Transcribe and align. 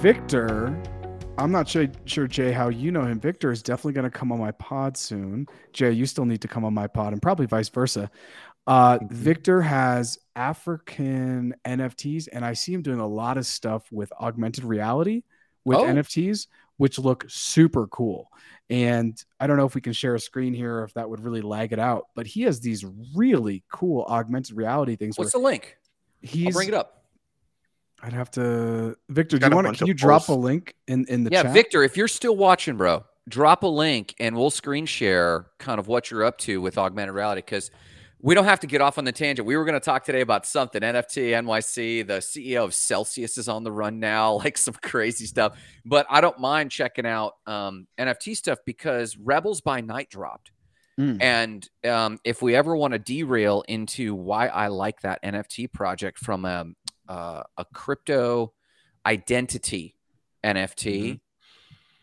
Victor, 0.00 0.78
I'm 1.38 1.50
not 1.50 1.66
sure, 1.68 1.86
sure, 2.04 2.26
Jay, 2.26 2.52
how 2.52 2.68
you 2.68 2.92
know 2.92 3.02
him. 3.02 3.18
Victor 3.18 3.50
is 3.50 3.62
definitely 3.62 3.94
going 3.94 4.04
to 4.04 4.10
come 4.10 4.30
on 4.30 4.38
my 4.38 4.52
pod 4.52 4.96
soon. 4.96 5.46
Jay, 5.72 5.90
you 5.90 6.04
still 6.04 6.26
need 6.26 6.42
to 6.42 6.48
come 6.48 6.64
on 6.64 6.74
my 6.74 6.86
pod, 6.86 7.12
and 7.14 7.22
probably 7.22 7.46
vice 7.46 7.70
versa. 7.70 8.10
Uh, 8.66 8.98
mm-hmm. 8.98 9.14
Victor 9.14 9.62
has 9.62 10.18
African 10.36 11.54
NFTs, 11.64 12.28
and 12.30 12.44
I 12.44 12.52
see 12.52 12.74
him 12.74 12.82
doing 12.82 13.00
a 13.00 13.06
lot 13.06 13.38
of 13.38 13.46
stuff 13.46 13.90
with 13.90 14.12
augmented 14.20 14.64
reality 14.64 15.22
with 15.64 15.78
oh. 15.78 15.84
NFTs, 15.84 16.46
which 16.76 16.98
look 16.98 17.24
super 17.28 17.86
cool. 17.86 18.28
And 18.68 19.20
I 19.40 19.46
don't 19.46 19.56
know 19.56 19.66
if 19.66 19.74
we 19.74 19.80
can 19.80 19.94
share 19.94 20.14
a 20.14 20.20
screen 20.20 20.52
here, 20.52 20.84
if 20.84 20.92
that 20.94 21.08
would 21.08 21.20
really 21.20 21.40
lag 21.40 21.72
it 21.72 21.78
out. 21.78 22.08
But 22.14 22.26
he 22.26 22.42
has 22.42 22.60
these 22.60 22.84
really 23.14 23.64
cool 23.72 24.04
augmented 24.04 24.56
reality 24.56 24.96
things. 24.96 25.16
What's 25.16 25.32
the 25.32 25.38
link? 25.38 25.78
He's 26.20 26.48
I'll 26.48 26.52
bring 26.52 26.68
it 26.68 26.74
up. 26.74 26.95
I'd 28.02 28.12
have 28.12 28.30
to. 28.32 28.96
Victor, 29.08 29.38
do 29.38 29.46
you 29.46 29.54
want 29.54 29.68
to? 29.68 29.74
Can 29.74 29.86
you 29.86 29.94
drop 29.94 30.28
a 30.28 30.32
link 30.32 30.74
in 30.86 31.06
in 31.08 31.24
the 31.24 31.30
chat. 31.30 31.36
yeah, 31.36 31.42
chat? 31.44 31.54
Victor, 31.54 31.82
if 31.82 31.96
you're 31.96 32.08
still 32.08 32.36
watching, 32.36 32.76
bro, 32.76 33.04
drop 33.28 33.62
a 33.62 33.66
link 33.66 34.14
and 34.20 34.36
we'll 34.36 34.50
screen 34.50 34.86
share 34.86 35.46
kind 35.58 35.78
of 35.78 35.88
what 35.88 36.10
you're 36.10 36.24
up 36.24 36.38
to 36.38 36.60
with 36.60 36.78
augmented 36.78 37.14
reality 37.14 37.40
because 37.40 37.70
we 38.20 38.34
don't 38.34 38.44
have 38.44 38.60
to 38.60 38.66
get 38.66 38.80
off 38.80 38.98
on 38.98 39.04
the 39.04 39.12
tangent. 39.12 39.46
We 39.46 39.56
were 39.56 39.64
going 39.64 39.74
to 39.74 39.84
talk 39.84 40.04
today 40.04 40.20
about 40.20 40.46
something 40.46 40.80
NFT 40.80 41.30
NYC. 41.32 42.06
The 42.06 42.14
CEO 42.14 42.64
of 42.64 42.74
Celsius 42.74 43.38
is 43.38 43.48
on 43.48 43.62
the 43.62 43.72
run 43.72 44.00
now, 44.00 44.34
like 44.44 44.58
some 44.58 44.74
crazy 44.74 45.26
stuff. 45.26 45.58
But 45.84 46.06
I 46.10 46.20
don't 46.20 46.38
mind 46.38 46.70
checking 46.70 47.06
out 47.06 47.34
um, 47.46 47.86
NFT 47.98 48.36
stuff 48.36 48.58
because 48.64 49.16
Rebels 49.16 49.60
by 49.60 49.80
Night 49.80 50.10
dropped. 50.10 50.50
Mm. 50.98 51.22
And 51.22 51.68
um, 51.84 52.18
if 52.24 52.40
we 52.40 52.54
ever 52.54 52.74
want 52.74 52.92
to 52.94 52.98
derail 52.98 53.62
into 53.68 54.14
why 54.14 54.46
I 54.46 54.68
like 54.68 55.02
that 55.02 55.22
NFT 55.22 55.70
project 55.70 56.18
from 56.18 56.46
a, 56.46 56.64
uh, 57.08 57.42
a 57.56 57.64
crypto 57.72 58.52
identity 59.04 59.96
NFT, 60.44 60.84
mm-hmm. 60.84 61.16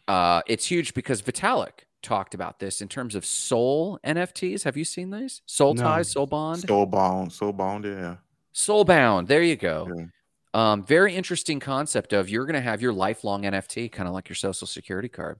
uh, 0.07 0.41
it's 0.47 0.65
huge 0.65 0.93
because 0.93 1.21
Vitalik 1.21 1.85
talked 2.01 2.33
about 2.33 2.59
this 2.59 2.81
in 2.81 2.87
terms 2.87 3.15
of 3.15 3.25
soul 3.25 3.99
NFTs. 4.05 4.63
Have 4.63 4.77
you 4.77 4.85
seen 4.85 5.09
these? 5.09 5.41
Soul 5.45 5.73
no. 5.73 5.81
ties, 5.81 6.11
soul 6.11 6.27
bond, 6.27 6.61
soul 6.61 6.85
bound, 6.85 7.31
soul 7.31 7.53
bound, 7.53 7.85
yeah. 7.85 8.17
Soul 8.51 8.85
bound. 8.85 9.27
There 9.27 9.41
you 9.41 9.55
go. 9.55 9.89
Yeah. 9.95 10.05
Um, 10.53 10.83
very 10.83 11.15
interesting 11.15 11.59
concept 11.59 12.13
of 12.13 12.29
you're 12.29 12.45
going 12.45 12.53
to 12.53 12.61
have 12.61 12.81
your 12.81 12.93
lifelong 12.93 13.43
NFT, 13.43 13.91
kind 13.91 14.07
of 14.07 14.13
like 14.13 14.29
your 14.29 14.35
social 14.35 14.67
security 14.67 15.09
card. 15.09 15.39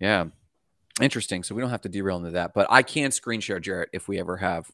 Yeah, 0.00 0.26
interesting. 1.00 1.42
So 1.42 1.54
we 1.54 1.60
don't 1.60 1.70
have 1.70 1.82
to 1.82 1.90
derail 1.90 2.16
into 2.16 2.30
that, 2.30 2.54
but 2.54 2.66
I 2.70 2.82
can 2.82 3.10
screen 3.10 3.40
share 3.40 3.60
Jarrett 3.60 3.90
if 3.92 4.08
we 4.08 4.18
ever 4.18 4.38
have 4.38 4.70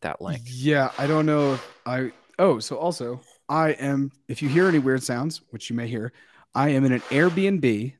that 0.00 0.20
link. 0.20 0.42
Yeah, 0.46 0.90
I 0.98 1.06
don't 1.06 1.26
know 1.26 1.54
if 1.54 1.78
I. 1.84 2.12
Oh, 2.38 2.58
so 2.58 2.76
also 2.76 3.20
I 3.48 3.70
am. 3.70 4.12
If 4.28 4.42
you 4.42 4.48
hear 4.48 4.68
any 4.68 4.78
weird 4.78 5.02
sounds, 5.02 5.42
which 5.50 5.70
you 5.70 5.76
may 5.76 5.88
hear, 5.88 6.12
I 6.54 6.70
am 6.70 6.84
in 6.84 6.92
an 6.92 7.00
Airbnb 7.00 7.94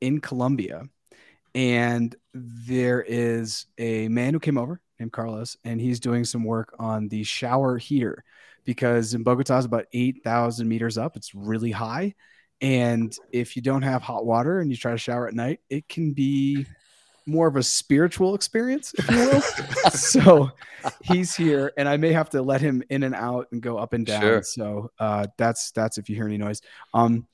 in 0.00 0.20
Colombia 0.20 0.88
and 1.54 2.14
there 2.32 3.02
is 3.02 3.66
a 3.78 4.08
man 4.08 4.32
who 4.32 4.40
came 4.40 4.58
over 4.58 4.80
named 5.00 5.12
Carlos, 5.12 5.56
and 5.64 5.80
he's 5.80 6.00
doing 6.00 6.24
some 6.24 6.44
work 6.44 6.74
on 6.78 7.08
the 7.08 7.22
shower 7.24 7.78
heater 7.78 8.24
because 8.64 9.14
in 9.14 9.22
Bogota 9.22 9.58
is 9.58 9.64
about 9.64 9.86
8,000 9.92 10.68
meters 10.68 10.98
up. 10.98 11.16
It's 11.16 11.34
really 11.34 11.70
high. 11.70 12.14
And 12.60 13.16
if 13.32 13.56
you 13.56 13.62
don't 13.62 13.82
have 13.82 14.02
hot 14.02 14.26
water 14.26 14.60
and 14.60 14.70
you 14.70 14.76
try 14.76 14.92
to 14.92 14.98
shower 14.98 15.26
at 15.28 15.34
night, 15.34 15.60
it 15.70 15.88
can 15.88 16.12
be 16.12 16.66
more 17.28 17.46
of 17.46 17.56
a 17.56 17.62
spiritual 17.62 18.34
experience, 18.34 18.94
if 18.94 19.10
you 19.10 19.16
will. 19.16 19.40
so 19.90 20.50
he's 21.02 21.36
here, 21.36 21.72
and 21.76 21.88
I 21.88 21.96
may 21.96 22.12
have 22.12 22.30
to 22.30 22.42
let 22.42 22.60
him 22.60 22.82
in 22.90 23.02
and 23.02 23.14
out 23.14 23.48
and 23.52 23.60
go 23.60 23.76
up 23.78 23.92
and 23.92 24.06
down. 24.06 24.22
Sure. 24.22 24.42
So 24.42 24.90
uh, 24.98 25.26
that's 25.36 25.70
that's 25.72 25.98
if 25.98 26.08
you 26.08 26.16
hear 26.16 26.26
any 26.26 26.38
noise. 26.38 26.62
Um, 26.94 27.26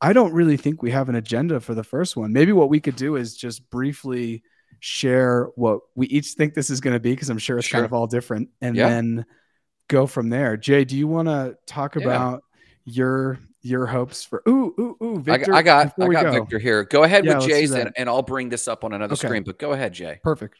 I 0.00 0.12
don't 0.12 0.32
really 0.32 0.56
think 0.56 0.82
we 0.82 0.90
have 0.92 1.08
an 1.08 1.16
agenda 1.16 1.58
for 1.58 1.74
the 1.74 1.82
first 1.82 2.16
one. 2.16 2.32
Maybe 2.32 2.52
what 2.52 2.68
we 2.68 2.78
could 2.78 2.94
do 2.94 3.16
is 3.16 3.36
just 3.36 3.68
briefly 3.70 4.44
share 4.80 5.48
what 5.56 5.80
we 5.96 6.06
each 6.06 6.32
think 6.32 6.54
this 6.54 6.70
is 6.70 6.80
going 6.80 6.94
to 6.94 7.00
be 7.00 7.10
because 7.10 7.30
I'm 7.30 7.38
sure 7.38 7.58
it's 7.58 7.66
sure. 7.66 7.78
kind 7.78 7.84
of 7.84 7.92
all 7.92 8.06
different, 8.06 8.50
and 8.60 8.76
yeah. 8.76 8.88
then 8.88 9.26
go 9.88 10.06
from 10.06 10.28
there. 10.28 10.56
Jay, 10.56 10.84
do 10.84 10.96
you 10.96 11.08
want 11.08 11.28
to 11.28 11.56
talk 11.66 11.96
yeah. 11.96 12.02
about 12.02 12.44
your 12.84 13.40
your 13.62 13.86
hopes 13.86 14.24
for? 14.24 14.42
Ooh, 14.48 14.74
ooh, 14.78 14.96
ooh, 15.02 15.20
Victor. 15.20 15.54
I 15.54 15.62
got, 15.62 15.86
I 15.98 16.02
got, 16.02 16.08
I 16.08 16.12
got 16.12 16.24
go. 16.24 16.32
Victor 16.32 16.58
here. 16.58 16.84
Go 16.84 17.04
ahead 17.04 17.24
yeah, 17.24 17.38
with 17.38 17.48
Jay's, 17.48 17.72
and, 17.72 17.92
and 17.96 18.08
I'll 18.08 18.22
bring 18.22 18.48
this 18.48 18.68
up 18.68 18.84
on 18.84 18.92
another 18.92 19.14
okay. 19.14 19.26
screen. 19.26 19.42
But 19.42 19.58
go 19.58 19.72
ahead, 19.72 19.92
Jay. 19.92 20.20
Perfect. 20.22 20.58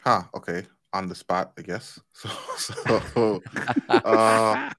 Huh. 0.00 0.22
Okay. 0.34 0.64
On 0.92 1.08
the 1.08 1.14
spot, 1.14 1.52
I 1.58 1.62
guess. 1.62 2.00
So, 2.56 3.02
so 3.12 3.42
uh, 3.88 4.70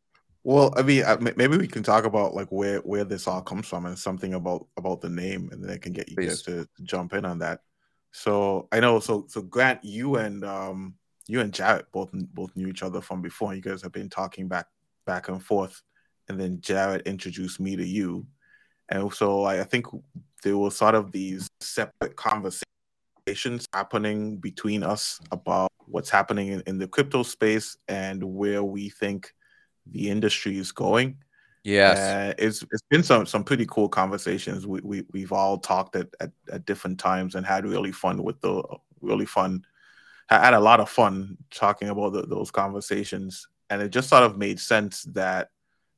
well, 0.46 0.72
I 0.78 0.84
mean, 0.84 1.04
maybe 1.36 1.58
we 1.58 1.68
can 1.68 1.82
talk 1.82 2.06
about 2.06 2.36
like 2.36 2.50
where 2.50 2.78
where 2.80 3.04
this 3.04 3.28
all 3.28 3.42
comes 3.42 3.68
from 3.68 3.88
and 3.88 3.98
something 3.98 4.36
about 4.36 4.68
about 4.78 5.02
the 5.02 5.10
name, 5.10 5.50
and 5.52 5.64
then 5.64 5.72
I 5.72 5.78
can 5.78 5.92
get 5.92 6.08
you 6.08 6.16
Please. 6.16 6.28
guys 6.28 6.42
to, 6.44 6.66
to 6.66 6.84
jump 6.84 7.14
in 7.14 7.26
on 7.26 7.40
that. 7.40 7.62
So 8.12 8.68
I 8.72 8.80
know, 8.80 9.00
so 9.00 9.26
so 9.28 9.42
Grant, 9.42 9.84
you 9.84 10.18
and 10.18 10.46
um 10.46 10.96
you 11.28 11.42
and 11.42 11.52
Jarrett 11.52 11.92
both 11.92 12.12
both 12.14 12.56
knew 12.56 12.68
each 12.68 12.84
other 12.84 13.02
from 13.02 13.24
before. 13.24 13.56
You 13.56 13.62
guys 13.62 13.82
have 13.82 13.92
been 13.92 14.10
talking 14.10 14.48
back 14.48 14.68
back 15.06 15.30
and 15.30 15.44
forth, 15.44 15.82
and 16.28 16.40
then 16.40 16.62
Jarrett 16.62 17.08
introduced 17.08 17.60
me 17.60 17.76
to 17.76 17.86
you, 17.86 18.26
and 18.90 19.14
so 19.14 19.44
I, 19.44 19.62
I 19.62 19.64
think 19.64 19.86
there 20.44 20.58
were 20.58 20.72
sort 20.72 20.96
of 20.96 21.12
these 21.12 21.48
separate 21.60 22.16
conversations 22.16 23.66
happening 23.74 24.38
between 24.38 24.84
us 24.84 25.20
about 25.32 25.72
what's 25.88 26.10
happening 26.10 26.50
in, 26.50 26.64
in 26.68 26.78
the 26.78 26.88
crypto 26.88 27.24
space 27.24 27.78
and 27.88 28.24
where 28.24 28.64
we 28.64 28.90
think 28.90 29.34
the 29.88 30.10
industry 30.10 30.58
is 30.58 30.72
going. 30.72 31.18
Yes, 31.64 31.98
uh, 31.98 32.34
it's 32.38 32.62
it's 32.62 32.84
been 32.92 33.02
some 33.02 33.26
some 33.26 33.44
pretty 33.44 33.66
cool 33.66 33.90
conversations. 33.90 34.68
We 34.68 34.82
we 34.82 35.04
we've 35.12 35.32
all 35.32 35.58
talked 35.58 35.96
at, 35.96 36.08
at, 36.20 36.32
at 36.52 36.66
different 36.66 37.00
times 37.00 37.34
and 37.34 37.46
had 37.46 37.66
really 37.66 37.92
fun 37.92 38.24
with 38.24 38.40
the 38.42 38.62
really 39.02 39.26
fun 39.26 39.66
had 40.30 40.54
a 40.54 40.60
lot 40.60 40.80
of 40.80 40.90
fun 40.90 41.38
talking 41.52 41.90
about 41.90 42.14
the, 42.14 42.24
those 42.24 42.52
conversations, 42.52 43.48
and 43.70 43.82
it 43.82 43.90
just 43.90 44.10
sort 44.10 44.24
of 44.24 44.38
made 44.38 44.60
sense 44.60 45.04
that 45.14 45.50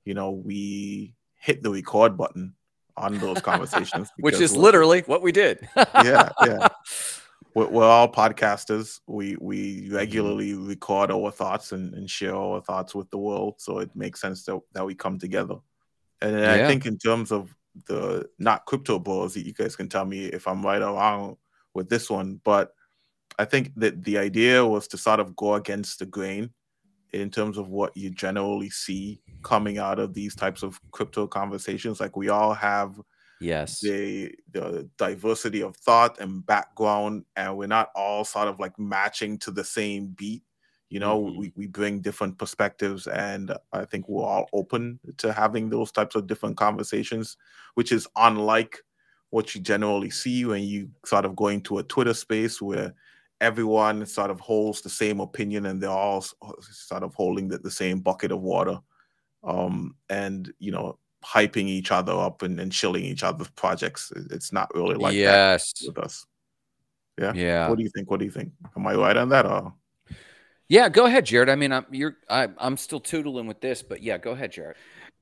you 0.07 0.13
know 0.13 0.31
we 0.31 1.13
hit 1.35 1.61
the 1.61 1.69
record 1.69 2.15
button 2.15 2.53
on 2.95 3.17
those 3.19 3.41
conversations, 3.41 4.09
which 4.19 4.39
is 4.39 4.55
literally 4.55 5.01
what 5.01 5.21
we 5.21 5.33
did. 5.33 5.67
yeah, 5.75 6.29
yeah. 6.45 6.67
we're, 7.53 7.67
we're, 7.67 7.83
all 7.83 8.09
podcasters. 8.09 9.01
We 9.05 9.35
we 9.39 9.81
mm-hmm. 9.81 9.95
regularly 9.95 10.53
record 10.53 11.11
our 11.11 11.29
thoughts 11.29 11.73
and, 11.73 11.93
and, 11.93 12.09
share 12.09 12.35
our 12.35 12.61
thoughts 12.61 12.95
with 12.95 13.09
the 13.09 13.17
world. 13.17 13.55
So 13.57 13.79
it 13.79 13.93
makes 13.95 14.21
sense 14.21 14.45
that, 14.45 14.59
that 14.71 14.85
we 14.85 14.95
come 14.95 15.19
together. 15.19 15.57
And 16.21 16.39
yeah. 16.39 16.53
I 16.53 16.67
think 16.67 16.85
in 16.85 16.97
terms 16.97 17.33
of 17.33 17.53
the 17.85 18.29
not 18.39 18.65
crypto 18.65 18.97
bros, 18.97 19.33
that 19.33 19.45
you 19.45 19.53
guys 19.53 19.75
can 19.75 19.89
tell 19.89 20.05
me 20.05 20.25
if 20.25 20.47
I'm 20.47 20.65
right 20.65 20.81
or 20.81 20.95
wrong 20.95 21.35
with 21.73 21.89
this 21.89 22.09
one. 22.09 22.39
But 22.45 22.71
I 23.37 23.43
think 23.43 23.73
that 23.75 24.03
the 24.05 24.17
idea 24.17 24.65
was 24.65 24.87
to 24.87 24.97
sort 24.97 25.19
of 25.19 25.35
go 25.35 25.55
against 25.55 25.99
the 25.99 26.05
grain 26.05 26.51
in 27.13 27.29
terms 27.29 27.57
of 27.57 27.69
what 27.69 27.95
you 27.95 28.09
generally 28.09 28.69
see 28.69 29.21
coming 29.43 29.77
out 29.77 29.99
of 29.99 30.13
these 30.13 30.35
types 30.35 30.63
of 30.63 30.79
crypto 30.91 31.27
conversations. 31.27 31.99
Like 31.99 32.15
we 32.15 32.29
all 32.29 32.53
have 32.53 32.99
yes 33.39 33.79
the 33.81 34.33
the 34.51 34.89
diversity 34.97 35.61
of 35.61 35.75
thought 35.77 36.19
and 36.19 36.45
background 36.45 37.23
and 37.35 37.55
we're 37.55 37.67
not 37.67 37.89
all 37.95 38.23
sort 38.23 38.47
of 38.47 38.59
like 38.59 38.77
matching 38.79 39.37
to 39.37 39.51
the 39.51 39.63
same 39.63 40.07
beat 40.07 40.43
you 40.89 40.99
know 40.99 41.21
mm-hmm. 41.21 41.39
we, 41.39 41.53
we 41.55 41.67
bring 41.67 42.01
different 42.01 42.37
perspectives 42.37 43.07
and 43.07 43.53
i 43.73 43.85
think 43.85 44.07
we're 44.07 44.23
all 44.25 44.49
open 44.53 44.99
to 45.17 45.31
having 45.31 45.69
those 45.69 45.91
types 45.91 46.15
of 46.15 46.27
different 46.27 46.57
conversations 46.57 47.37
which 47.75 47.91
is 47.91 48.07
unlike 48.15 48.79
what 49.29 49.53
you 49.53 49.61
generally 49.61 50.09
see 50.09 50.45
when 50.45 50.63
you 50.63 50.89
sort 51.05 51.25
of 51.25 51.35
go 51.35 51.47
into 51.47 51.77
a 51.77 51.83
twitter 51.83 52.13
space 52.13 52.61
where 52.61 52.93
everyone 53.39 54.05
sort 54.05 54.31
of 54.31 54.39
holds 54.39 54.81
the 54.81 54.89
same 54.89 55.19
opinion 55.19 55.67
and 55.67 55.81
they're 55.81 55.89
all 55.89 56.21
sort 56.21 57.03
of 57.03 57.13
holding 57.13 57.47
the, 57.47 57.57
the 57.59 57.71
same 57.71 57.99
bucket 57.99 58.31
of 58.31 58.41
water 58.41 58.79
um, 59.43 59.95
and 60.09 60.51
you 60.59 60.71
know 60.71 60.97
hyping 61.23 61.67
each 61.67 61.91
other 61.91 62.13
up 62.13 62.41
and, 62.41 62.59
and 62.59 62.73
shilling 62.73 63.03
each 63.03 63.23
other's 63.23 63.49
projects. 63.49 64.11
It's 64.31 64.53
not 64.53 64.73
really 64.73 64.95
like 64.95 65.15
yes. 65.15 65.73
that 65.73 65.87
with 65.87 65.97
us. 65.97 66.25
Yeah. 67.19 67.33
Yeah. 67.33 67.69
What 67.69 67.77
do 67.77 67.83
you 67.83 67.89
think? 67.89 68.09
What 68.09 68.19
do 68.19 68.25
you 68.25 68.31
think? 68.31 68.51
Am 68.75 68.85
I 68.85 68.93
right 68.93 69.17
on 69.17 69.29
that? 69.29 69.45
Or? 69.45 69.73
Yeah, 70.69 70.89
go 70.89 71.05
ahead, 71.05 71.25
Jarrett. 71.25 71.49
I 71.49 71.55
mean, 71.55 71.71
I'm 71.71 71.85
you're 71.91 72.17
I, 72.29 72.49
I'm 72.57 72.77
still 72.77 72.99
tootling 72.99 73.47
with 73.47 73.61
this, 73.61 73.81
but 73.81 74.03
yeah, 74.03 74.17
go 74.17 74.31
ahead, 74.31 74.51
Jarrett. 74.51 74.77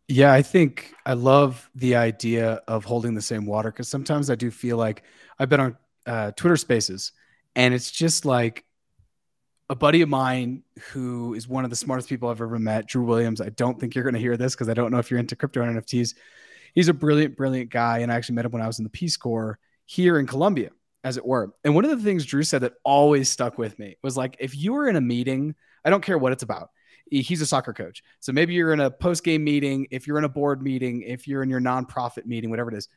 Yeah, 0.08 0.34
I 0.34 0.42
think 0.42 0.94
I 1.06 1.14
love 1.14 1.70
the 1.74 1.96
idea 1.96 2.62
of 2.68 2.84
holding 2.84 3.16
the 3.16 3.22
same 3.22 3.46
water 3.46 3.72
because 3.72 3.88
sometimes 3.88 4.30
I 4.30 4.36
do 4.36 4.52
feel 4.52 4.78
like 4.78 5.04
I've 5.40 5.50
been 5.50 5.60
on 5.60 5.78
uh, 6.06 6.32
Twitter 6.32 6.58
Spaces, 6.58 7.12
and 7.56 7.74
it's 7.74 7.92
just 7.92 8.26
like 8.26 8.66
a 9.70 9.76
buddy 9.76 10.02
of 10.02 10.10
mine 10.10 10.64
who 10.92 11.34
is 11.34 11.48
one 11.48 11.64
of 11.64 11.70
the 11.70 11.76
smartest 11.76 12.08
people 12.08 12.30
I've 12.30 12.42
ever 12.42 12.60
met, 12.60 12.88
Drew 12.88 13.04
Williams. 13.04 13.42
I 13.42 13.50
don't 13.50 13.80
think 13.80 13.96
you're 13.96 14.04
going 14.04 14.14
to 14.14 14.20
hear 14.20 14.38
this 14.38 14.54
because 14.54 14.70
I 14.70 14.74
don't 14.74 14.92
know 14.92 15.00
if 15.00 15.10
you're 15.10 15.20
into 15.20 15.36
crypto 15.36 15.62
and 15.62 15.82
NFTs. 15.82 16.14
He's 16.76 16.88
a 16.88 16.94
brilliant, 16.94 17.36
brilliant 17.36 17.72
guy. 17.72 18.00
And 18.00 18.12
I 18.12 18.16
actually 18.16 18.36
met 18.36 18.46
him 18.46 18.52
when 18.52 18.62
I 18.62 18.68
was 18.68 18.80
in 18.80 18.84
the 18.84 18.90
Peace 18.90 19.18
Corps 19.18 19.58
here 19.86 20.20
in 20.20 20.28
Colombia, 20.28 20.70
as 21.04 21.18
it 21.18 21.26
were. 21.26 21.54
And 21.64 21.74
one 21.74 21.86
of 21.86 21.92
the 21.92 22.04
things 22.04 22.26
Drew 22.26 22.44
said 22.44 22.62
that 22.62 22.74
always 22.84 23.30
stuck 23.30 23.58
with 23.58 23.80
me 23.80 23.98
was 24.04 24.16
like, 24.16 24.36
if 24.40 24.56
you 24.56 24.74
were 24.74 24.88
in 24.88 24.98
a 24.98 25.02
meeting, 25.02 25.56
I 25.84 25.90
don't 25.90 26.04
care 26.04 26.18
what 26.18 26.32
it's 26.32 26.44
about. 26.44 26.70
he's 27.10 27.42
a 27.42 27.46
soccer 27.46 27.74
coach. 27.74 28.04
So 28.20 28.34
maybe 28.34 28.54
you're 28.54 28.74
in 28.74 28.82
a 28.82 28.92
post 28.92 29.24
game 29.24 29.44
meeting, 29.44 29.88
if 29.90 30.06
you're 30.06 30.18
in 30.18 30.26
a 30.26 30.30
board 30.30 30.62
meeting, 30.62 31.02
if 31.02 31.28
you're 31.28 31.42
in 31.42 31.50
your 31.50 31.62
nonprofit 31.62 32.26
meeting, 32.26 32.50
whatever 32.50 32.70
it 32.72 32.78
is. 32.78 32.88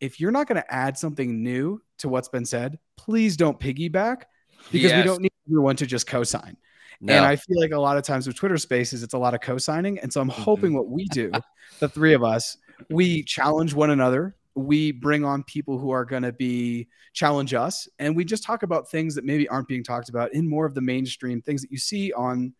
If 0.00 0.20
you're 0.20 0.32
not 0.32 0.46
going 0.46 0.60
to 0.60 0.74
add 0.74 0.98
something 0.98 1.42
new 1.42 1.80
to 1.98 2.08
what's 2.08 2.28
been 2.28 2.44
said, 2.44 2.78
please 2.96 3.36
don't 3.36 3.58
piggyback 3.58 4.22
because 4.70 4.90
yes. 4.90 4.96
we 4.96 5.02
don't 5.02 5.22
need 5.22 5.32
everyone 5.48 5.76
to 5.76 5.86
just 5.86 6.06
co-sign. 6.06 6.56
No. 7.00 7.14
And 7.14 7.24
I 7.24 7.36
feel 7.36 7.60
like 7.60 7.72
a 7.72 7.78
lot 7.78 7.96
of 7.96 8.02
times 8.02 8.26
with 8.26 8.36
Twitter 8.36 8.56
Spaces, 8.56 9.02
it's 9.02 9.14
a 9.14 9.18
lot 9.18 9.34
of 9.34 9.40
co-signing. 9.40 9.98
And 9.98 10.12
so 10.12 10.20
I'm 10.20 10.30
mm-hmm. 10.30 10.42
hoping 10.42 10.74
what 10.74 10.88
we 10.88 11.06
do, 11.06 11.30
the 11.80 11.88
three 11.88 12.14
of 12.14 12.22
us, 12.22 12.56
we 12.90 13.22
challenge 13.22 13.74
one 13.74 13.90
another. 13.90 14.36
We 14.54 14.92
bring 14.92 15.24
on 15.24 15.42
people 15.42 15.78
who 15.78 15.90
are 15.90 16.04
going 16.04 16.22
to 16.22 16.32
be 16.32 16.88
challenge 17.12 17.54
us, 17.54 17.88
and 17.98 18.16
we 18.16 18.24
just 18.24 18.44
talk 18.44 18.62
about 18.62 18.88
things 18.88 19.14
that 19.16 19.24
maybe 19.24 19.48
aren't 19.48 19.68
being 19.68 19.82
talked 19.82 20.08
about 20.08 20.32
in 20.32 20.48
more 20.48 20.64
of 20.64 20.74
the 20.74 20.80
mainstream 20.80 21.42
things 21.42 21.62
that 21.62 21.72
you 21.72 21.78
see 21.78 22.12
on 22.12 22.54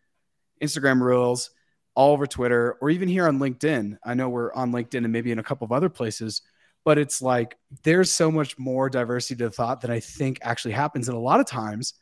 Instagram 0.60 1.00
Reels, 1.00 1.50
all 1.94 2.12
over 2.12 2.26
Twitter, 2.26 2.76
or 2.80 2.90
even 2.90 3.08
here 3.08 3.28
on 3.28 3.38
LinkedIn. 3.38 3.96
I 4.04 4.14
know 4.14 4.28
we're 4.28 4.52
on 4.54 4.72
LinkedIn 4.72 5.04
and 5.04 5.12
maybe 5.12 5.30
in 5.30 5.38
a 5.38 5.42
couple 5.42 5.64
of 5.64 5.72
other 5.72 5.88
places, 5.88 6.42
but 6.84 6.98
it's 6.98 7.22
like 7.22 7.56
there's 7.82 8.12
so 8.12 8.30
much 8.30 8.58
more 8.58 8.90
diversity 8.90 9.42
to 9.42 9.50
thought 9.50 9.80
that 9.80 9.90
I 9.90 10.00
think 10.00 10.38
actually 10.42 10.72
happens. 10.72 11.08
And 11.08 11.16
a 11.16 11.20
lot 11.20 11.40
of 11.40 11.46
times 11.46 11.94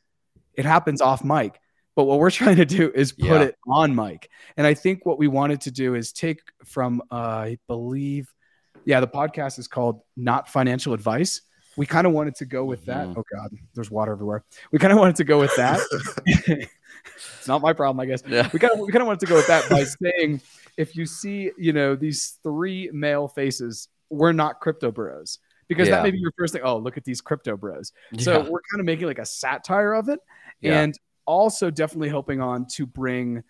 it 0.55 0.65
happens 0.65 1.01
off 1.01 1.25
mic. 1.25 1.59
But 1.95 2.05
what 2.05 2.19
we're 2.19 2.31
trying 2.43 2.57
to 2.57 2.65
do 2.65 2.91
is 2.95 3.13
put 3.13 3.27
yeah. 3.27 3.43
it 3.43 3.57
on 3.67 3.95
mic. 3.95 4.29
And 4.57 4.67
I 4.67 4.75
think 4.75 5.07
what 5.07 5.19
we 5.19 5.29
wanted 5.29 5.63
to 5.63 5.71
do 5.71 5.95
is 5.95 6.13
take 6.13 6.41
from, 6.65 7.03
uh, 7.11 7.15
I 7.15 7.59
believe, 7.69 8.33
yeah, 8.85 9.01
the 9.01 9.09
podcast 9.09 9.59
is 9.59 9.69
called 9.69 10.01
Not 10.17 10.49
Financial 10.49 10.93
Advice. 10.93 11.43
We 11.77 11.87
kind 11.87 12.07
of 12.07 12.13
wanted 12.13 12.35
to 12.37 12.45
go 12.45 12.65
with 12.65 12.85
that. 12.87 13.07
Mm-hmm. 13.07 13.21
Oh, 13.21 13.25
God, 13.35 13.51
there's 13.75 13.91
water 13.91 14.13
everywhere. 14.13 14.45
We 14.73 14.79
kind 14.79 14.93
of 14.93 14.99
wanted 14.99 15.17
to 15.17 15.25
go 15.25 15.39
with 15.39 15.55
that. 15.57 15.81
it's 17.07 17.49
not 17.49 17.63
my 17.63 17.73
problem, 17.73 18.01
I 18.01 18.07
guess. 18.07 18.23
Yeah. 18.27 18.51
We 18.53 18.59
kind 18.59 18.75
of 18.75 18.81
we 18.81 18.93
kind 18.93 19.01
of 19.01 19.07
wanted 19.07 19.21
to 19.21 19.27
go 19.27 19.37
with 19.37 19.47
that 19.47 19.71
by 19.71 19.85
saying 19.85 20.43
if 20.77 20.97
you 20.97 21.07
see, 21.07 21.51
you 21.57 21.73
know, 21.73 21.95
these 21.95 22.39
three 22.43 22.91
male 22.93 23.29
faces, 23.29 23.89
we're 24.13 24.33
not 24.33 24.61
crypto 24.61 24.93
bros 24.93 25.39
because 25.69 25.89
yeah. 25.89 25.97
that 25.97 26.03
may 26.03 26.11
be 26.11 26.19
your 26.19 26.33
first 26.39 26.53
thing. 26.53 26.63
Oh, 26.65 26.77
look 26.77 26.97
at 26.97 27.05
these 27.05 27.21
crypto 27.21 27.57
bros. 27.57 27.93
Yeah. 28.13 28.23
So 28.23 28.39
we're 28.41 28.61
kind 28.71 28.81
of 28.81 28.85
making 28.85 29.07
like 29.07 29.19
a 29.19 29.27
satire 29.27 29.95
of 29.95 30.09
it, 30.09 30.21
and 30.63 30.97
also 31.27 31.71
definitely 31.71 32.11
hoping 32.11 32.41
on 32.41 32.67
to 32.75 32.87
bring 32.87 33.43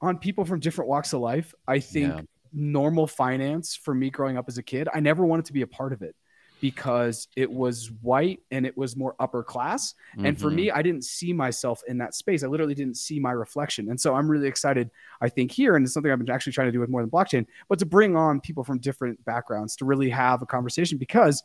on 0.00 0.18
people 0.18 0.44
from 0.44 0.60
different 0.60 0.88
walks 0.88 1.12
of 1.12 1.20
life. 1.20 1.52
I 1.66 1.80
think 1.80 2.26
normal 2.52 3.06
finance 3.06 3.74
for 3.74 3.94
me 3.94 4.10
growing 4.10 4.38
up 4.38 4.44
as 4.48 4.58
a 4.58 4.62
kid, 4.62 4.88
I 4.94 5.00
never 5.00 5.26
wanted 5.26 5.46
to 5.46 5.52
be 5.52 5.62
a 5.62 5.66
part 5.66 5.92
of 5.92 6.02
it 6.02 6.14
because 6.60 7.28
it 7.36 7.50
was 7.50 7.90
white 8.00 8.40
and 8.50 8.64
it 8.64 8.76
was 8.76 8.96
more 8.96 9.14
upper 9.18 9.42
class. 9.42 9.94
Mm-hmm. 10.16 10.26
And 10.26 10.40
for 10.40 10.50
me, 10.50 10.68
mm-hmm. 10.68 10.78
I 10.78 10.82
didn't 10.82 11.04
see 11.04 11.32
myself 11.32 11.82
in 11.86 11.98
that 11.98 12.14
space. 12.14 12.42
I 12.42 12.46
literally 12.46 12.74
didn't 12.74 12.96
see 12.96 13.18
my 13.18 13.32
reflection. 13.32 13.90
And 13.90 14.00
so 14.00 14.14
I'm 14.14 14.30
really 14.30 14.48
excited, 14.48 14.90
I 15.20 15.28
think, 15.28 15.50
here, 15.50 15.76
and 15.76 15.84
it's 15.84 15.92
something 15.92 16.10
I've 16.10 16.18
been 16.18 16.30
actually 16.30 16.52
trying 16.52 16.68
to 16.68 16.72
do 16.72 16.80
with 16.80 16.88
more 16.88 17.02
than 17.02 17.10
blockchain, 17.10 17.46
but 17.68 17.78
to 17.80 17.86
bring 17.86 18.16
on 18.16 18.40
people 18.40 18.64
from 18.64 18.78
different 18.78 19.24
backgrounds 19.24 19.76
to 19.76 19.84
really 19.84 20.10
have 20.10 20.42
a 20.42 20.46
conversation. 20.46 20.98
Because 20.98 21.42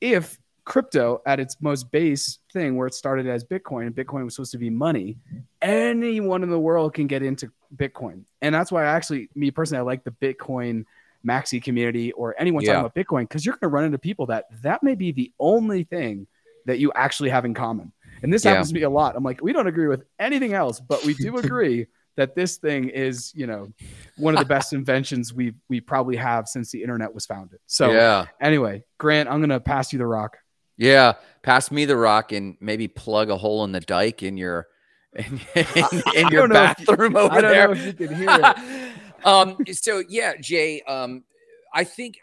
if 0.00 0.38
crypto 0.64 1.20
at 1.26 1.40
its 1.40 1.56
most 1.60 1.90
base 1.90 2.38
thing 2.52 2.76
where 2.76 2.86
it 2.86 2.94
started 2.94 3.26
as 3.26 3.42
bitcoin 3.42 3.86
and 3.86 3.96
bitcoin 3.96 4.24
was 4.24 4.34
supposed 4.34 4.52
to 4.52 4.58
be 4.58 4.70
money 4.70 5.16
anyone 5.62 6.42
in 6.42 6.50
the 6.50 6.58
world 6.58 6.92
can 6.92 7.06
get 7.06 7.22
into 7.22 7.50
bitcoin 7.74 8.22
and 8.42 8.54
that's 8.54 8.70
why 8.70 8.84
I 8.84 8.88
actually 8.88 9.30
me 9.34 9.50
personally 9.50 9.80
i 9.80 9.82
like 9.82 10.04
the 10.04 10.10
bitcoin 10.10 10.84
maxi 11.26 11.62
community 11.62 12.12
or 12.12 12.34
anyone 12.38 12.62
yeah. 12.62 12.74
talking 12.74 12.86
about 12.86 12.94
Bitcoin 12.94 13.22
because 13.22 13.44
you're 13.44 13.54
going 13.54 13.70
to 13.70 13.74
run 13.74 13.84
into 13.84 13.98
people 13.98 14.26
that 14.26 14.46
that 14.62 14.82
may 14.82 14.94
be 14.94 15.12
the 15.12 15.32
only 15.38 15.84
thing 15.84 16.26
that 16.66 16.78
you 16.78 16.92
actually 16.94 17.30
have 17.30 17.44
in 17.44 17.54
common. 17.54 17.92
And 18.22 18.32
this 18.32 18.44
yeah. 18.44 18.52
happens 18.52 18.68
to 18.68 18.74
me 18.74 18.82
a 18.82 18.90
lot. 18.90 19.16
I'm 19.16 19.24
like, 19.24 19.42
we 19.42 19.52
don't 19.52 19.66
agree 19.66 19.88
with 19.88 20.04
anything 20.18 20.52
else, 20.52 20.80
but 20.80 21.04
we 21.04 21.14
do 21.14 21.36
agree 21.38 21.86
that 22.16 22.34
this 22.34 22.56
thing 22.56 22.88
is, 22.88 23.32
you 23.34 23.46
know, 23.46 23.72
one 24.16 24.34
of 24.34 24.40
the 24.40 24.46
best 24.46 24.72
inventions 24.72 25.32
we 25.32 25.54
we 25.68 25.80
probably 25.80 26.16
have 26.16 26.48
since 26.48 26.70
the 26.70 26.82
internet 26.82 27.14
was 27.14 27.26
founded. 27.26 27.60
So 27.66 27.92
yeah. 27.92 28.26
Anyway, 28.40 28.84
Grant, 28.98 29.28
I'm 29.28 29.40
gonna 29.40 29.60
pass 29.60 29.92
you 29.92 29.98
the 29.98 30.06
rock. 30.06 30.36
Yeah, 30.76 31.14
pass 31.42 31.70
me 31.70 31.84
the 31.84 31.96
rock 31.96 32.32
and 32.32 32.56
maybe 32.60 32.88
plug 32.88 33.30
a 33.30 33.36
hole 33.36 33.64
in 33.64 33.72
the 33.72 33.80
dike 33.80 34.22
in 34.22 34.36
your 34.36 34.68
in, 35.14 35.40
in, 35.54 36.02
in 36.14 36.28
your 36.28 36.48
bathroom 36.48 37.12
you, 37.12 37.18
over 37.18 37.40
there. 37.40 37.74
you 37.74 37.92
can 37.92 38.14
hear 38.14 38.28
it. 38.30 38.92
um, 39.24 39.56
so 39.72 40.02
yeah, 40.08 40.34
Jay, 40.40 40.82
um, 40.82 41.24
I 41.72 41.84
think 41.84 42.16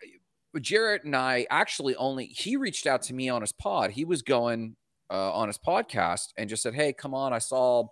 Jarrett 0.59 1.03
and 1.03 1.15
I 1.15 1.45
actually 1.49 1.95
only 1.95 2.25
he 2.27 2.55
reached 2.55 2.87
out 2.87 3.01
to 3.03 3.13
me 3.13 3.29
on 3.29 3.41
his 3.41 3.51
pod. 3.51 3.91
He 3.91 4.05
was 4.05 4.21
going 4.21 4.75
uh, 5.09 5.33
on 5.33 5.47
his 5.47 5.57
podcast 5.57 6.29
and 6.37 6.49
just 6.49 6.63
said, 6.63 6.73
"Hey, 6.73 6.93
come 6.93 7.13
on! 7.13 7.33
I 7.33 7.39
saw, 7.39 7.87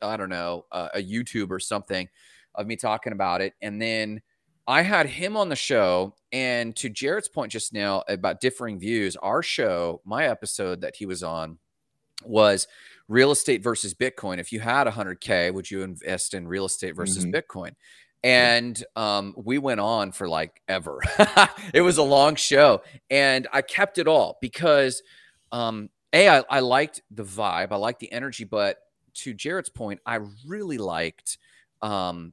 I 0.00 0.16
don't 0.16 0.28
know, 0.28 0.66
uh, 0.72 0.88
a 0.94 1.02
YouTube 1.02 1.50
or 1.50 1.60
something 1.60 2.08
of 2.54 2.66
me 2.66 2.76
talking 2.76 3.12
about 3.12 3.40
it." 3.40 3.54
And 3.62 3.80
then 3.80 4.20
I 4.66 4.82
had 4.82 5.06
him 5.06 5.36
on 5.36 5.48
the 5.48 5.56
show. 5.56 6.14
And 6.30 6.74
to 6.76 6.88
Jarrett's 6.88 7.28
point 7.28 7.52
just 7.52 7.72
now 7.72 8.04
about 8.08 8.40
differing 8.40 8.78
views, 8.78 9.16
our 9.16 9.42
show, 9.42 10.00
my 10.04 10.26
episode 10.26 10.80
that 10.80 10.96
he 10.96 11.06
was 11.06 11.22
on, 11.22 11.58
was 12.24 12.66
real 13.08 13.32
estate 13.32 13.62
versus 13.62 13.94
Bitcoin. 13.94 14.38
If 14.38 14.52
you 14.52 14.60
had 14.60 14.86
100K, 14.86 15.52
would 15.52 15.70
you 15.70 15.82
invest 15.82 16.34
in 16.34 16.48
real 16.48 16.64
estate 16.64 16.94
versus 16.96 17.26
mm-hmm. 17.26 17.34
Bitcoin? 17.34 17.72
And 18.24 18.82
um, 18.96 19.34
we 19.36 19.58
went 19.58 19.80
on 19.80 20.12
for 20.12 20.28
like 20.28 20.60
ever. 20.68 21.00
it 21.74 21.82
was 21.82 21.98
a 21.98 22.02
long 22.02 22.36
show, 22.36 22.82
and 23.10 23.48
I 23.52 23.62
kept 23.62 23.98
it 23.98 24.06
all 24.06 24.38
because 24.40 25.02
um, 25.50 25.90
a 26.12 26.28
I, 26.28 26.44
I 26.48 26.60
liked 26.60 27.02
the 27.10 27.24
vibe, 27.24 27.72
I 27.72 27.76
liked 27.76 28.00
the 28.00 28.12
energy, 28.12 28.44
but 28.44 28.78
to 29.14 29.34
Jarrett's 29.34 29.68
point, 29.68 30.00
I 30.06 30.20
really 30.46 30.78
liked 30.78 31.38
um, 31.82 32.32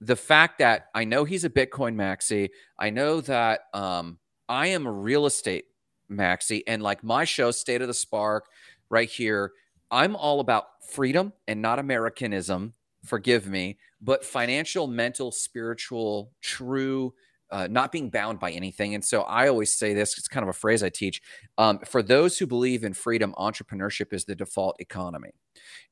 the 0.00 0.16
fact 0.16 0.58
that 0.58 0.86
I 0.94 1.04
know 1.04 1.24
he's 1.24 1.44
a 1.44 1.50
Bitcoin 1.50 1.94
maxi. 1.94 2.50
I 2.78 2.90
know 2.90 3.20
that 3.22 3.60
um, 3.72 4.18
I 4.48 4.68
am 4.68 4.86
a 4.86 4.92
real 4.92 5.26
estate 5.26 5.66
maxi, 6.10 6.62
and 6.66 6.82
like 6.82 7.04
my 7.04 7.24
show, 7.24 7.50
State 7.50 7.82
of 7.82 7.88
the 7.88 7.94
Spark, 7.94 8.46
right 8.88 9.08
here. 9.08 9.52
I'm 9.92 10.14
all 10.14 10.38
about 10.38 10.66
freedom 10.88 11.32
and 11.48 11.60
not 11.60 11.78
Americanism. 11.80 12.74
Forgive 13.04 13.46
me 13.46 13.78
but 14.00 14.24
financial, 14.24 14.86
mental, 14.86 15.30
spiritual, 15.30 16.32
true, 16.40 17.12
uh, 17.50 17.66
not 17.70 17.92
being 17.92 18.10
bound 18.10 18.38
by 18.38 18.50
anything. 18.52 18.94
And 18.94 19.04
so 19.04 19.22
I 19.22 19.48
always 19.48 19.74
say 19.74 19.92
this, 19.92 20.16
it's 20.16 20.28
kind 20.28 20.42
of 20.44 20.48
a 20.48 20.54
phrase 20.54 20.82
I 20.82 20.88
teach. 20.88 21.20
Um, 21.58 21.80
for 21.80 22.02
those 22.02 22.38
who 22.38 22.46
believe 22.46 22.84
in 22.84 22.94
freedom, 22.94 23.34
entrepreneurship 23.36 24.12
is 24.12 24.24
the 24.24 24.34
default 24.34 24.76
economy. 24.78 25.32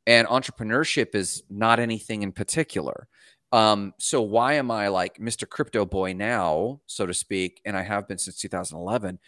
And 0.07 0.27
entrepreneurship 0.29 1.15
is 1.15 1.43
not 1.51 1.81
anything 1.81 2.23
in 2.23 2.33
particular. 2.33 3.09
Um, 3.51 3.93
so 3.99 4.23
why 4.23 4.55
am 4.55 4.71
I 4.71 4.89
like 4.89 5.19
Mr. 5.19 5.49
Crypto 5.49 5.85
Boy 5.85 6.13
now, 6.13 6.81
so 6.87 7.07
to 7.07 7.15
speak, 7.15 7.61
and 7.65 7.77
I 7.77 7.83
have 7.83 8.07
been 8.07 8.19
since 8.19 8.39
2011? 8.39 9.19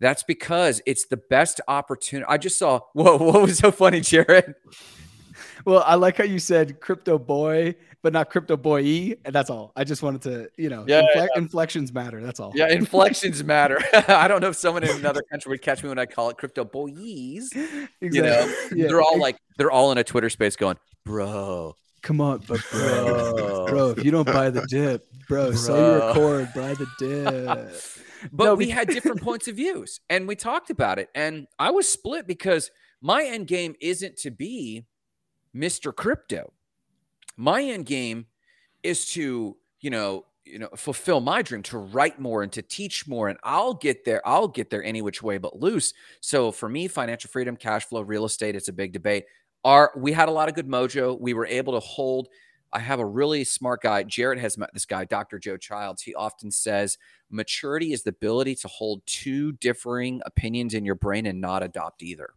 That's 0.00 0.22
because 0.22 0.80
it's 0.86 1.06
the 1.06 1.16
best 1.16 1.60
opportunity. 1.66 2.26
I 2.28 2.38
just 2.38 2.58
saw, 2.58 2.80
whoa, 2.94 3.16
what 3.18 3.42
was 3.42 3.58
so 3.58 3.70
funny, 3.70 4.00
Jarrett? 4.00 4.54
Well, 5.64 5.82
I 5.86 5.94
like 5.94 6.16
how 6.16 6.24
you 6.24 6.38
said 6.38 6.80
crypto 6.80 7.18
boy 7.18 7.74
but 8.02 8.12
not 8.12 8.30
crypto 8.30 8.56
boy 8.56 8.80
e. 8.80 9.16
And 9.24 9.34
that's 9.34 9.50
all. 9.50 9.72
I 9.76 9.84
just 9.84 10.02
wanted 10.02 10.22
to, 10.22 10.48
you 10.56 10.68
know, 10.68 10.84
yeah, 10.86 11.02
infle- 11.02 11.14
yeah. 11.16 11.26
inflections 11.36 11.92
matter. 11.92 12.22
That's 12.22 12.40
all. 12.40 12.52
Yeah, 12.54 12.68
inflections 12.68 13.44
matter. 13.44 13.78
I 14.08 14.28
don't 14.28 14.40
know 14.40 14.48
if 14.48 14.56
someone 14.56 14.84
in 14.84 14.90
another 14.90 15.22
country 15.22 15.50
would 15.50 15.62
catch 15.62 15.82
me 15.82 15.88
when 15.88 15.98
I 15.98 16.06
call 16.06 16.30
it 16.30 16.38
crypto 16.38 16.64
boys. 16.64 17.50
Exactly. 17.52 17.88
You 18.00 18.22
know, 18.22 18.54
yeah. 18.74 18.86
they're 18.86 19.02
all 19.02 19.18
like, 19.18 19.36
they're 19.58 19.70
all 19.70 19.92
in 19.92 19.98
a 19.98 20.04
Twitter 20.04 20.30
space 20.30 20.56
going, 20.56 20.76
bro. 21.04 21.74
Come 22.02 22.22
on, 22.22 22.42
but 22.48 22.60
bro, 22.70 23.66
bro, 23.68 23.90
if 23.90 24.02
you 24.02 24.10
don't 24.10 24.24
buy 24.24 24.48
the 24.48 24.66
dip, 24.70 25.06
bro, 25.28 25.48
bro. 25.48 25.54
sell 25.54 25.76
your 25.76 26.14
cord, 26.14 26.48
buy 26.54 26.72
the 26.72 26.86
dip. 26.98 27.74
but 28.32 28.44
no, 28.44 28.54
we 28.54 28.70
had 28.70 28.88
different 28.88 29.20
points 29.20 29.48
of 29.48 29.56
views 29.56 30.00
and 30.08 30.26
we 30.26 30.34
talked 30.34 30.70
about 30.70 30.98
it. 30.98 31.10
And 31.14 31.46
I 31.58 31.70
was 31.72 31.86
split 31.86 32.26
because 32.26 32.70
my 33.02 33.24
end 33.24 33.48
game 33.48 33.74
isn't 33.82 34.16
to 34.18 34.30
be 34.30 34.86
Mr. 35.54 35.94
Crypto. 35.94 36.52
My 37.36 37.62
end 37.62 37.86
game 37.86 38.26
is 38.82 39.06
to 39.12 39.56
you 39.80 39.90
know 39.90 40.26
you 40.44 40.58
know 40.58 40.68
fulfill 40.76 41.20
my 41.20 41.42
dream 41.42 41.62
to 41.62 41.78
write 41.78 42.18
more 42.18 42.42
and 42.42 42.52
to 42.52 42.62
teach 42.62 43.06
more 43.06 43.28
and 43.28 43.38
i'll 43.44 43.74
get 43.74 44.04
there 44.04 44.26
i'll 44.26 44.48
get 44.48 44.70
there 44.70 44.82
any 44.82 45.02
which 45.02 45.22
way 45.22 45.38
but 45.38 45.58
loose. 45.58 45.92
So 46.20 46.50
for 46.52 46.68
me 46.68 46.88
financial 46.88 47.30
freedom 47.30 47.56
cash 47.56 47.84
flow 47.84 48.02
real 48.02 48.24
estate 48.24 48.56
it's 48.56 48.68
a 48.68 48.72
big 48.72 48.92
debate. 48.92 49.24
Our 49.64 49.92
we 49.96 50.12
had 50.12 50.28
a 50.28 50.32
lot 50.32 50.48
of 50.48 50.54
good 50.54 50.68
mojo. 50.68 51.18
We 51.20 51.34
were 51.34 51.46
able 51.46 51.72
to 51.74 51.80
hold 51.80 52.28
i 52.72 52.78
have 52.78 53.00
a 53.00 53.06
really 53.06 53.42
smart 53.44 53.82
guy 53.82 54.02
jared 54.04 54.38
has 54.38 54.56
met 54.56 54.70
this 54.72 54.86
guy 54.86 55.04
dr 55.04 55.38
joe 55.38 55.56
childs. 55.56 56.02
He 56.02 56.14
often 56.14 56.50
says 56.50 56.98
maturity 57.30 57.92
is 57.92 58.02
the 58.02 58.10
ability 58.10 58.54
to 58.56 58.68
hold 58.68 59.02
two 59.06 59.52
differing 59.52 60.20
opinions 60.24 60.74
in 60.74 60.84
your 60.84 60.94
brain 60.94 61.26
and 61.26 61.40
not 61.40 61.62
adopt 61.62 62.02
either 62.02 62.30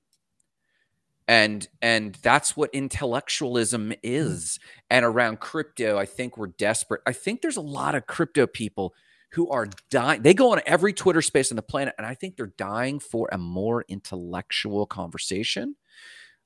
and 1.27 1.67
and 1.81 2.15
that's 2.21 2.57
what 2.57 2.69
intellectualism 2.73 3.91
mm. 3.91 3.99
is 4.03 4.59
and 4.89 5.05
around 5.05 5.39
crypto 5.39 5.97
i 5.97 6.05
think 6.05 6.37
we're 6.37 6.47
desperate. 6.47 7.01
I 7.05 7.13
think 7.13 7.41
there's 7.41 7.57
a 7.57 7.61
lot 7.61 7.95
of 7.95 8.07
crypto 8.07 8.47
people 8.47 8.93
who 9.33 9.49
are 9.49 9.67
dying 9.89 10.21
they 10.21 10.33
go 10.33 10.51
on 10.51 10.61
every 10.65 10.93
twitter 10.93 11.21
space 11.21 11.51
on 11.51 11.55
the 11.55 11.61
planet 11.61 11.95
and 11.97 12.05
i 12.05 12.13
think 12.13 12.35
they're 12.35 12.53
dying 12.57 12.99
for 12.99 13.29
a 13.31 13.37
more 13.37 13.85
intellectual 13.87 14.85
conversation. 14.85 15.75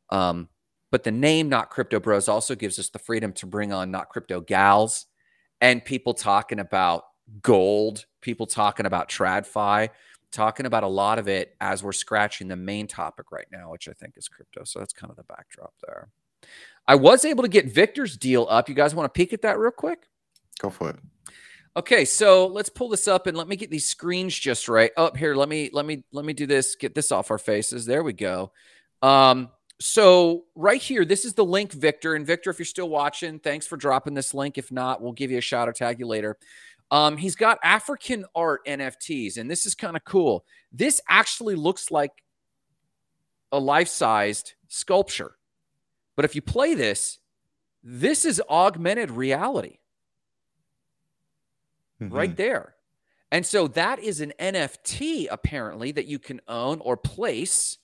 Um 0.09 0.49
But 0.91 1.03
the 1.03 1.11
name 1.11 1.49
Not 1.49 1.69
Crypto 1.69 1.99
Bros 1.99 2.29
also 2.29 2.55
gives 2.55 2.79
us 2.79 2.89
the 2.89 2.99
freedom 2.99 3.33
to 3.33 3.45
bring 3.45 3.73
on 3.73 3.91
Not 3.91 4.09
Crypto 4.09 4.39
Gals 4.41 5.05
and 5.59 5.83
people 5.83 6.13
talking 6.13 6.59
about 6.59 7.03
gold, 7.41 8.05
people 8.21 8.45
talking 8.45 8.85
about 8.85 9.09
TradFi, 9.09 9.89
talking 10.37 10.67
about 10.67 10.83
a 10.83 10.87
lot 10.87 11.17
of 11.17 11.27
it 11.27 11.55
as 11.59 11.83
we're 11.83 11.91
scratching 11.91 12.47
the 12.47 12.55
main 12.55 12.85
topic 12.85 13.31
right 13.31 13.47
now, 13.51 13.71
which 13.71 13.89
I 13.89 13.93
think 13.93 14.13
is 14.17 14.27
crypto. 14.27 14.63
So 14.65 14.77
that's 14.77 14.93
kind 14.93 15.09
of 15.09 15.17
the 15.17 15.23
backdrop 15.23 15.73
there. 15.83 16.09
I 16.87 16.93
was 16.93 17.25
able 17.25 17.41
to 17.41 17.49
get 17.49 17.65
Victor's 17.65 18.15
deal 18.15 18.45
up. 18.47 18.69
You 18.69 18.75
guys 18.75 18.93
want 18.93 19.11
to 19.11 19.17
peek 19.17 19.33
at 19.33 19.41
that 19.41 19.57
real 19.57 19.71
quick? 19.71 20.07
Go 20.59 20.69
for 20.69 20.91
it. 20.91 20.97
Okay, 21.75 22.05
so 22.05 22.45
let's 22.45 22.69
pull 22.69 22.89
this 22.89 23.07
up 23.07 23.25
and 23.25 23.35
let 23.35 23.47
me 23.47 23.55
get 23.55 23.71
these 23.71 23.87
screens 23.87 24.37
just 24.37 24.69
right. 24.69 24.91
Up 24.95 25.13
oh, 25.15 25.17
here, 25.17 25.35
let 25.35 25.49
me 25.49 25.71
let 25.73 25.85
me 25.85 26.03
let 26.11 26.23
me 26.23 26.33
do 26.33 26.45
this. 26.45 26.75
Get 26.75 26.93
this 26.93 27.11
off 27.11 27.31
our 27.31 27.37
faces. 27.39 27.85
There 27.85 28.03
we 28.03 28.13
go. 28.13 28.51
Um, 29.01 29.49
so 29.79 30.45
right 30.55 30.81
here, 30.81 31.03
this 31.03 31.25
is 31.25 31.33
the 31.33 31.45
link, 31.45 31.71
Victor. 31.71 32.15
And 32.15 32.25
Victor, 32.25 32.51
if 32.51 32.59
you're 32.59 32.65
still 32.65 32.89
watching, 32.89 33.39
thanks 33.39 33.65
for 33.65 33.77
dropping 33.77 34.13
this 34.13 34.33
link. 34.33 34.57
If 34.57 34.71
not, 34.71 35.01
we'll 35.01 35.13
give 35.13 35.31
you 35.31 35.39
a 35.39 35.41
shout 35.41 35.67
or 35.67 35.73
tag 35.73 35.99
you 35.99 36.07
later. 36.07 36.37
Um, 36.89 37.17
he's 37.17 37.35
got 37.35 37.59
African 37.63 38.25
art 38.33 38.65
NFTs, 38.65 39.37
and 39.37 39.51
this 39.51 39.65
is 39.65 39.75
kind 39.75 39.95
of 39.97 40.03
cool. 40.05 40.45
This 40.71 41.01
actually 41.09 41.55
looks 41.55 41.91
like 41.91 42.11
a 43.51 43.59
life-sized 43.59 44.53
sculpture. 44.67 45.35
But 46.15 46.25
if 46.25 46.35
you 46.35 46.41
play 46.41 46.73
this, 46.73 47.19
this 47.83 48.25
is 48.25 48.41
augmented 48.49 49.11
reality. 49.11 49.79
Mm-hmm. 52.01 52.13
Right 52.13 52.35
there. 52.35 52.75
And 53.31 53.45
so 53.45 53.67
that 53.69 53.99
is 53.99 54.21
an 54.21 54.33
NFT 54.39 55.27
apparently 55.29 55.91
that 55.91 56.05
you 56.05 56.19
can 56.19 56.39
own 56.47 56.79
or 56.79 56.95
place 56.95 57.77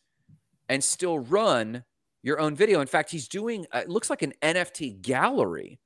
and 0.70 0.84
still 0.84 1.20
run 1.20 1.84
your 2.22 2.40
own 2.40 2.56
video. 2.56 2.80
In 2.80 2.88
fact, 2.88 3.12
he's 3.12 3.28
doing 3.28 3.66
uh, 3.74 3.80
it 3.80 3.90
looks 3.90 4.10
like 4.10 4.22
an 4.22 4.34
NFT 4.42 5.02
gallery 5.02 5.80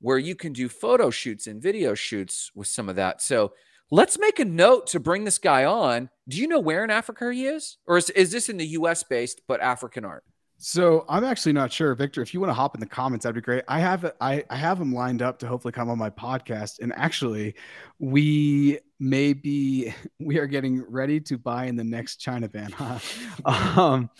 where 0.00 0.18
you 0.18 0.34
can 0.34 0.52
do 0.52 0.68
photo 0.68 1.10
shoots 1.10 1.46
and 1.46 1.62
video 1.62 1.94
shoots 1.94 2.50
with 2.54 2.66
some 2.66 2.88
of 2.88 2.96
that. 2.96 3.22
So 3.22 3.52
let's 3.90 4.18
make 4.18 4.38
a 4.38 4.44
note 4.44 4.86
to 4.88 5.00
bring 5.00 5.24
this 5.24 5.38
guy 5.38 5.64
on. 5.64 6.10
Do 6.28 6.38
you 6.38 6.48
know 6.48 6.60
where 6.60 6.84
in 6.84 6.90
Africa 6.90 7.32
he 7.32 7.46
is? 7.46 7.76
Or 7.86 7.98
is, 7.98 8.10
is 8.10 8.32
this 8.32 8.48
in 8.48 8.56
the 8.56 8.66
US 8.66 9.02
based 9.02 9.42
but 9.46 9.60
African 9.60 10.04
art? 10.04 10.24
So 10.62 11.06
I'm 11.08 11.24
actually 11.24 11.54
not 11.54 11.72
sure, 11.72 11.94
Victor. 11.94 12.20
If 12.20 12.34
you 12.34 12.40
want 12.40 12.50
to 12.50 12.54
hop 12.54 12.74
in 12.74 12.80
the 12.80 12.86
comments, 12.86 13.22
that'd 13.22 13.34
be 13.34 13.40
great. 13.40 13.64
I 13.66 13.80
have 13.80 14.12
I, 14.20 14.44
I 14.50 14.56
have 14.56 14.78
him 14.78 14.92
lined 14.92 15.22
up 15.22 15.38
to 15.38 15.46
hopefully 15.46 15.72
come 15.72 15.88
on 15.88 15.96
my 15.96 16.10
podcast. 16.10 16.80
And 16.80 16.92
actually, 16.96 17.54
we 17.98 18.78
may 18.98 19.32
be 19.32 19.94
we 20.20 20.38
are 20.38 20.46
getting 20.46 20.84
ready 20.86 21.18
to 21.20 21.38
buy 21.38 21.64
in 21.64 21.76
the 21.76 21.84
next 21.84 22.16
China 22.16 22.46
van. 22.46 22.74
um, 23.46 24.10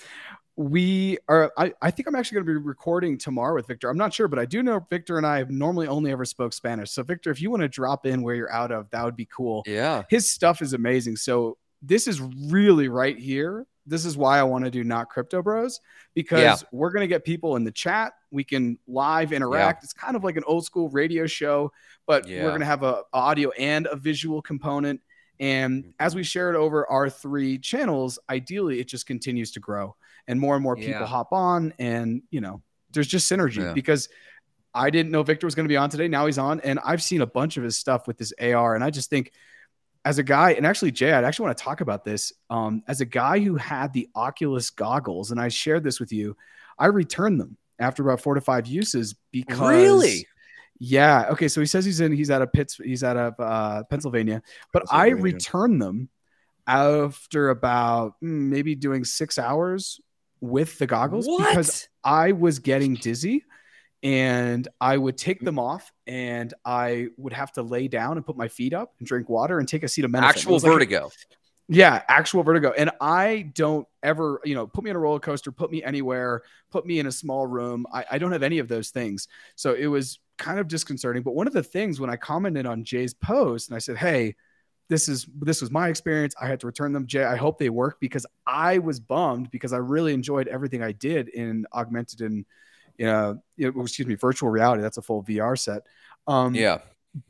we 0.61 1.17
are 1.27 1.51
I, 1.57 1.73
I 1.81 1.91
think 1.91 2.07
i'm 2.07 2.15
actually 2.15 2.37
going 2.37 2.47
to 2.49 2.61
be 2.61 2.67
recording 2.67 3.17
tomorrow 3.17 3.55
with 3.55 3.67
victor 3.67 3.89
i'm 3.89 3.97
not 3.97 4.13
sure 4.13 4.29
but 4.29 4.39
i 4.39 4.45
do 4.45 4.63
know 4.63 4.87
victor 4.91 5.17
and 5.17 5.27
i 5.27 5.39
have 5.39 5.51
normally 5.51 5.87
only 5.87 6.13
ever 6.13 6.27
spoke 6.27 6.53
spanish 6.53 6.91
so 6.91 7.03
victor 7.03 7.31
if 7.31 7.41
you 7.41 7.51
want 7.51 7.63
to 7.63 7.69
drop 7.69 8.05
in 8.05 8.21
where 8.21 8.35
you're 8.35 8.53
out 8.53 8.71
of 8.71 8.91
that 8.91 9.03
would 9.03 9.17
be 9.17 9.25
cool 9.25 9.63
yeah 9.67 10.03
his 10.11 10.31
stuff 10.31 10.61
is 10.61 10.75
amazing 10.75 11.17
so 11.17 11.57
this 11.81 12.07
is 12.07 12.21
really 12.21 12.89
right 12.89 13.19
here 13.19 13.67
this 13.87 14.05
is 14.05 14.17
why 14.17 14.39
I 14.39 14.43
want 14.45 14.65
to 14.67 14.71
do 14.71 14.85
not 14.85 15.09
crypto 15.09 15.43
bros 15.43 15.81
because 16.15 16.41
yeah. 16.63 16.69
we're 16.71 16.91
going 16.91 17.01
to 17.01 17.09
get 17.09 17.25
people 17.25 17.57
in 17.57 17.65
the 17.65 17.73
chat. 17.73 18.13
We 18.31 18.45
can 18.45 18.79
live 18.87 19.33
interact. 19.33 19.83
Yeah. 19.83 19.85
It's 19.85 19.93
kind 19.93 20.15
of 20.15 20.23
like 20.23 20.37
an 20.37 20.45
old 20.47 20.65
school 20.65 20.91
radio 20.91 21.27
show, 21.27 21.73
but 22.07 22.29
yeah. 22.29 22.45
we're 22.45 22.51
going 22.51 22.61
to 22.61 22.67
have 22.67 22.85
a 22.85 23.03
audio 23.13 23.51
and 23.59 23.89
a 23.91 23.97
visual 23.97 24.43
component. 24.43 25.01
And 25.41 25.83
mm-hmm. 25.83 25.91
as 25.99 26.15
we 26.15 26.23
share 26.23 26.51
it 26.51 26.57
over 26.57 26.89
our 26.89 27.11
three 27.11 27.59
channels, 27.59 28.19
ideally 28.29 28.79
it 28.79 28.87
just 28.87 29.07
continues 29.07 29.51
to 29.53 29.61
grow 29.61 29.97
and 30.27 30.41
more 30.41 30.55
and 30.55 30.63
more 30.63 30.77
people 30.77 31.07
hop 31.07 31.33
on. 31.33 31.73
And, 31.79 32.23
you 32.31 32.41
know, 32.41 32.63
there's 32.93 33.07
just 33.07 33.31
synergy 33.31 33.75
because 33.75 34.09
I 34.75 34.91
didn't 34.91 35.13
know 35.13 35.23
Victor 35.23 35.47
was 35.47 35.55
going 35.55 35.65
to 35.65 35.73
be 35.73 35.77
on 35.77 35.91
today. 35.91 36.09
Now 36.09 36.27
he's 36.27 36.39
on. 36.39 36.61
And 36.61 36.79
I've 36.85 37.03
seen 37.03 37.21
a 37.21 37.27
bunch 37.27 37.57
of 37.57 37.65
his 37.65 37.77
stuff 37.77 38.07
with 38.07 38.19
this 38.19 38.33
AR. 38.41 38.75
And 38.75 38.85
I 38.85 38.91
just 38.91 39.11
think 39.11 39.33
as 40.05 40.19
a 40.19 40.23
guy, 40.23 40.53
and 40.53 40.67
actually, 40.67 40.93
Jay, 40.93 41.13
I'd 41.13 41.25
actually 41.25 41.47
want 41.47 41.59
to 41.59 41.65
talk 41.65 41.81
about 41.81 42.05
this. 42.05 42.33
Um, 42.49 42.83
as 42.89 43.01
a 43.01 43.05
guy 43.05 43.41
who 43.41 43.57
had 43.57 43.93
the 43.93 44.09
Oculus 44.15 44.71
goggles, 44.71 45.31
and 45.31 45.41
I 45.41 45.49
shared 45.49 45.85
this 45.85 46.01
with 46.01 46.13
you, 46.13 46.37
I 46.79 46.87
returned 46.87 47.41
them 47.41 47.57
after 47.79 48.03
about 48.03 48.21
four 48.21 48.35
to 48.35 48.41
five 48.41 48.67
uses 48.67 49.15
because 49.31 49.59
really, 49.59 50.27
yeah. 50.79 51.27
Okay, 51.31 51.49
so 51.49 51.61
he 51.61 51.67
says 51.67 51.85
he's 51.85 52.01
in, 52.01 52.13
he's 52.13 52.31
out 52.31 52.43
of 52.43 52.53
Pitts, 52.53 52.77
he's 52.77 53.05
out 53.05 53.17
of 53.17 53.35
uh, 53.39 53.83
Pennsylvania, 53.85 54.43
but 54.73 54.87
Pennsylvania. 54.87 55.17
I 55.17 55.21
returned 55.21 55.83
them 55.83 56.09
after 56.67 57.51
about 57.51 58.15
mm, 58.23 58.49
maybe 58.49 58.75
doing 58.75 59.05
six 59.05 59.39
hours 59.39 60.01
with 60.41 60.79
the 60.79 60.87
goggles 60.87 61.27
what? 61.27 61.49
because 61.49 61.89
I 62.03 62.33
was 62.33 62.59
getting 62.59 62.95
dizzy 62.95 63.45
and 64.03 64.67
I 64.81 64.97
would 64.97 65.19
take 65.19 65.41
them 65.41 65.59
off 65.59 65.93
and 66.07 66.53
I 66.65 67.09
would 67.19 67.33
have 67.33 67.53
to 67.53 67.63
lay 67.63 67.89
down 67.89 68.17
and 68.17 68.25
put 68.25 68.37
my 68.37 68.49
feet 68.49 68.73
up 68.73 68.95
and 68.99 69.07
drink 69.07 69.29
water 69.29 69.59
and 69.59 69.69
take 69.69 69.83
a 69.83 69.89
seat 69.89 70.05
acetaminophen. 70.05 70.23
Actual 70.23 70.59
vertigo. 70.59 71.05
Like, 71.05 71.13
yeah, 71.73 72.03
actual 72.09 72.43
vertigo. 72.43 72.73
And 72.77 72.91
I 73.01 73.53
don't 73.55 73.87
ever, 74.03 74.41
you 74.45 74.55
know, 74.55 74.67
put 74.67 74.83
me 74.83 74.91
in 74.91 74.97
a 74.97 74.99
roller 74.99 75.21
coaster, 75.21 75.53
put 75.53 75.71
me 75.71 75.85
anywhere, 75.85 76.43
put 76.71 76.85
me 76.85 76.99
in 76.99 77.07
a 77.07 77.13
small 77.13 77.47
room. 77.47 77.87
I, 77.93 78.05
I 78.11 78.19
don't 78.19 78.33
have 78.33 78.43
any 78.43 78.59
of 78.59 78.67
those 78.67 78.91
things. 78.91 79.29
So 79.55 79.75
it 79.75 79.87
was 79.87 80.19
kind 80.37 80.59
of 80.59 80.67
disconcerting. 80.67 81.23
But 81.23 81.35
one 81.37 81.47
of 81.47 81.53
the 81.53 81.63
things 81.63 82.01
when 82.01 82.11
I 82.11 82.17
commented 82.17 82.67
on 82.67 82.83
Jay's 82.83 83.15
post 83.15 83.69
and 83.69 83.77
I 83.77 83.79
said, 83.79 83.99
Hey, 83.99 84.35
this 84.91 85.09
is 85.09 85.27
this 85.41 85.63
was 85.63 85.71
my 85.71 85.89
experience. 85.89 86.35
I 86.39 86.49
had 86.49 86.61
to 86.61 86.67
return 86.67 86.93
them. 86.93 87.07
Jay, 87.07 87.25
I 87.25 87.37
hope 87.37 87.59
they 87.59 87.71
work 87.71 87.99
because 88.01 88.27
I 88.47 88.79
was 88.79 88.99
bummed 89.01 89.51
because 89.51 89.73
I 89.73 89.79
really 89.79 90.13
enjoyed 90.13 90.49
everything 90.49 90.83
I 90.83 90.93
did 90.93 91.29
in 91.29 91.65
augmented 91.73 92.21
and 92.21 92.45
you 92.99 93.07
know, 93.07 93.41
excuse 93.57 94.07
me, 94.07 94.15
virtual 94.17 94.51
reality. 94.51 94.83
That's 94.83 94.99
a 94.99 95.03
full 95.03 95.23
VR 95.23 95.59
set. 95.59 95.87
Um, 96.27 96.55
yeah. 96.55 96.79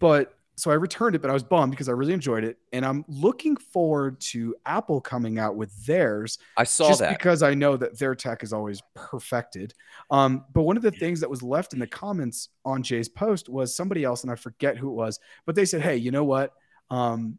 But 0.01 0.35
so 0.57 0.71
I 0.71 0.75
returned 0.75 1.15
it, 1.15 1.23
but 1.23 1.31
I 1.31 1.35
was 1.35 1.43
bummed 1.43 1.71
because 1.71 1.89
I 1.89 1.93
really 1.93 2.13
enjoyed 2.13 2.45
it, 2.45 2.59
and 2.73 2.85
I'm 2.85 3.05
looking 3.09 3.57
forward 3.57 4.21
to 4.33 4.55
Apple 4.67 5.01
coming 5.01 5.39
out 5.39 5.55
with 5.55 5.87
theirs. 5.87 6.39
I 6.57 6.65
saw 6.65 6.89
just 6.89 7.01
that 7.01 7.17
because 7.17 7.43
I 7.43 7.55
know 7.55 7.77
that 7.77 7.99
their 7.99 8.15
tech 8.15 8.43
is 8.43 8.53
always 8.53 8.83
perfected. 8.95 9.73
Um, 10.11 10.45
but 10.53 10.63
one 10.63 10.77
of 10.77 10.83
the 10.83 10.91
things 10.91 11.21
that 11.21 11.31
was 11.31 11.43
left 11.43 11.73
in 11.73 11.79
the 11.79 11.87
comments 11.87 12.49
on 12.65 12.83
Jay's 12.83 13.09
post 13.09 13.49
was 13.49 13.75
somebody 13.75 14.03
else, 14.03 14.23
and 14.23 14.31
I 14.31 14.35
forget 14.35 14.77
who 14.77 14.89
it 14.89 14.95
was, 14.95 15.19
but 15.47 15.55
they 15.55 15.65
said, 15.65 15.83
"Hey, 15.83 15.97
you 15.97 16.11
know 16.11 16.25
what?" 16.25 16.53
Um, 16.91 17.39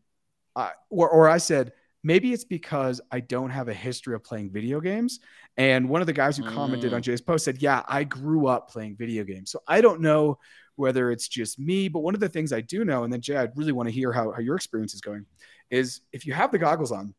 I, 0.56 0.72
or, 0.90 1.10
or 1.10 1.30
I 1.30 1.38
said, 1.38 1.74
maybe 2.04 2.34
it's 2.34 2.44
because 2.44 3.02
I 3.12 3.20
don't 3.20 3.50
have 3.50 3.68
a 3.68 3.74
history 3.74 4.16
of 4.16 4.24
playing 4.24 4.52
video 4.52 4.80
games. 4.80 5.20
And 5.58 5.90
one 5.90 6.02
of 6.02 6.08
the 6.08 6.14
guys 6.14 6.38
who 6.38 6.44
mm. 6.44 6.54
commented 6.54 6.94
on 6.94 7.02
mm. 7.02 7.04
Jay's 7.04 7.22
post 7.22 7.46
said, 7.46 7.62
Yeah, 7.62 7.84
I 7.88 8.04
grew 8.04 8.48
up 8.48 8.70
playing 8.70 8.96
video 8.96 9.24
games. 9.24 9.52
So 9.52 9.60
I 9.68 9.82
don't 9.82 10.02
know 10.02 10.40
whether 10.76 11.12
it's 11.12 11.28
just 11.28 11.60
me, 11.60 11.88
but 11.88 12.00
one 12.00 12.14
of 12.14 12.20
the 12.20 12.30
things 12.30 12.54
I 12.54 12.62
do 12.62 12.86
know, 12.86 13.04
and 13.04 13.12
then 13.12 13.22
Jay, 13.22 13.38
I 13.38 13.48
really 13.56 13.74
want 13.74 13.90
to 13.90 13.94
hear 13.94 14.12
how, 14.12 14.32
how 14.32 14.40
your 14.40 14.56
experience 14.56 14.94
is 14.94 15.02
going, 15.02 15.26
is 15.70 16.02
if 16.12 16.26
you 16.26 16.34
have 16.34 16.52
the 16.52 16.58
goggles 16.58 16.92
on 16.92 17.14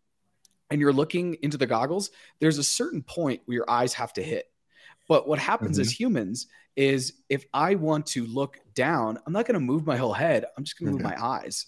and 0.70 0.80
you're 0.80 0.92
looking 0.92 1.36
into 1.42 1.58
the 1.58 1.66
goggles, 1.66 2.10
there's 2.40 2.58
a 2.58 2.64
certain 2.64 3.02
point 3.02 3.42
where 3.44 3.54
your 3.54 3.70
eyes 3.70 3.92
have 3.94 4.12
to 4.14 4.22
hit. 4.22 4.46
But 5.08 5.28
what 5.28 5.38
happens 5.38 5.76
mm-hmm. 5.76 5.82
as 5.82 6.00
humans 6.00 6.46
is 6.76 7.12
if 7.28 7.44
I 7.52 7.74
want 7.74 8.06
to 8.06 8.24
look 8.26 8.58
down, 8.74 9.18
I'm 9.26 9.32
not 9.32 9.46
going 9.46 9.54
to 9.54 9.60
move 9.60 9.86
my 9.86 9.96
whole 9.96 10.12
head. 10.12 10.46
I'm 10.56 10.64
just 10.64 10.78
going 10.78 10.90
to 10.90 10.98
mm-hmm. 10.98 11.08
move 11.08 11.18
my 11.18 11.24
eyes. 11.24 11.66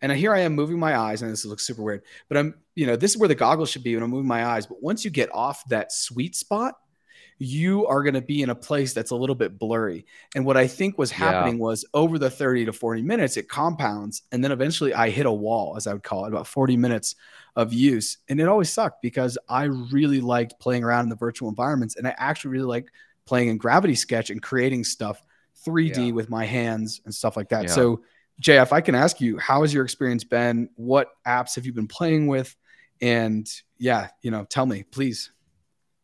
And 0.00 0.12
here 0.12 0.32
I 0.32 0.40
am 0.40 0.54
moving 0.54 0.78
my 0.78 0.96
eyes, 0.96 1.22
and 1.22 1.30
this 1.30 1.44
looks 1.44 1.66
super 1.66 1.82
weird, 1.82 2.02
but 2.28 2.38
I'm, 2.38 2.54
you 2.74 2.86
know, 2.86 2.96
this 2.96 3.12
is 3.12 3.18
where 3.18 3.28
the 3.28 3.34
goggles 3.34 3.70
should 3.70 3.82
be 3.82 3.94
when 3.94 4.04
I'm 4.04 4.10
moving 4.10 4.28
my 4.28 4.46
eyes. 4.46 4.66
But 4.66 4.82
once 4.82 5.04
you 5.04 5.10
get 5.10 5.34
off 5.34 5.68
that 5.68 5.92
sweet 5.92 6.36
spot, 6.36 6.74
you 7.38 7.86
are 7.86 8.02
going 8.02 8.14
to 8.14 8.20
be 8.20 8.42
in 8.42 8.50
a 8.50 8.54
place 8.54 8.92
that's 8.92 9.12
a 9.12 9.16
little 9.16 9.34
bit 9.34 9.58
blurry. 9.58 10.04
And 10.34 10.44
what 10.44 10.56
I 10.56 10.66
think 10.66 10.98
was 10.98 11.10
happening 11.10 11.56
yeah. 11.56 11.62
was 11.62 11.84
over 11.94 12.18
the 12.18 12.30
30 12.30 12.66
to 12.66 12.72
40 12.72 13.02
minutes, 13.02 13.36
it 13.36 13.48
compounds. 13.48 14.22
And 14.32 14.42
then 14.42 14.50
eventually 14.50 14.92
I 14.92 15.10
hit 15.10 15.26
a 15.26 15.32
wall, 15.32 15.76
as 15.76 15.86
I 15.86 15.92
would 15.92 16.02
call 16.02 16.24
it, 16.24 16.28
about 16.28 16.48
40 16.48 16.76
minutes 16.76 17.14
of 17.54 17.72
use. 17.72 18.18
And 18.28 18.40
it 18.40 18.48
always 18.48 18.72
sucked 18.72 19.02
because 19.02 19.38
I 19.48 19.64
really 19.64 20.20
liked 20.20 20.58
playing 20.58 20.82
around 20.82 21.04
in 21.04 21.10
the 21.10 21.16
virtual 21.16 21.48
environments. 21.48 21.96
And 21.96 22.08
I 22.08 22.14
actually 22.18 22.50
really 22.50 22.66
like 22.66 22.90
playing 23.24 23.48
in 23.48 23.56
Gravity 23.56 23.94
Sketch 23.94 24.30
and 24.30 24.42
creating 24.42 24.82
stuff 24.82 25.22
3D 25.64 26.08
yeah. 26.08 26.12
with 26.12 26.28
my 26.28 26.44
hands 26.44 27.00
and 27.04 27.14
stuff 27.14 27.36
like 27.36 27.50
that. 27.50 27.64
Yeah. 27.64 27.70
So, 27.70 28.02
If 28.46 28.72
I 28.72 28.80
can 28.80 28.94
ask 28.94 29.20
you, 29.20 29.38
how 29.38 29.62
has 29.62 29.74
your 29.74 29.84
experience 29.84 30.24
been? 30.24 30.70
What 30.76 31.08
apps 31.26 31.56
have 31.56 31.66
you 31.66 31.72
been 31.72 31.88
playing 31.88 32.26
with? 32.26 32.54
And 33.00 33.48
yeah, 33.78 34.08
you 34.22 34.30
know, 34.30 34.44
tell 34.44 34.66
me, 34.66 34.84
please. 34.84 35.30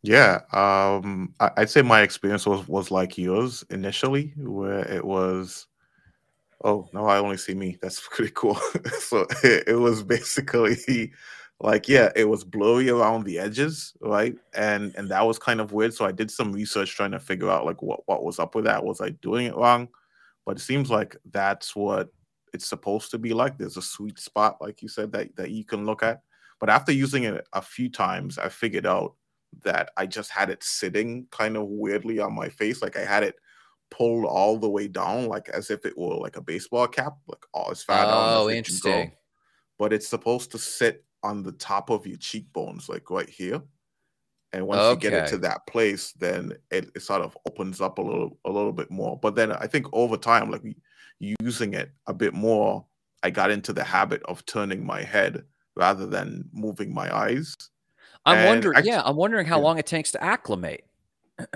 Yeah, 0.02 0.40
um, 0.52 1.34
I, 1.40 1.50
would 1.56 1.70
say 1.70 1.80
my 1.80 2.02
experience 2.02 2.46
was 2.46 2.68
was 2.68 2.90
like 2.90 3.16
yours 3.16 3.64
initially, 3.70 4.34
where 4.36 4.86
it 4.86 5.02
was, 5.02 5.66
oh 6.62 6.86
no, 6.92 7.06
I 7.06 7.18
only 7.18 7.38
see 7.38 7.54
me. 7.54 7.78
That's 7.80 8.06
pretty 8.10 8.32
cool. 8.34 8.54
so 9.00 9.26
it, 9.42 9.64
it 9.68 9.76
was 9.76 10.02
basically 10.02 11.10
like, 11.58 11.88
yeah, 11.88 12.10
it 12.14 12.26
was 12.26 12.44
blurry 12.44 12.90
around 12.90 13.24
the 13.24 13.38
edges, 13.38 13.94
right? 14.02 14.36
And 14.54 14.94
and 14.94 15.08
that 15.08 15.26
was 15.26 15.38
kind 15.38 15.58
of 15.58 15.72
weird. 15.72 15.94
So 15.94 16.04
I 16.04 16.12
did 16.12 16.30
some 16.30 16.52
research 16.52 16.94
trying 16.94 17.12
to 17.12 17.18
figure 17.18 17.48
out 17.48 17.64
like 17.64 17.80
what 17.80 18.00
what 18.04 18.24
was 18.24 18.38
up 18.38 18.54
with 18.54 18.66
that. 18.66 18.84
Was 18.84 19.00
I 19.00 19.08
doing 19.08 19.46
it 19.46 19.56
wrong? 19.56 19.88
But 20.44 20.58
it 20.58 20.60
seems 20.60 20.90
like 20.90 21.16
that's 21.32 21.74
what 21.74 22.10
it's 22.54 22.66
supposed 22.66 23.10
to 23.10 23.18
be 23.18 23.34
like. 23.34 23.58
There's 23.58 23.76
a 23.76 23.82
sweet 23.82 24.18
spot, 24.18 24.58
like 24.60 24.80
you 24.80 24.88
said, 24.88 25.12
that 25.12 25.36
that 25.36 25.50
you 25.50 25.64
can 25.64 25.84
look 25.84 26.02
at. 26.02 26.22
But 26.60 26.70
after 26.70 26.92
using 26.92 27.24
it 27.24 27.46
a 27.52 27.60
few 27.60 27.90
times, 27.90 28.38
I 28.38 28.48
figured 28.48 28.86
out 28.86 29.14
that 29.62 29.90
I 29.96 30.06
just 30.06 30.30
had 30.30 30.50
it 30.50 30.62
sitting 30.62 31.26
kind 31.30 31.56
of 31.56 31.66
weirdly 31.66 32.20
on 32.20 32.34
my 32.34 32.48
face. 32.48 32.80
Like 32.80 32.96
I 32.96 33.04
had 33.04 33.22
it 33.22 33.36
pulled 33.90 34.24
all 34.24 34.56
the 34.56 34.70
way 34.70 34.88
down, 34.88 35.26
like 35.26 35.48
as 35.50 35.70
if 35.70 35.84
it 35.84 35.98
were 35.98 36.14
like 36.14 36.36
a 36.36 36.40
baseball 36.40 36.86
cap, 36.86 37.14
like 37.26 37.44
all 37.52 37.70
as 37.70 37.82
far 37.82 38.04
down. 38.04 38.12
Oh, 38.12 38.44
oh 38.44 38.50
interesting. 38.50 39.12
But 39.78 39.92
it's 39.92 40.08
supposed 40.08 40.52
to 40.52 40.58
sit 40.58 41.04
on 41.22 41.42
the 41.42 41.52
top 41.52 41.90
of 41.90 42.06
your 42.06 42.18
cheekbones, 42.18 42.88
like 42.88 43.10
right 43.10 43.28
here. 43.28 43.62
And 44.52 44.68
once 44.68 44.88
you 44.88 44.96
get 44.96 45.12
it 45.12 45.28
to 45.30 45.38
that 45.38 45.66
place, 45.66 46.12
then 46.12 46.52
it, 46.70 46.88
it 46.94 47.02
sort 47.02 47.22
of 47.22 47.36
opens 47.48 47.80
up 47.80 47.98
a 47.98 48.02
little 48.02 48.38
a 48.44 48.50
little 48.50 48.72
bit 48.72 48.88
more. 48.88 49.18
But 49.18 49.34
then 49.34 49.50
I 49.50 49.66
think 49.66 49.86
over 49.92 50.16
time, 50.16 50.48
like 50.48 50.62
using 51.20 51.74
it 51.74 51.90
a 52.06 52.14
bit 52.14 52.34
more, 52.34 52.84
I 53.22 53.30
got 53.30 53.50
into 53.50 53.72
the 53.72 53.84
habit 53.84 54.22
of 54.24 54.44
turning 54.46 54.84
my 54.84 55.02
head 55.02 55.44
rather 55.76 56.06
than 56.06 56.48
moving 56.52 56.92
my 56.94 57.14
eyes. 57.14 57.54
I'm 58.26 58.38
And 58.38 58.46
wondering. 58.48 58.78
act- 58.78 58.86
yeah, 58.86 59.02
I'm 59.04 59.16
wondering 59.16 59.46
how 59.46 59.58
yeah. 59.58 59.64
long 59.64 59.78
it 59.78 59.86
takes 59.86 60.10
to 60.12 60.22
acclimate. 60.22 60.84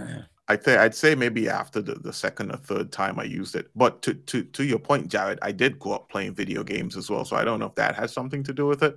I 0.51 0.57
think 0.57 0.79
I'd 0.79 0.95
say 0.95 1.15
maybe 1.15 1.49
after 1.49 1.83
the, 1.83 1.95
the 1.97 2.13
second 2.13 2.51
or 2.53 2.57
third 2.57 2.91
time 2.91 3.19
I 3.19 3.25
used 3.25 3.55
it. 3.55 3.71
But 3.77 4.01
to, 4.03 4.15
to 4.15 4.43
to 4.45 4.65
your 4.65 4.79
point, 4.79 5.09
Jarrett, 5.09 5.39
I 5.43 5.53
did 5.53 5.79
grow 5.79 5.93
up 5.93 6.09
playing 6.09 6.35
video 6.35 6.65
games 6.65 6.97
as 6.97 7.11
well. 7.11 7.25
So 7.27 7.37
I 7.37 7.45
don't 7.45 7.59
know 7.61 7.67
if 7.67 7.75
that 7.75 7.95
has 7.97 8.13
something 8.15 8.43
to 8.45 8.55
do 8.55 8.67
with 8.67 8.83
it. 8.83 8.97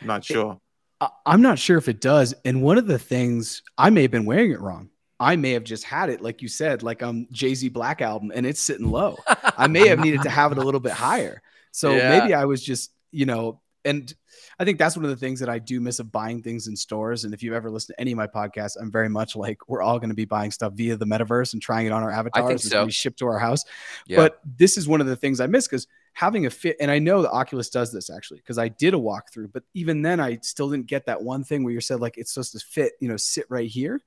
I'm 0.00 0.06
not 0.06 0.24
sure. 0.24 0.60
I- 1.00 1.10
I'm 1.26 1.42
not 1.42 1.58
sure 1.58 1.76
if 1.76 1.88
it 1.88 2.00
does. 2.00 2.34
And 2.44 2.62
one 2.62 2.78
of 2.78 2.86
the 2.86 3.00
things 3.00 3.62
I 3.76 3.90
may 3.90 4.02
have 4.02 4.12
been 4.12 4.26
wearing 4.26 4.52
it 4.52 4.60
wrong. 4.60 4.88
I 5.18 5.36
may 5.36 5.52
have 5.52 5.64
just 5.64 5.84
had 5.84 6.10
it, 6.10 6.20
like 6.20 6.42
you 6.42 6.48
said, 6.48 6.82
like 6.82 7.02
um 7.02 7.26
Jay 7.32 7.54
Z 7.54 7.68
Black 7.70 8.02
album, 8.02 8.32
and 8.34 8.44
it's 8.46 8.60
sitting 8.60 8.90
low. 8.90 9.16
I 9.56 9.66
may 9.66 9.88
have 9.88 9.98
needed 9.98 10.22
to 10.22 10.30
have 10.30 10.52
it 10.52 10.58
a 10.58 10.62
little 10.62 10.80
bit 10.80 10.92
higher. 10.92 11.42
So 11.72 11.94
Yeah. 11.94 12.08
maybe 12.08 12.32
I 12.32 12.46
was 12.46 12.64
just, 12.64 12.90
you 13.10 13.26
know, 13.26 13.60
and 13.84 14.10
I 14.58 14.64
think 14.64 14.78
that's 14.78 14.96
one 14.96 15.04
of 15.04 15.10
the 15.10 15.16
things 15.16 15.40
that 15.40 15.50
I 15.50 15.58
do 15.58 15.78
miss 15.78 15.98
of 15.98 16.10
buying 16.10 16.42
things 16.42 16.68
in 16.68 16.74
stores. 16.74 17.24
And 17.24 17.34
if 17.34 17.42
you've 17.42 17.52
ever 17.52 17.70
listened 17.70 17.94
to 17.96 18.00
any 18.00 18.12
of 18.12 18.16
my 18.16 18.26
podcasts, 18.26 18.78
I'm 18.80 18.90
very 18.90 19.10
much 19.10 19.36
like 19.36 19.58
we're 19.68 19.82
all 19.82 19.98
going 19.98 20.08
to 20.08 20.14
be 20.16 20.24
buying 20.24 20.50
stuff 20.50 20.72
via 20.72 20.96
the 20.96 21.04
metaverse 21.04 21.52
and 21.52 21.60
trying 21.60 21.84
it 21.84 21.92
on 21.92 22.02
our 22.02 22.10
avatars. 22.10 22.62
So. 22.62 22.70
gonna 22.70 22.86
be 22.86 22.92
shipped 22.92 23.18
to 23.18 23.26
our 23.26 23.38
house. 23.38 23.62
Yeah. 24.06 24.16
But 24.16 24.40
this 24.56 24.78
is 24.78 24.88
one 24.88 25.02
of 25.02 25.06
the 25.06 25.16
things 25.16 25.38
I 25.38 25.46
miss 25.48 25.68
because 25.68 25.86
having 26.14 26.46
a 26.46 26.50
fit, 26.50 26.76
and 26.80 26.90
I 26.90 26.98
know 26.98 27.20
the 27.20 27.30
Oculus 27.30 27.68
does 27.68 27.92
this 27.92 28.08
actually 28.08 28.38
because 28.38 28.56
I 28.56 28.68
did 28.68 28.94
a 28.94 28.98
walkthrough, 28.98 29.52
but 29.52 29.62
even 29.74 30.00
then 30.00 30.18
I 30.18 30.38
still 30.42 30.70
didn't 30.70 30.86
get 30.86 31.04
that 31.06 31.22
one 31.22 31.44
thing 31.44 31.62
where 31.62 31.74
you 31.74 31.82
said 31.82 32.00
like 32.00 32.16
it's 32.16 32.32
supposed 32.32 32.52
to 32.52 32.58
fit, 32.60 32.94
you 33.00 33.08
know, 33.08 33.18
sit 33.18 33.44
right 33.50 33.68
here. 33.68 34.00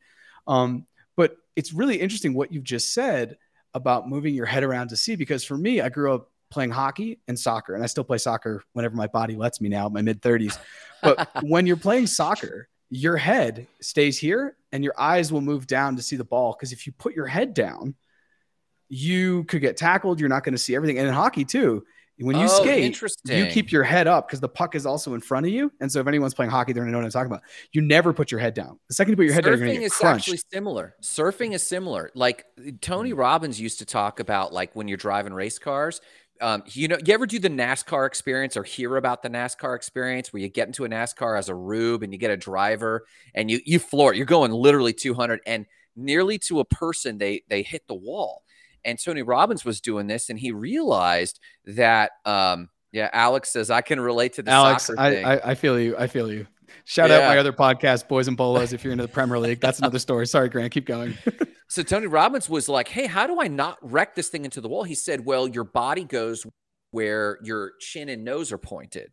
Um, 0.48 0.88
it's 1.60 1.74
really 1.74 1.98
interesting 1.98 2.34
what 2.34 2.54
you've 2.54 2.64
just 2.64 2.94
said 2.94 3.38
about 3.74 4.08
moving 4.08 4.34
your 4.34 4.46
head 4.46 4.64
around 4.64 4.88
to 4.88 4.96
see 4.96 5.18
because 5.18 5.44
for 5.44 5.58
me, 5.58 5.82
I 5.82 5.90
grew 5.90 6.14
up 6.14 6.32
playing 6.50 6.72
hockey 6.72 7.20
and 7.28 7.38
soccer, 7.38 7.76
and 7.76 7.84
I 7.84 7.88
still 7.88 8.06
play 8.06 8.18
soccer 8.18 8.64
whenever 8.72 8.96
my 8.96 9.08
body 9.08 9.36
lets 9.36 9.60
me 9.60 9.68
now, 9.68 9.90
my 9.90 10.02
mid 10.02 10.22
30s. 10.22 10.58
But 11.04 11.30
when 11.44 11.68
you're 11.68 11.76
playing 11.76 12.08
soccer, 12.08 12.70
your 12.90 13.18
head 13.18 13.68
stays 13.82 14.18
here 14.18 14.56
and 14.72 14.86
your 14.86 14.94
eyes 14.98 15.34
will 15.34 15.42
move 15.42 15.68
down 15.68 15.98
to 15.98 16.02
see 16.02 16.16
the 16.16 16.24
ball. 16.24 16.56
Because 16.58 16.72
if 16.72 16.88
you 16.88 16.94
put 16.94 17.14
your 17.14 17.28
head 17.28 17.54
down, 17.54 17.94
you 18.88 19.44
could 19.44 19.60
get 19.60 19.76
tackled. 19.76 20.22
You're 20.22 20.30
not 20.30 20.46
going 20.46 20.56
to 20.56 20.58
see 20.58 20.76
everything. 20.76 20.98
And 20.98 21.10
in 21.10 21.14
hockey, 21.14 21.44
too, 21.44 21.84
when 22.22 22.38
you 22.38 22.46
Oh, 22.46 22.48
skate, 22.48 22.84
you 23.26 23.46
keep 23.48 23.72
your 23.72 23.84
head 23.84 24.08
up 24.08 24.28
because 24.28 24.40
the 24.40 24.50
puck 24.50 24.76
is 24.76 24.86
also 24.86 25.14
in 25.14 25.22
front 25.22 25.46
of 25.46 25.52
you. 25.52 25.72
And 25.80 25.92
so 25.92 26.00
if 26.00 26.08
anyone's 26.08 26.34
playing 26.34 26.52
hockey, 26.52 26.74
they're 26.74 26.84
to 26.84 26.92
know 26.92 26.98
what 26.98 27.06
I'm 27.06 27.12
talking 27.12 27.32
about. 27.32 27.44
You 27.72 27.82
never 27.82 28.12
put 28.14 28.32
your 28.32 28.40
head 28.40 28.54
down. 28.54 28.80
The 28.88 28.94
second 28.96 29.14
you 29.14 29.16
put 29.18 29.26
your 29.26 29.34
head 29.34 29.46
down, 29.46 29.58
you're 29.58 29.66
going 29.66 29.72
Surfing 29.72 29.76
to 29.76 29.80
get 29.80 29.86
is 29.86 29.94
crunched. 29.94 30.28
actually 30.28 30.42
similar. 30.52 30.96
Surfing 31.02 31.54
is 31.54 31.66
similar. 31.66 32.12
Like 32.16 32.46
Tony 32.82 33.14
Robbins 33.14 33.60
used 33.60 33.80
to 33.80 33.86
talk 33.86 34.20
about, 34.20 34.52
like 34.54 34.76
when 34.76 34.88
you're 34.88 34.98
driving 34.98 35.34
race 35.34 35.60
cars. 35.60 36.02
Um, 36.42 36.64
you 36.68 36.88
know, 36.88 36.98
you 37.06 37.14
ever 37.14 37.26
do 37.26 37.38
the 37.38 37.50
NASCAR 37.50 38.08
experience 38.08 38.56
or 38.56 38.64
hear 38.64 38.96
about 38.96 39.22
the 39.24 39.30
NASCAR 39.30 39.76
experience 39.76 40.32
where 40.32 40.42
you 40.42 40.48
get 40.48 40.68
into 40.68 40.86
a 40.86 40.90
NASCAR 40.90 41.38
as 41.38 41.50
a 41.50 41.56
rube 41.56 42.02
and 42.02 42.14
you 42.14 42.18
get 42.20 42.32
a 42.32 42.38
driver 42.38 43.06
and 43.36 43.52
you 43.52 43.60
you 43.66 43.78
floor 43.78 44.14
it. 44.14 44.18
You're 44.18 44.26
going 44.26 44.52
literally 44.52 44.94
200 44.94 45.42
and 45.46 45.66
nearly 45.98 46.38
to 46.38 46.62
a 46.62 46.66
person 46.66 47.18
they 47.18 47.44
they 47.50 47.62
hit 47.62 47.86
the 47.88 47.94
wall. 47.94 48.44
And 48.86 49.00
Tony 49.04 49.22
Robbins 49.22 49.66
was 49.66 49.82
doing 49.82 50.08
this 50.08 50.30
and 50.30 50.40
he 50.40 50.52
realized 50.52 51.40
that 51.66 52.12
um 52.26 52.70
yeah, 52.92 53.10
Alex 53.14 53.52
says 53.52 53.70
I 53.70 53.82
can 53.82 54.00
relate 54.00 54.34
to 54.34 54.42
the 54.42 54.52
Alex, 54.52 54.86
soccer 54.86 55.00
I, 55.00 55.12
thing. 55.12 55.26
I, 55.26 55.40
I 55.52 55.56
feel 55.56 55.80
you. 55.80 55.96
I 55.98 56.08
feel 56.08 56.32
you. 56.32 56.48
Shout 56.86 57.12
out 57.12 57.24
my 57.24 57.38
other 57.38 57.54
podcast, 57.54 58.08
Boys 58.08 58.28
and 58.28 58.36
Bolos. 58.36 58.74
If 58.74 58.84
you're 58.84 58.94
into 58.94 59.04
the 59.04 59.12
Premier 59.12 59.40
League, 59.40 59.60
that's 59.60 59.80
another 59.80 60.00
story. 60.00 60.26
Sorry, 60.28 60.50
Grant. 60.50 60.72
Keep 60.72 60.86
going. 60.86 61.16
So 61.72 61.84
Tony 61.84 62.08
Robbins 62.08 62.50
was 62.50 62.68
like, 62.68 62.88
"Hey, 62.88 63.06
how 63.06 63.28
do 63.28 63.40
I 63.40 63.48
not 63.48 63.78
wreck 63.84 64.16
this 64.16 64.30
thing 64.30 64.44
into 64.44 64.60
the 64.60 64.68
wall?" 64.68 64.84
He 64.84 64.96
said, 64.96 65.24
"Well, 65.24 65.48
your 65.48 65.64
body 65.64 66.04
goes 66.04 66.46
where 66.90 67.38
your 67.44 67.74
chin 67.80 68.10
and 68.10 68.24
nose 68.24 68.52
are 68.52 68.58
pointed." 68.58 69.12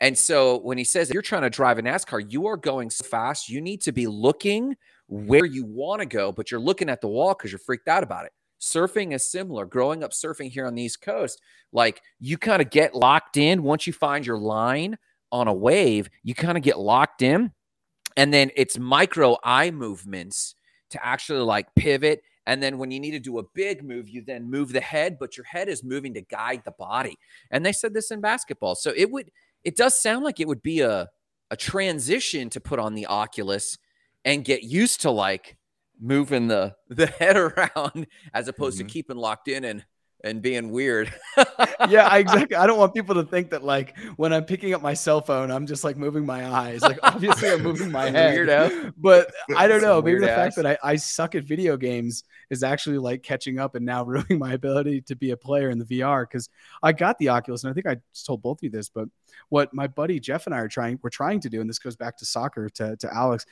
And 0.00 0.16
so 0.16 0.58
when 0.58 0.78
he 0.78 0.84
says 0.84 1.10
you're 1.10 1.20
trying 1.20 1.42
to 1.42 1.50
drive 1.50 1.78
a 1.78 1.82
NASCAR, 1.82 2.30
you 2.30 2.46
are 2.46 2.56
going 2.56 2.90
so 2.90 3.04
fast, 3.04 3.48
you 3.48 3.60
need 3.60 3.80
to 3.82 3.92
be 3.92 4.06
looking 4.06 4.76
where 5.08 5.44
you 5.44 5.64
want 5.64 6.00
to 6.00 6.06
go, 6.06 6.30
but 6.30 6.50
you're 6.50 6.60
looking 6.60 6.88
at 6.88 7.00
the 7.00 7.08
wall 7.08 7.34
because 7.34 7.50
you're 7.50 7.58
freaked 7.58 7.88
out 7.88 8.04
about 8.04 8.26
it. 8.26 8.32
Surfing 8.60 9.14
is 9.14 9.30
similar. 9.30 9.66
Growing 9.66 10.02
up 10.02 10.12
surfing 10.12 10.50
here 10.50 10.66
on 10.66 10.74
the 10.74 10.82
East 10.82 11.02
Coast, 11.02 11.40
like 11.72 12.00
you 12.18 12.38
kind 12.38 12.62
of 12.62 12.70
get 12.70 12.94
locked 12.94 13.36
in 13.36 13.62
once 13.62 13.86
you 13.86 13.92
find 13.92 14.26
your 14.26 14.38
line 14.38 14.96
on 15.32 15.48
a 15.48 15.52
wave, 15.52 16.08
you 16.22 16.34
kind 16.34 16.56
of 16.56 16.62
get 16.62 16.78
locked 16.78 17.22
in. 17.22 17.52
And 18.16 18.32
then 18.32 18.50
it's 18.56 18.78
micro 18.78 19.36
eye 19.44 19.70
movements 19.70 20.54
to 20.90 21.04
actually 21.04 21.40
like 21.40 21.74
pivot. 21.74 22.22
And 22.46 22.62
then 22.62 22.78
when 22.78 22.90
you 22.90 23.00
need 23.00 23.10
to 23.10 23.18
do 23.18 23.38
a 23.38 23.44
big 23.54 23.84
move, 23.84 24.08
you 24.08 24.22
then 24.24 24.48
move 24.48 24.72
the 24.72 24.80
head, 24.80 25.18
but 25.18 25.36
your 25.36 25.44
head 25.44 25.68
is 25.68 25.84
moving 25.84 26.14
to 26.14 26.22
guide 26.22 26.62
the 26.64 26.70
body. 26.72 27.18
And 27.50 27.66
they 27.66 27.72
said 27.72 27.92
this 27.92 28.10
in 28.10 28.20
basketball. 28.20 28.76
So 28.76 28.92
it 28.96 29.10
would, 29.10 29.30
it 29.64 29.76
does 29.76 30.00
sound 30.00 30.24
like 30.24 30.40
it 30.40 30.48
would 30.48 30.62
be 30.62 30.80
a, 30.80 31.08
a 31.50 31.56
transition 31.56 32.48
to 32.50 32.60
put 32.60 32.78
on 32.78 32.94
the 32.94 33.06
Oculus 33.06 33.76
and 34.24 34.44
get 34.44 34.62
used 34.62 35.02
to 35.02 35.10
like 35.10 35.55
moving 36.00 36.48
the 36.48 36.74
the 36.88 37.06
head 37.18 37.36
around 37.36 38.06
as 38.34 38.48
opposed 38.48 38.76
Mhm. 38.78 38.86
to 38.86 38.92
keeping 38.92 39.16
locked 39.16 39.48
in 39.48 39.64
and 39.64 39.84
and 40.24 40.40
being 40.42 40.70
weird. 40.72 41.12
yeah, 41.88 42.08
I 42.10 42.18
exactly. 42.18 42.56
I 42.56 42.66
don't 42.66 42.78
want 42.78 42.94
people 42.94 43.14
to 43.16 43.22
think 43.24 43.50
that 43.50 43.62
like 43.62 43.96
when 44.16 44.32
I'm 44.32 44.44
picking 44.44 44.72
up 44.74 44.80
my 44.82 44.94
cell 44.94 45.20
phone, 45.20 45.50
I'm 45.52 45.66
just 45.66 45.84
like 45.84 45.96
moving 45.98 46.24
my 46.24 46.50
eyes. 46.50 46.80
Like 46.80 46.98
obviously 47.02 47.50
I'm 47.50 47.62
moving 47.62 47.92
my 47.92 48.10
head. 48.10 48.34
Weirdo. 48.34 48.94
But 48.96 49.30
I 49.54 49.68
don't 49.68 49.82
know. 49.82 50.00
Maybe 50.00 50.18
the 50.20 50.30
ass. 50.30 50.36
fact 50.36 50.56
that 50.56 50.66
I, 50.66 50.78
I 50.92 50.96
suck 50.96 51.34
at 51.34 51.44
video 51.44 51.76
games 51.76 52.24
is 52.50 52.62
actually 52.62 52.98
like 52.98 53.22
catching 53.22 53.58
up 53.58 53.74
and 53.74 53.84
now 53.84 54.04
ruining 54.04 54.38
my 54.38 54.54
ability 54.54 55.02
to 55.02 55.14
be 55.16 55.30
a 55.32 55.36
player 55.36 55.68
in 55.68 55.78
the 55.78 55.84
VR 55.84 56.22
because 56.28 56.48
I 56.82 56.92
got 56.92 57.18
the 57.18 57.28
Oculus 57.28 57.62
and 57.62 57.70
I 57.70 57.74
think 57.74 57.86
I 57.86 57.98
just 58.12 58.24
told 58.26 58.40
both 58.42 58.58
of 58.60 58.64
you 58.64 58.70
this, 58.70 58.88
but 58.88 59.08
what 59.50 59.72
my 59.74 59.86
buddy 59.86 60.18
Jeff 60.18 60.46
and 60.46 60.54
I 60.54 60.58
are 60.60 60.68
trying 60.68 60.98
we're 61.02 61.10
trying 61.10 61.40
to 61.40 61.50
do, 61.50 61.60
and 61.60 61.68
this 61.68 61.78
goes 61.78 61.94
back 61.94 62.16
to 62.16 62.24
soccer 62.24 62.68
to, 62.70 62.96
to 62.96 63.14
Alex. 63.14 63.44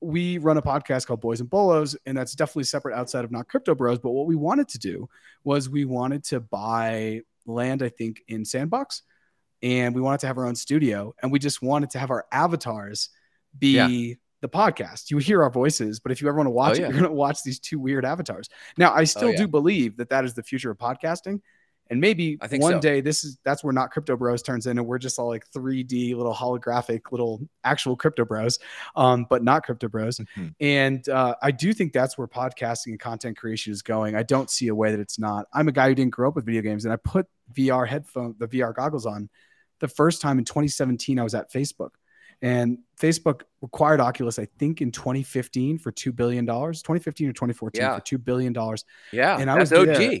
We 0.00 0.38
run 0.38 0.56
a 0.56 0.62
podcast 0.62 1.06
called 1.06 1.20
Boys 1.20 1.40
and 1.40 1.50
Bolos, 1.50 1.96
and 2.06 2.16
that's 2.16 2.34
definitely 2.34 2.64
separate 2.64 2.94
outside 2.96 3.24
of 3.24 3.30
not 3.32 3.48
crypto 3.48 3.74
bros. 3.74 3.98
But 3.98 4.10
what 4.10 4.26
we 4.26 4.36
wanted 4.36 4.68
to 4.68 4.78
do 4.78 5.08
was 5.44 5.68
we 5.68 5.84
wanted 5.84 6.24
to 6.24 6.40
buy 6.40 7.22
land, 7.46 7.82
I 7.82 7.88
think, 7.88 8.22
in 8.28 8.44
Sandbox, 8.44 9.02
and 9.62 9.94
we 9.94 10.00
wanted 10.00 10.20
to 10.20 10.28
have 10.28 10.38
our 10.38 10.46
own 10.46 10.54
studio, 10.54 11.14
and 11.22 11.32
we 11.32 11.38
just 11.38 11.62
wanted 11.62 11.90
to 11.90 11.98
have 11.98 12.10
our 12.10 12.26
avatars 12.30 13.10
be 13.58 13.72
Yeah. 13.76 14.14
the 14.40 14.48
podcast. 14.48 15.10
You 15.10 15.18
hear 15.18 15.42
our 15.42 15.50
voices, 15.50 15.98
but 15.98 16.12
if 16.12 16.22
you 16.22 16.28
ever 16.28 16.36
want 16.36 16.46
to 16.46 16.52
oh, 16.52 16.54
watch 16.54 16.70
Oh, 16.70 16.74
it, 16.74 16.78
yeah. 16.80 16.86
you're 16.86 16.92
going 17.00 17.04
to 17.04 17.10
watch 17.10 17.42
these 17.42 17.58
two 17.58 17.80
weird 17.80 18.04
avatars. 18.04 18.48
Now, 18.76 18.90
I 18.92 19.00
oh, 19.00 19.04
still 19.04 19.32
yeah. 19.32 19.38
do 19.38 19.48
believe 19.48 19.96
that 19.96 20.10
that 20.10 20.24
is 20.24 20.34
the 20.34 20.44
future 20.44 20.70
of 20.70 20.78
podcasting. 20.78 21.40
And 21.90 22.00
maybe 22.00 22.36
I 22.42 22.46
think 22.48 22.62
one 22.62 22.74
so. 22.74 22.80
day 22.80 23.00
this 23.00 23.24
is 23.24 23.38
that's 23.44 23.64
where 23.64 23.72
not 23.72 23.90
crypto 23.90 24.16
bros 24.16 24.42
turns 24.42 24.66
in, 24.66 24.76
and 24.78 24.86
we're 24.86 24.98
just 24.98 25.18
all 25.18 25.28
like 25.28 25.44
3D 25.52 26.14
little 26.14 26.34
holographic 26.34 27.10
little 27.10 27.40
actual 27.64 27.96
crypto 27.96 28.24
bros, 28.26 28.58
um, 28.94 29.26
but 29.30 29.42
not 29.42 29.64
crypto 29.64 29.88
bros. 29.88 30.18
Mhm. 30.36 30.54
And 30.60 31.08
uh, 31.08 31.34
I 31.42 31.50
do 31.50 31.72
think 31.72 31.92
that's 31.92 32.18
where 32.18 32.26
podcasting 32.28 32.88
and 32.88 33.00
content 33.00 33.36
creation 33.38 33.72
is 33.72 33.80
going. 33.82 34.14
I 34.16 34.22
don't 34.22 34.50
see 34.50 34.68
a 34.68 34.74
way 34.74 34.90
that 34.90 35.00
it's 35.00 35.18
not. 35.18 35.46
I'm 35.54 35.68
a 35.68 35.72
guy 35.72 35.88
who 35.88 35.94
didn't 35.94 36.12
grow 36.12 36.28
up 36.28 36.36
with 36.36 36.44
video 36.44 36.60
games, 36.62 36.84
and 36.84 36.92
I 36.92 36.96
put 36.96 37.26
VR 37.54 37.86
headphone, 37.88 38.34
the 38.38 38.48
VR 38.48 38.74
goggles 38.74 39.06
on, 39.06 39.30
the 39.80 39.88
first 39.88 40.20
time 40.20 40.38
in 40.38 40.44
2017. 40.44 41.18
I 41.18 41.22
was 41.22 41.34
at 41.34 41.50
Facebook, 41.50 41.90
and 42.42 42.78
Facebook 43.00 43.42
acquired 43.62 44.00
Oculus, 44.00 44.38
I 44.38 44.46
think, 44.58 44.82
in 44.82 44.92
2015 44.92 45.78
for 45.78 45.90
two 45.90 46.12
billion 46.12 46.44
dollars. 46.44 46.82
2015 46.82 47.30
or 47.30 47.32
2014 47.32 47.80
Yeah. 47.80 47.94
for 47.96 48.04
two 48.04 48.18
billion 48.18 48.52
dollars. 48.52 48.84
Yeah. 49.10 49.38
And 49.38 49.50
I 49.50 49.58
was 49.58 49.72
OG. 49.72 49.86
there. 49.86 50.20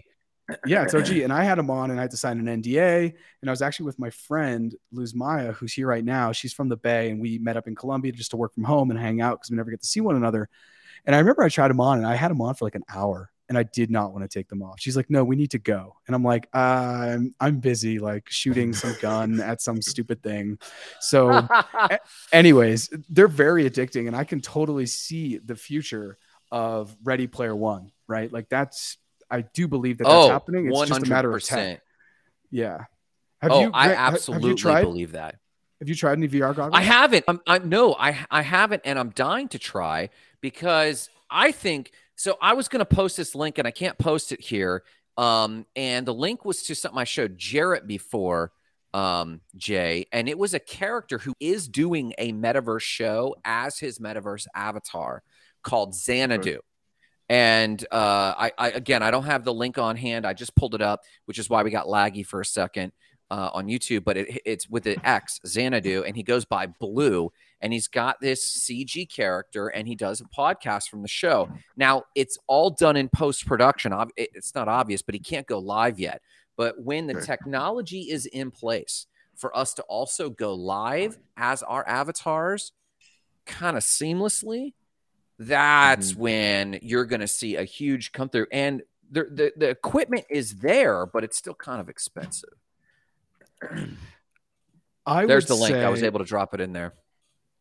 Yeah, 0.66 0.82
it's 0.82 0.94
OG. 0.94 1.10
And 1.18 1.32
I 1.32 1.44
had 1.44 1.58
him 1.58 1.70
on 1.70 1.90
and 1.90 1.98
I 1.98 2.02
had 2.02 2.10
to 2.12 2.16
sign 2.16 2.46
an 2.46 2.62
NDA. 2.62 3.12
And 3.40 3.50
I 3.50 3.52
was 3.52 3.62
actually 3.62 3.86
with 3.86 3.98
my 3.98 4.10
friend, 4.10 4.74
Luz 4.92 5.14
Maya, 5.14 5.52
who's 5.52 5.72
here 5.72 5.86
right 5.86 6.04
now. 6.04 6.32
She's 6.32 6.52
from 6.52 6.68
the 6.68 6.76
Bay 6.76 7.10
and 7.10 7.20
we 7.20 7.38
met 7.38 7.56
up 7.56 7.68
in 7.68 7.74
Colombia 7.74 8.12
just 8.12 8.30
to 8.30 8.36
work 8.36 8.54
from 8.54 8.64
home 8.64 8.90
and 8.90 8.98
hang 8.98 9.20
out 9.20 9.38
because 9.38 9.50
we 9.50 9.56
never 9.56 9.70
get 9.70 9.80
to 9.82 9.86
see 9.86 10.00
one 10.00 10.16
another. 10.16 10.48
And 11.04 11.14
I 11.14 11.18
remember 11.18 11.42
I 11.42 11.48
tried 11.48 11.70
him 11.70 11.80
on 11.80 11.98
and 11.98 12.06
I 12.06 12.14
had 12.14 12.30
him 12.30 12.40
on 12.40 12.54
for 12.54 12.64
like 12.64 12.74
an 12.74 12.84
hour 12.92 13.30
and 13.48 13.56
I 13.56 13.62
did 13.62 13.90
not 13.90 14.12
want 14.12 14.24
to 14.24 14.38
take 14.38 14.48
them 14.48 14.62
off. 14.62 14.78
She's 14.78 14.96
like, 14.96 15.08
no, 15.08 15.24
we 15.24 15.36
need 15.36 15.52
to 15.52 15.58
go. 15.58 15.96
And 16.06 16.14
I'm 16.14 16.22
like, 16.22 16.48
I'm, 16.54 17.34
I'm 17.40 17.60
busy, 17.60 17.98
like 17.98 18.28
shooting 18.28 18.72
some 18.72 18.94
gun 19.00 19.40
at 19.42 19.62
some 19.62 19.80
stupid 19.80 20.22
thing. 20.22 20.58
So, 21.00 21.48
anyways, 22.32 22.90
they're 23.08 23.28
very 23.28 23.68
addicting. 23.68 24.06
And 24.06 24.14
I 24.16 24.24
can 24.24 24.40
totally 24.40 24.86
see 24.86 25.38
the 25.38 25.56
future 25.56 26.18
of 26.50 26.94
Ready 27.02 27.26
Player 27.26 27.56
One, 27.56 27.90
right? 28.06 28.30
Like 28.30 28.48
that's, 28.48 28.98
I 29.30 29.42
do 29.42 29.68
believe 29.68 29.98
that 29.98 30.04
that's 30.04 30.14
oh, 30.14 30.30
happening. 30.30 30.70
It's 30.70 30.88
just 30.88 31.06
a 31.06 31.08
matter 31.08 31.34
of 31.34 31.42
100%. 31.42 31.80
Yeah. 32.50 32.84
Have 33.40 33.52
oh, 33.52 33.60
you, 33.60 33.70
I 33.72 33.92
absolutely 33.92 34.54
tried? 34.54 34.82
believe 34.82 35.12
that. 35.12 35.36
Have 35.80 35.88
you 35.88 35.94
tried 35.94 36.18
any 36.18 36.28
VR 36.28 36.54
goggles? 36.56 36.72
I 36.74 36.82
haven't. 36.82 37.24
I'm, 37.28 37.40
I'm 37.46 37.68
no, 37.68 37.94
I 37.94 38.18
I 38.30 38.42
haven't, 38.42 38.82
and 38.84 38.98
I'm 38.98 39.10
dying 39.10 39.48
to 39.48 39.58
try 39.60 40.10
because 40.40 41.08
I 41.30 41.52
think 41.52 41.92
so. 42.16 42.36
I 42.42 42.54
was 42.54 42.66
going 42.66 42.80
to 42.80 42.84
post 42.84 43.16
this 43.16 43.36
link, 43.36 43.58
and 43.58 43.68
I 43.68 43.70
can't 43.70 43.96
post 43.96 44.32
it 44.32 44.40
here. 44.40 44.82
Um, 45.16 45.66
and 45.76 46.06
the 46.06 46.14
link 46.14 46.44
was 46.44 46.62
to 46.64 46.74
something 46.74 46.98
I 46.98 47.04
showed 47.04 47.38
Jarrett 47.38 47.86
before, 47.86 48.52
um, 48.92 49.40
Jay, 49.56 50.06
and 50.12 50.28
it 50.28 50.38
was 50.38 50.54
a 50.54 50.60
character 50.60 51.18
who 51.18 51.34
is 51.38 51.68
doing 51.68 52.14
a 52.18 52.32
metaverse 52.32 52.82
show 52.82 53.36
as 53.44 53.78
his 53.78 54.00
metaverse 54.00 54.46
avatar 54.56 55.22
called 55.62 55.94
Xanadu. 55.94 56.58
And 57.28 57.84
uh, 57.92 58.34
I, 58.38 58.52
I 58.56 58.70
again, 58.70 59.02
I 59.02 59.10
don't 59.10 59.24
have 59.24 59.44
the 59.44 59.52
link 59.52 59.78
on 59.78 59.96
hand. 59.96 60.26
I 60.26 60.32
just 60.32 60.54
pulled 60.56 60.74
it 60.74 60.80
up, 60.80 61.00
which 61.26 61.38
is 61.38 61.50
why 61.50 61.62
we 61.62 61.70
got 61.70 61.86
laggy 61.86 62.24
for 62.24 62.40
a 62.40 62.44
second 62.44 62.92
uh, 63.30 63.50
on 63.52 63.66
YouTube. 63.66 64.04
But 64.04 64.16
it, 64.16 64.40
it's 64.46 64.68
with 64.68 64.84
the 64.84 64.96
X 65.06 65.40
Xanadu, 65.46 66.04
and 66.04 66.16
he 66.16 66.22
goes 66.22 66.44
by 66.44 66.66
Blue, 66.66 67.30
and 67.60 67.72
he's 67.72 67.88
got 67.88 68.16
this 68.20 68.66
CG 68.66 69.12
character, 69.14 69.68
and 69.68 69.86
he 69.86 69.94
does 69.94 70.20
a 70.20 70.24
podcast 70.24 70.88
from 70.88 71.02
the 71.02 71.08
show. 71.08 71.50
Now 71.76 72.04
it's 72.14 72.38
all 72.46 72.70
done 72.70 72.96
in 72.96 73.08
post 73.10 73.46
production. 73.46 73.92
It's 74.16 74.54
not 74.54 74.68
obvious, 74.68 75.02
but 75.02 75.14
he 75.14 75.20
can't 75.20 75.46
go 75.46 75.58
live 75.58 75.98
yet. 75.98 76.22
But 76.56 76.80
when 76.82 77.06
the 77.06 77.20
technology 77.20 78.10
is 78.10 78.26
in 78.26 78.50
place 78.50 79.06
for 79.36 79.56
us 79.56 79.74
to 79.74 79.82
also 79.82 80.28
go 80.28 80.54
live 80.54 81.18
as 81.36 81.62
our 81.62 81.86
avatars, 81.86 82.72
kind 83.46 83.76
of 83.76 83.84
seamlessly, 83.84 84.72
that's 85.38 86.12
mm-hmm. 86.12 86.20
when 86.20 86.78
you're 86.82 87.04
going 87.04 87.20
to 87.20 87.28
see 87.28 87.56
a 87.56 87.64
huge 87.64 88.12
come 88.12 88.28
through. 88.28 88.46
And 88.52 88.82
the, 89.10 89.24
the, 89.24 89.52
the 89.56 89.68
equipment 89.68 90.26
is 90.28 90.56
there, 90.56 91.06
but 91.06 91.24
it's 91.24 91.36
still 91.36 91.54
kind 91.54 91.80
of 91.80 91.88
expensive. 91.88 92.54
I 95.06 95.26
There's 95.26 95.46
the 95.46 95.54
link. 95.54 95.74
Say, 95.74 95.84
I 95.84 95.88
was 95.88 96.02
able 96.02 96.18
to 96.18 96.24
drop 96.24 96.54
it 96.54 96.60
in 96.60 96.72
there. 96.72 96.94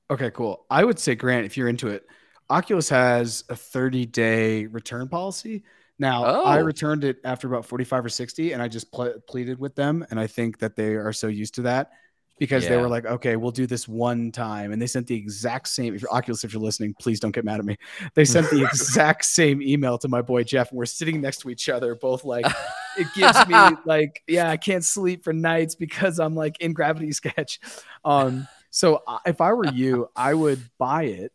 Okay, 0.10 0.32
cool. 0.32 0.66
I 0.70 0.84
would 0.84 1.00
say, 1.00 1.16
Grant, 1.16 1.46
if 1.46 1.56
you're 1.56 1.70
into 1.70 1.88
it, 1.88 2.06
Oculus 2.50 2.90
has 2.90 3.44
a 3.50 3.56
30 3.56 4.06
day 4.06 4.66
return 4.66 5.08
policy. 5.08 5.64
Now, 6.00 6.26
oh. 6.26 6.44
I 6.44 6.58
returned 6.58 7.04
it 7.04 7.18
after 7.24 7.48
about 7.48 7.66
45 7.66 8.06
or 8.06 8.10
60, 8.10 8.52
and 8.54 8.62
I 8.62 8.68
just 8.68 8.92
ple- 8.92 9.16
pleaded 9.28 9.60
with 9.60 9.76
them. 9.76 10.06
And 10.12 10.20
I 10.20 10.28
think 10.28 10.60
that 10.60 10.76
they 10.76 10.96
are 10.96 11.14
so 11.14 11.28
used 11.28 11.56
to 11.56 11.64
that 11.64 11.92
because 12.40 12.64
yeah. 12.64 12.72
they 12.72 12.78
were 12.78 12.88
like, 12.88 13.06
okay, 13.06 13.36
we'll 13.36 13.52
do 13.52 13.66
this 13.66 13.88
one 13.88 14.32
time. 14.32 14.72
And 14.72 14.82
they 14.82 14.88
sent 14.88 15.08
the 15.08 15.16
exact 15.16 15.68
same. 15.68 15.96
If 15.96 16.02
you're 16.02 16.14
Oculus, 16.14 16.44
if 16.44 16.54
you're 16.54 16.62
listening, 16.62 16.96
please 17.00 17.20
don't 17.20 17.32
get 17.32 17.46
mad 17.46 17.60
at 17.60 17.66
me. 17.66 17.78
They 18.14 18.26
sent 18.26 18.50
the 18.50 18.64
exact 18.64 19.26
same 19.26 19.62
email 19.62 19.98
to 20.00 20.08
my 20.08 20.22
boy 20.22 20.44
Jeff, 20.44 20.70
and 20.70 20.78
we're 20.78 20.86
sitting 20.86 21.22
next 21.22 21.40
to 21.40 21.50
each 21.50 21.70
other, 21.70 21.96
both 21.96 22.24
like, 22.24 22.46
it 22.98 23.08
gives 23.16 23.48
me 23.48 23.56
like, 23.86 24.24
yeah, 24.28 24.50
I 24.50 24.58
can't 24.58 24.86
sleep 24.86 25.24
for 25.24 25.34
nights 25.34 25.76
because 25.76 26.20
I'm 26.20 26.36
like 26.36 26.60
in 26.62 26.74
Gravity 26.74 27.12
Sketch. 27.12 27.60
Um, 28.06 28.48
so 28.70 29.02
uh, 29.08 29.20
if 29.26 29.42
I 29.42 29.54
were 29.54 29.68
you, 29.68 30.10
I 30.16 30.34
would 30.34 30.62
buy 30.78 31.04
it 31.06 31.32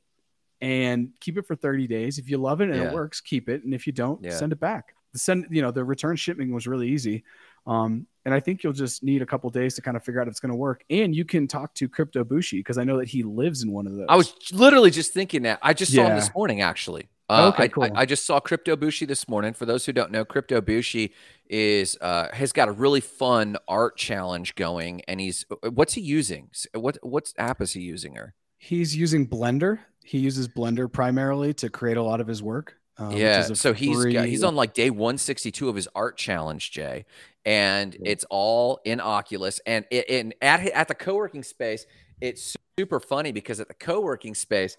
and 0.61 1.11
keep 1.21 1.37
it 1.38 1.47
for 1.47 1.57
30 1.57 1.88
days. 1.88 2.19
If 2.19 2.31
you 2.31 2.38
love 2.38 2.61
it 2.61 2.71
and 2.71 2.79
yeah. 2.79 2.88
it 2.88 2.95
works, 2.95 3.21
keep 3.21 3.49
it. 3.49 3.65
And 3.65 3.75
if 3.75 3.87
you 3.87 3.93
don't, 3.93 4.23
yeah. 4.23 4.31
send 4.31 4.53
it 4.53 4.61
back. 4.61 4.95
The 5.12 5.19
send, 5.19 5.47
you 5.51 5.61
know, 5.61 5.73
the 5.73 5.85
return 5.85 6.17
shipping 6.17 6.55
was 6.55 6.67
really 6.67 6.88
easy. 6.88 7.25
Um, 7.67 8.07
and 8.25 8.35
I 8.35 8.41
think 8.41 8.63
you'll 8.63 8.73
just 8.73 9.03
need 9.03 9.23
a 9.23 9.27
couple 9.27 9.51
days 9.51 9.75
to 9.75 9.83
kind 9.83 9.97
of 9.97 10.05
figure 10.05 10.21
out 10.21 10.29
if 10.29 10.33
it's 10.33 10.41
going 10.41 10.51
to 10.51 10.57
work. 10.57 10.85
And 10.91 11.15
you 11.15 11.25
can 11.25 11.49
talk 11.49 11.75
to 11.75 11.89
Crypto 11.89 12.25
Bushi 12.25 12.59
because 12.59 12.79
I 12.79 12.85
know 12.85 12.99
that 12.99 13.09
he 13.09 13.23
lives 13.23 13.63
in 13.63 13.73
one 13.73 13.87
of 13.87 13.95
those. 13.95 14.07
I 14.09 14.17
was 14.17 14.35
literally 14.53 14.91
just 14.91 15.13
thinking 15.13 15.43
that. 15.43 15.59
I 15.63 15.73
just 15.73 15.93
saw 15.93 16.07
him 16.07 16.17
this 16.17 16.31
morning, 16.35 16.61
actually. 16.61 17.09
Uh, 17.29 17.51
okay, 17.55 17.69
cool. 17.69 17.85
I, 17.85 18.03
I, 18.03 18.07
just 18.07 18.27
saw 18.27 18.41
Crypto 18.41 18.77
Bushi 18.77 19.07
this 19.07 19.27
morning. 19.27 19.55
For 19.55 19.65
those 19.65 19.87
who 19.87 19.93
don't 19.93 20.11
know, 20.11 20.25
Crypto 20.25 20.61
Bushi 20.61 21.15
is 21.49 21.97
uh, 22.01 22.29
has 22.33 22.53
got 22.53 22.69
a 22.69 22.73
really 22.73 23.01
fun 23.01 23.57
art 23.67 23.97
challenge 23.97 24.55
going, 24.55 25.01
and 25.09 25.19
he's 25.19 25.47
uh, 25.51 25.71
what's 25.71 25.95
he 25.95 26.03
using? 26.03 26.51
What 26.75 26.99
what 27.03 27.33
app 27.39 27.63
is 27.63 27.73
he 27.73 27.81
using? 27.81 28.17
Her? 28.17 28.35
He's 28.59 28.95
using 28.95 29.27
Blender. 29.27 29.79
He 30.05 30.19
uses 30.19 30.47
Blender 30.47 30.93
primarily 30.93 31.55
to 31.55 31.71
create 31.71 31.97
a 31.97 32.03
lot 32.03 32.21
of 32.21 32.27
his 32.27 32.43
work. 32.43 32.77
Um, 33.03 33.17
yeah, 33.17 33.43
so 33.43 33.73
he's 33.73 34.05
got, 34.05 34.27
he's 34.27 34.45
on 34.45 34.55
like 34.55 34.75
day 34.75 34.91
162 34.91 35.69
of 35.69 35.75
his 35.75 35.88
art 35.95 36.17
challenge, 36.17 36.71
Jay, 36.71 37.05
and 37.45 37.97
it's 38.05 38.25
all 38.31 38.81
in 38.85 39.01
Oculus. 39.01 39.61
And 39.67 39.85
it, 39.91 40.09
in 40.09 40.35
at 40.41 40.65
at 40.69 40.88
the 40.88 40.95
co-working 40.95 41.43
space, 41.43 41.87
it's 42.21 42.57
super 42.79 43.01
funny 43.01 43.33
because 43.33 43.61
at 43.61 43.69
the 43.69 43.75
co-working 43.75 44.35
space, 44.35 44.77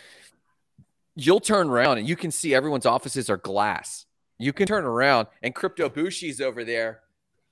you'll 1.16 1.42
turn 1.42 1.70
around 1.70 1.98
and 1.98 2.08
you 2.08 2.16
can 2.16 2.32
see 2.32 2.56
everyone's 2.56 2.86
offices 2.86 3.30
are 3.30 3.38
glass. 3.38 4.06
You 4.40 4.54
can 4.54 4.68
turn 4.68 4.86
around 4.86 5.28
and 5.42 5.54
Crypto 5.54 5.90
Bushi's 5.90 6.40
over 6.40 6.64
there, 6.64 7.02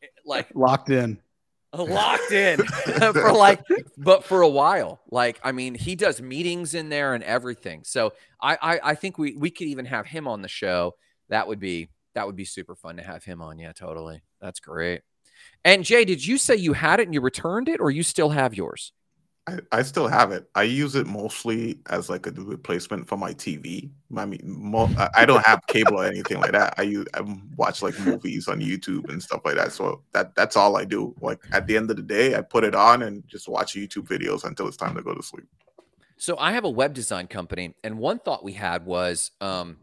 eh, 0.02 0.08
like 0.26 0.48
locked 0.56 0.90
in, 0.90 1.20
locked 1.78 2.32
in 2.32 2.60
for 3.14 3.32
like, 3.32 3.62
but 3.98 4.24
for 4.24 4.42
a 4.42 4.48
while. 4.50 5.00
Like, 5.10 5.40
I 5.44 5.52
mean, 5.52 5.76
he 5.76 5.96
does 5.96 6.22
meetings 6.22 6.74
in 6.74 6.90
there 6.90 7.14
and 7.14 7.24
everything. 7.24 7.84
So 7.86 8.14
I, 8.42 8.58
I, 8.62 8.80
I 8.92 8.96
think 8.96 9.18
we 9.18 9.36
we 9.36 9.50
could 9.50 9.68
even 9.68 9.86
have 9.86 10.06
him 10.06 10.28
on 10.28 10.42
the 10.42 10.48
show. 10.48 10.96
That 11.30 11.48
would 11.48 11.60
be 11.60 11.90
that 12.14 12.26
would 12.26 12.36
be 12.36 12.46
super 12.46 12.76
fun 12.76 12.98
to 12.98 13.04
have 13.04 13.24
him 13.24 13.42
on. 13.42 13.58
Yeah, 13.58 13.72
totally. 13.72 14.22
That's 14.42 14.60
great. 14.60 15.02
And 15.64 15.84
Jay, 15.84 16.06
did 16.06 16.26
you 16.26 16.38
say 16.38 16.56
you 16.56 16.74
had 16.74 17.00
it 17.00 17.08
and 17.08 17.14
you 17.14 17.22
returned 17.22 17.70
it, 17.70 17.80
or 17.80 17.90
you 17.90 18.04
still 18.04 18.30
have 18.30 18.54
yours? 18.56 18.92
I, 19.48 19.60
I 19.72 19.82
still 19.82 20.08
have 20.08 20.32
it. 20.32 20.48
I 20.54 20.64
use 20.64 20.96
it 20.96 21.08
mostly 21.08 21.80
as 21.90 22.10
like 22.10 22.28
a 22.28 22.32
replacement 22.32 23.08
for 23.08 23.18
my 23.18 23.34
TV. 23.34 23.90
I 24.16 24.26
mean, 24.26 24.40
mo- 24.44 24.94
I 25.16 25.26
don't 25.26 25.46
have 25.46 25.66
cable 25.68 26.00
or 26.00 26.06
anything 26.06 26.40
like 26.40 26.52
that. 26.52 26.76
I 26.78 26.84
use 26.84 27.08
I 27.16 27.22
watch 27.56 27.82
like 27.82 28.00
movies 28.02 28.48
on 28.48 28.60
YouTube 28.60 29.10
and 29.10 29.22
stuff 29.22 29.42
like 29.44 29.56
that. 29.56 29.72
So 29.72 30.04
that 30.12 30.36
that's 30.36 30.56
all 30.56 30.78
I 30.78 30.86
do. 30.86 31.16
Like 31.22 31.40
at 31.54 31.66
the 31.66 31.76
end 31.76 31.90
of 31.90 31.98
the 31.98 32.04
day, 32.04 32.36
I 32.36 32.42
put 32.42 32.64
it 32.64 32.76
on 32.76 33.02
and 33.02 33.28
just 33.28 33.48
watch 33.48 33.74
YouTube 33.74 34.08
videos 34.08 34.44
until 34.44 34.68
it's 34.68 34.78
time 34.78 34.96
to 34.96 35.02
go 35.02 35.16
to 35.16 35.24
sleep. 35.24 35.48
So 36.18 36.38
I 36.38 36.52
have 36.52 36.66
a 36.66 36.70
web 36.70 36.94
design 36.94 37.26
company, 37.26 37.74
and 37.84 37.98
one 37.98 38.20
thought 38.20 38.44
we 38.44 38.54
had 38.54 38.86
was, 38.86 39.32
um, 39.42 39.78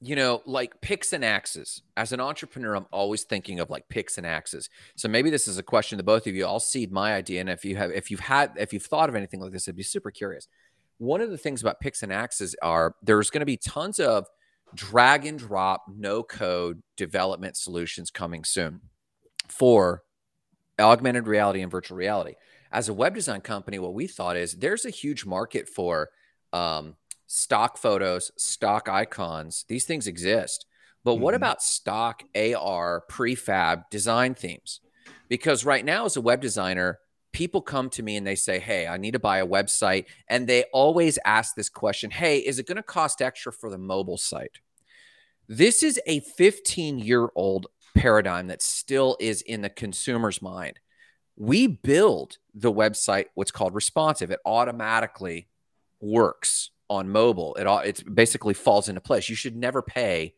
you 0.00 0.14
know, 0.14 0.42
like 0.46 0.80
picks 0.80 1.12
and 1.12 1.24
axes. 1.24 1.82
As 1.96 2.12
an 2.12 2.20
entrepreneur, 2.20 2.74
I'm 2.74 2.86
always 2.92 3.24
thinking 3.24 3.58
of 3.58 3.68
like 3.68 3.88
picks 3.88 4.16
and 4.16 4.26
axes. 4.26 4.70
So 4.96 5.08
maybe 5.08 5.30
this 5.30 5.48
is 5.48 5.58
a 5.58 5.62
question 5.62 5.98
to 5.98 6.04
both 6.04 6.26
of 6.26 6.34
you. 6.34 6.46
I'll 6.46 6.60
seed 6.60 6.92
my 6.92 7.14
idea, 7.14 7.40
and 7.40 7.50
if 7.50 7.64
you 7.64 7.76
have, 7.76 7.90
if 7.90 8.10
you've 8.10 8.20
had, 8.20 8.52
if 8.56 8.72
you've 8.72 8.84
thought 8.84 9.08
of 9.08 9.16
anything 9.16 9.40
like 9.40 9.52
this, 9.52 9.68
I'd 9.68 9.76
be 9.76 9.82
super 9.82 10.10
curious. 10.10 10.46
One 10.98 11.20
of 11.20 11.30
the 11.30 11.38
things 11.38 11.60
about 11.60 11.80
picks 11.80 12.02
and 12.02 12.12
axes 12.12 12.54
are 12.62 12.94
there's 13.02 13.30
going 13.30 13.40
to 13.40 13.46
be 13.46 13.56
tons 13.56 13.98
of 13.98 14.26
drag 14.74 15.26
and 15.26 15.38
drop, 15.38 15.84
no 15.88 16.22
code 16.22 16.82
development 16.96 17.56
solutions 17.56 18.10
coming 18.10 18.44
soon 18.44 18.80
for 19.48 20.02
augmented 20.78 21.26
reality 21.26 21.60
and 21.60 21.70
virtual 21.70 21.96
reality. 21.96 22.34
As 22.70 22.88
a 22.88 22.94
web 22.94 23.14
design 23.14 23.40
company, 23.40 23.78
what 23.78 23.94
we 23.94 24.06
thought 24.06 24.36
is 24.36 24.54
there's 24.54 24.84
a 24.84 24.90
huge 24.90 25.24
market 25.24 25.68
for 25.68 26.10
um, 26.52 26.96
stock 27.28 27.76
photos, 27.76 28.32
stock 28.36 28.88
icons, 28.88 29.64
these 29.68 29.84
things 29.84 30.08
exist. 30.08 30.66
But 31.04 31.12
mm-hmm. 31.12 31.22
what 31.22 31.34
about 31.34 31.62
stock 31.62 32.24
AR 32.34 33.04
prefab 33.08 33.84
design 33.90 34.34
themes? 34.34 34.80
Because 35.28 35.64
right 35.64 35.84
now, 35.84 36.06
as 36.06 36.16
a 36.16 36.20
web 36.20 36.40
designer, 36.40 36.98
people 37.32 37.60
come 37.60 37.90
to 37.90 38.02
me 38.02 38.16
and 38.16 38.26
they 38.26 38.34
say, 38.34 38.58
Hey, 38.58 38.88
I 38.88 38.96
need 38.96 39.12
to 39.12 39.18
buy 39.18 39.38
a 39.38 39.46
website. 39.46 40.06
And 40.28 40.46
they 40.46 40.64
always 40.72 41.18
ask 41.24 41.54
this 41.54 41.68
question 41.68 42.10
Hey, 42.10 42.38
is 42.38 42.58
it 42.58 42.66
going 42.66 42.76
to 42.76 42.82
cost 42.82 43.22
extra 43.22 43.52
for 43.52 43.70
the 43.70 43.78
mobile 43.78 44.18
site? 44.18 44.58
This 45.46 45.82
is 45.82 46.00
a 46.06 46.20
15 46.20 46.98
year 46.98 47.28
old 47.34 47.68
paradigm 47.94 48.48
that 48.48 48.62
still 48.62 49.16
is 49.20 49.42
in 49.42 49.60
the 49.60 49.70
consumer's 49.70 50.42
mind. 50.42 50.80
We 51.36 51.66
build 51.66 52.38
the 52.54 52.72
website 52.72 53.26
what's 53.34 53.50
called 53.50 53.74
responsive, 53.74 54.30
it 54.30 54.40
automatically 54.44 55.48
works 56.00 56.70
on 56.88 57.08
mobile. 57.08 57.54
It 57.56 57.66
all 57.66 57.80
it 57.80 58.02
basically 58.12 58.54
falls 58.54 58.88
into 58.88 59.00
place. 59.00 59.28
You 59.28 59.36
should 59.36 59.56
never 59.56 59.82
pay 59.82 60.34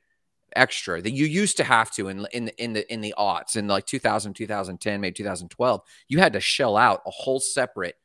extra 0.56 1.00
that 1.00 1.12
you 1.12 1.26
used 1.26 1.56
to 1.56 1.64
have 1.64 1.90
to 1.92 2.08
in 2.08 2.26
in 2.32 2.48
in 2.58 2.72
the 2.72 2.92
in 2.92 3.00
the 3.00 3.14
aughts 3.18 3.56
in 3.56 3.68
like 3.68 3.86
2000 3.86 4.34
2010 4.34 5.00
maybe 5.00 5.14
2012 5.14 5.80
you 6.08 6.18
had 6.18 6.32
to 6.32 6.40
shell 6.40 6.76
out 6.76 7.02
a 7.06 7.10
whole 7.10 7.40
separate 7.40 7.96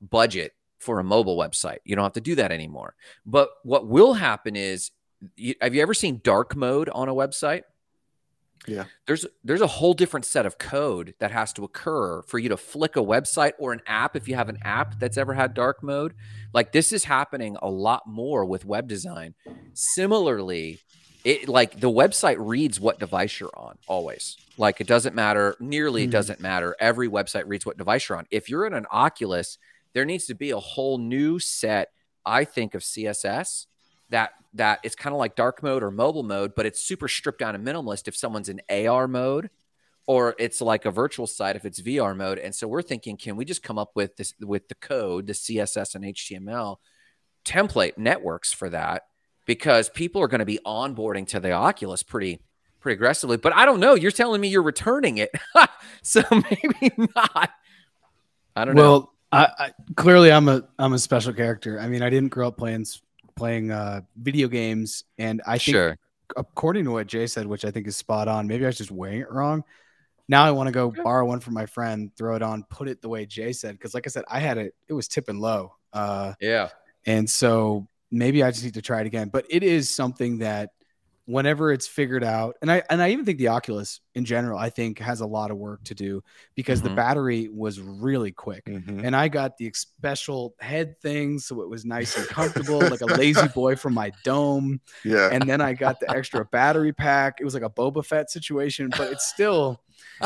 budget 0.00 0.52
for 0.78 0.98
a 0.98 1.04
mobile 1.04 1.36
website 1.36 1.78
you 1.84 1.94
don't 1.94 2.04
have 2.04 2.12
to 2.12 2.20
do 2.20 2.34
that 2.34 2.52
anymore 2.52 2.94
but 3.26 3.50
what 3.64 3.86
will 3.86 4.14
happen 4.14 4.56
is 4.56 4.90
you, 5.36 5.54
have 5.60 5.74
you 5.74 5.82
ever 5.82 5.94
seen 5.94 6.20
dark 6.24 6.56
mode 6.56 6.88
on 6.88 7.08
a 7.08 7.14
website 7.14 7.62
yeah. 8.66 8.84
There's 9.06 9.26
there's 9.42 9.60
a 9.60 9.66
whole 9.66 9.94
different 9.94 10.26
set 10.26 10.46
of 10.46 10.58
code 10.58 11.14
that 11.18 11.30
has 11.30 11.52
to 11.54 11.64
occur 11.64 12.22
for 12.22 12.38
you 12.38 12.48
to 12.50 12.56
flick 12.56 12.96
a 12.96 13.00
website 13.00 13.52
or 13.58 13.72
an 13.72 13.80
app 13.86 14.16
if 14.16 14.28
you 14.28 14.34
have 14.34 14.48
an 14.48 14.58
app 14.62 14.98
that's 15.00 15.16
ever 15.16 15.34
had 15.34 15.54
dark 15.54 15.82
mode. 15.82 16.14
Like 16.52 16.72
this 16.72 16.92
is 16.92 17.04
happening 17.04 17.56
a 17.62 17.70
lot 17.70 18.06
more 18.06 18.44
with 18.44 18.64
web 18.64 18.86
design. 18.86 19.34
Similarly, 19.72 20.80
it 21.24 21.48
like 21.48 21.80
the 21.80 21.90
website 21.90 22.36
reads 22.38 22.78
what 22.78 22.98
device 22.98 23.40
you're 23.40 23.56
on 23.56 23.78
always. 23.86 24.36
Like 24.58 24.80
it 24.80 24.86
doesn't 24.86 25.14
matter, 25.14 25.56
nearly 25.58 26.02
mm. 26.02 26.08
it 26.08 26.10
doesn't 26.10 26.40
matter. 26.40 26.76
Every 26.78 27.08
website 27.08 27.44
reads 27.46 27.64
what 27.64 27.78
device 27.78 28.08
you're 28.08 28.18
on. 28.18 28.26
If 28.30 28.50
you're 28.50 28.66
in 28.66 28.74
an 28.74 28.86
Oculus, 28.90 29.58
there 29.94 30.04
needs 30.04 30.26
to 30.26 30.34
be 30.34 30.50
a 30.50 30.58
whole 30.58 30.98
new 30.98 31.38
set 31.38 31.88
I 32.26 32.44
think 32.44 32.74
of 32.74 32.82
CSS 32.82 33.66
that 34.10 34.32
that 34.54 34.80
it's 34.82 34.94
kind 34.94 35.14
of 35.14 35.18
like 35.18 35.36
dark 35.36 35.62
mode 35.62 35.82
or 35.82 35.90
mobile 35.90 36.22
mode, 36.22 36.54
but 36.54 36.66
it's 36.66 36.80
super 36.80 37.08
stripped 37.08 37.38
down 37.38 37.54
and 37.54 37.66
minimalist 37.66 38.08
if 38.08 38.16
someone's 38.16 38.48
in 38.48 38.60
AR 38.68 39.06
mode 39.08 39.50
or 40.06 40.34
it's 40.40 40.60
like 40.60 40.84
a 40.84 40.90
virtual 40.90 41.26
site 41.26 41.54
if 41.54 41.64
it's 41.64 41.80
VR 41.80 42.16
mode. 42.16 42.38
And 42.40 42.52
so 42.52 42.66
we're 42.66 42.82
thinking, 42.82 43.16
can 43.16 43.36
we 43.36 43.44
just 43.44 43.62
come 43.62 43.78
up 43.78 43.92
with 43.94 44.16
this 44.16 44.34
with 44.40 44.66
the 44.66 44.74
code, 44.74 45.28
the 45.28 45.34
CSS 45.34 45.94
and 45.94 46.04
HTML 46.04 46.78
template 47.44 47.96
networks 47.96 48.52
for 48.52 48.68
that? 48.70 49.04
Because 49.46 49.88
people 49.88 50.20
are 50.20 50.26
going 50.26 50.40
to 50.40 50.44
be 50.44 50.58
onboarding 50.66 51.28
to 51.28 51.38
the 51.38 51.52
Oculus 51.52 52.02
pretty 52.02 52.40
pretty 52.80 52.94
aggressively. 52.94 53.36
But 53.36 53.54
I 53.54 53.64
don't 53.64 53.78
know. 53.78 53.94
You're 53.94 54.10
telling 54.10 54.40
me 54.40 54.48
you're 54.48 54.62
returning 54.62 55.18
it, 55.18 55.30
so 56.02 56.22
maybe 56.32 56.92
not. 57.14 57.50
I 58.56 58.64
don't 58.64 58.74
well, 58.74 59.00
know. 59.00 59.10
I, 59.30 59.48
I 59.58 59.70
clearly 59.94 60.32
I'm 60.32 60.48
a 60.48 60.64
I'm 60.76 60.92
a 60.92 60.98
special 60.98 61.32
character. 61.32 61.78
I 61.78 61.86
mean, 61.86 62.02
I 62.02 62.10
didn't 62.10 62.30
grow 62.30 62.48
up 62.48 62.56
playing 62.56 62.84
playing 63.40 63.70
uh, 63.70 64.02
video 64.16 64.48
games, 64.48 65.04
and 65.16 65.40
I 65.46 65.56
think 65.56 65.74
Sure. 65.74 65.96
according 66.36 66.84
to 66.84 66.90
what 66.90 67.06
Jay 67.06 67.26
said, 67.26 67.46
which 67.46 67.64
I 67.64 67.70
think 67.70 67.86
is 67.86 67.96
spot 67.96 68.28
on. 68.28 68.46
Maybe 68.46 68.64
I 68.64 68.68
was 68.68 68.76
just 68.76 68.90
weighing 68.90 69.22
it 69.22 69.30
wrong. 69.32 69.64
Now 70.28 70.44
I 70.44 70.50
want 70.50 70.66
to 70.68 70.72
go 70.72 70.90
borrow 70.90 71.24
one 71.26 71.40
from 71.40 71.54
my 71.54 71.64
friend, 71.66 72.10
throw 72.16 72.36
it 72.36 72.42
on, 72.42 72.64
put 72.64 72.86
it 72.86 73.00
the 73.00 73.08
way 73.08 73.24
Jay 73.24 73.52
said, 73.52 73.72
because 73.72 73.94
like 73.94 74.06
I 74.06 74.10
said, 74.10 74.24
I 74.28 74.38
had 74.40 74.58
it. 74.58 74.74
It 74.88 74.92
was 74.92 75.08
tipping 75.08 75.40
low, 75.40 75.72
uh, 75.94 76.34
Yeah. 76.38 76.68
and 77.06 77.28
so 77.28 77.88
maybe 78.10 78.42
I 78.42 78.50
just 78.50 78.62
need 78.62 78.74
to 78.74 78.82
try 78.82 79.00
it 79.00 79.06
again. 79.06 79.30
But 79.30 79.46
it 79.48 79.62
is 79.62 79.88
something 79.88 80.38
that 80.38 80.70
whenever 81.30 81.70
it's 81.72 81.86
figured 81.86 82.24
out, 82.24 82.56
and 82.60 82.70
I 82.72 82.82
and 82.90 83.00
I 83.00 83.10
even 83.10 83.24
think 83.24 83.38
the 83.38 83.48
Oculus 83.48 84.00
in 84.14 84.24
general, 84.24 84.58
I 84.58 84.68
think 84.70 84.98
has 84.98 85.20
a 85.20 85.26
lot 85.26 85.50
of 85.50 85.56
work 85.56 85.84
to 85.84 85.94
do 85.94 86.22
because 86.54 86.82
the 86.82 86.88
Mhm. 86.88 86.96
battery 86.96 87.48
was 87.48 87.80
really 87.80 88.32
quick. 88.32 88.64
Mhm. 88.64 89.04
And 89.04 89.14
I 89.14 89.28
got 89.28 89.56
the 89.56 89.70
special 89.72 90.54
head 90.58 91.00
thing, 91.00 91.38
so 91.38 91.62
it 91.62 91.68
was 91.68 91.84
nice 91.84 92.16
and 92.16 92.26
comfortable, 92.26 92.80
like 92.80 93.00
a 93.00 93.06
lazy 93.06 93.46
boy 93.54 93.76
from 93.76 93.94
my 93.94 94.10
dome. 94.24 94.80
Yeah. 95.04 95.28
And 95.30 95.48
then 95.48 95.60
I 95.60 95.72
got 95.74 96.00
the 96.00 96.10
extra 96.10 96.44
battery 96.44 96.92
pack. 96.92 97.40
It 97.40 97.44
was 97.44 97.54
like 97.54 97.62
a 97.62 97.70
Boba 97.70 98.04
Fett 98.04 98.30
situation, 98.30 98.90
but 98.96 99.12
it's 99.12 99.26
still, 99.28 99.82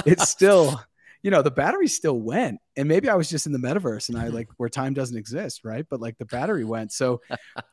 it's 0.07 0.29
still, 0.31 0.81
you 1.23 1.31
know, 1.31 1.43
the 1.43 1.51
battery 1.51 1.89
still 1.89 2.19
went. 2.21 2.61
And 2.77 2.89
maybe 2.89 3.09
I 3.09 3.15
was 3.15 3.29
just 3.31 3.47
in 3.47 3.53
the 3.53 3.59
metaverse 3.59 4.09
and 4.09 4.19
I 4.19 4.29
like 4.29 4.49
where 4.57 4.69
time 4.69 4.95
doesn't 4.95 5.17
exist, 5.17 5.65
right? 5.65 5.87
But 5.89 6.01
like 6.01 6.19
the 6.19 6.27
battery 6.27 6.65
went. 6.65 6.93
So 6.93 7.21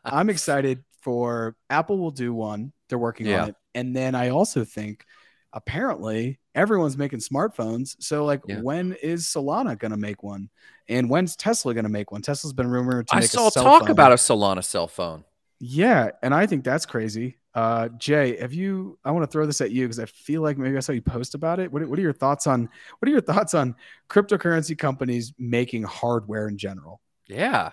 I'm 0.03 0.29
excited 0.29 0.83
for 1.01 1.55
Apple 1.69 1.97
will 1.99 2.11
do 2.11 2.33
one. 2.33 2.71
They're 2.89 2.97
working 2.97 3.27
Yeah. 3.27 3.43
on 3.43 3.49
it. 3.49 3.55
And 3.75 3.95
then 3.95 4.15
I 4.15 4.29
also 4.29 4.63
think 4.63 5.05
apparently 5.53 6.39
everyone's 6.55 6.97
making 6.97 7.19
smartphones. 7.19 7.95
So 7.99 8.25
like 8.25 8.41
Yeah. 8.47 8.61
when 8.61 8.93
is 9.01 9.25
Solana 9.25 9.77
going 9.77 9.91
to 9.91 9.97
make 9.97 10.23
one? 10.23 10.49
And 10.87 11.09
when's 11.09 11.35
Tesla 11.35 11.73
going 11.73 11.83
to 11.85 11.89
make 11.89 12.11
one? 12.11 12.21
Tesla's 12.21 12.53
been 12.53 12.67
rumored 12.67 13.07
to 13.09 13.15
I 13.15 13.19
make 13.21 13.29
saw 13.29 13.47
a 13.47 13.51
cell 13.51 13.63
talk 13.63 13.81
phone. 13.83 13.91
about 13.91 14.11
a 14.11 14.15
Solana 14.15 14.63
cell 14.63 14.87
phone. 14.87 15.23
Yeah, 15.59 16.09
and 16.23 16.33
I 16.33 16.47
think 16.47 16.63
that's 16.63 16.85
crazy. 16.87 17.37
Uh, 17.53 17.89
Jay, 17.89 18.37
have 18.39 18.53
you? 18.53 18.97
I 19.05 19.11
want 19.11 19.23
to 19.23 19.27
throw 19.31 19.45
this 19.45 19.61
at 19.61 19.71
you 19.71 19.83
because 19.85 19.99
I 19.99 20.05
feel 20.05 20.41
like 20.41 20.57
maybe 20.57 20.75
I 20.75 20.79
saw 20.79 20.91
you 20.93 21.01
post 21.01 21.35
about 21.35 21.59
it. 21.59 21.71
What, 21.71 21.81
are- 21.83 21.87
what 21.87 21.99
are 21.99 22.01
your 22.01 22.13
thoughts 22.13 22.47
on 22.47 22.67
what 22.99 23.07
are 23.07 23.11
your 23.11 23.21
thoughts 23.21 23.53
on 23.53 23.75
cryptocurrency 24.09 24.77
companies 24.77 25.33
making 25.37 25.83
hardware 25.83 26.47
in 26.47 26.57
general? 26.57 27.01
Yeah. 27.27 27.71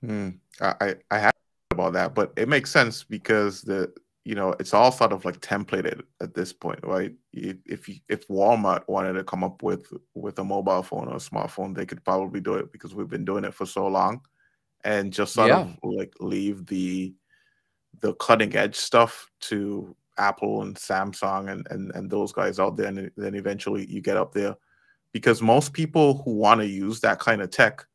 Hmm. 0.00 0.30
I 0.60 0.74
I 0.80 0.94
I 1.10 1.18
have 1.18 1.34
about 1.80 1.92
that, 1.94 2.14
but 2.14 2.32
it 2.36 2.48
makes 2.48 2.70
sense 2.70 3.04
because 3.04 3.62
the 3.62 3.92
you 4.24 4.34
know 4.34 4.54
it's 4.60 4.74
all 4.74 4.92
sort 4.92 5.12
of 5.12 5.24
like 5.24 5.40
templated 5.40 6.02
at 6.20 6.34
this 6.34 6.52
point, 6.52 6.80
right? 6.84 7.14
If 7.32 7.56
if, 7.66 7.88
you, 7.88 7.96
if 8.08 8.28
Walmart 8.28 8.86
wanted 8.88 9.14
to 9.14 9.24
come 9.24 9.42
up 9.44 9.62
with 9.62 9.92
with 10.14 10.38
a 10.38 10.44
mobile 10.44 10.82
phone 10.82 11.08
or 11.08 11.14
a 11.14 11.18
smartphone, 11.18 11.74
they 11.74 11.86
could 11.86 12.04
probably 12.04 12.40
do 12.40 12.54
it 12.54 12.72
because 12.72 12.94
we've 12.94 13.08
been 13.08 13.24
doing 13.24 13.44
it 13.44 13.54
for 13.54 13.66
so 13.66 13.86
long, 13.86 14.20
and 14.84 15.12
just 15.12 15.34
sort 15.34 15.50
Yeah. 15.50 15.62
of 15.62 15.76
like 15.82 16.12
leave 16.20 16.66
the 16.66 17.14
the 18.00 18.14
cutting 18.14 18.54
edge 18.56 18.76
stuff 18.76 19.30
to 19.40 19.94
Apple 20.18 20.62
and 20.62 20.76
Samsung 20.76 21.50
and 21.50 21.66
and 21.70 21.92
and 21.94 22.10
those 22.10 22.32
guys 22.32 22.58
out 22.60 22.76
there, 22.76 22.88
and 22.88 23.10
then 23.16 23.34
eventually 23.34 23.86
you 23.86 24.00
get 24.00 24.16
up 24.16 24.32
there, 24.32 24.56
because 25.12 25.42
most 25.42 25.72
people 25.72 26.22
who 26.24 26.34
want 26.36 26.60
to 26.60 26.66
use 26.66 27.00
that 27.00 27.20
kind 27.20 27.42
of 27.42 27.50
tech 27.50 27.86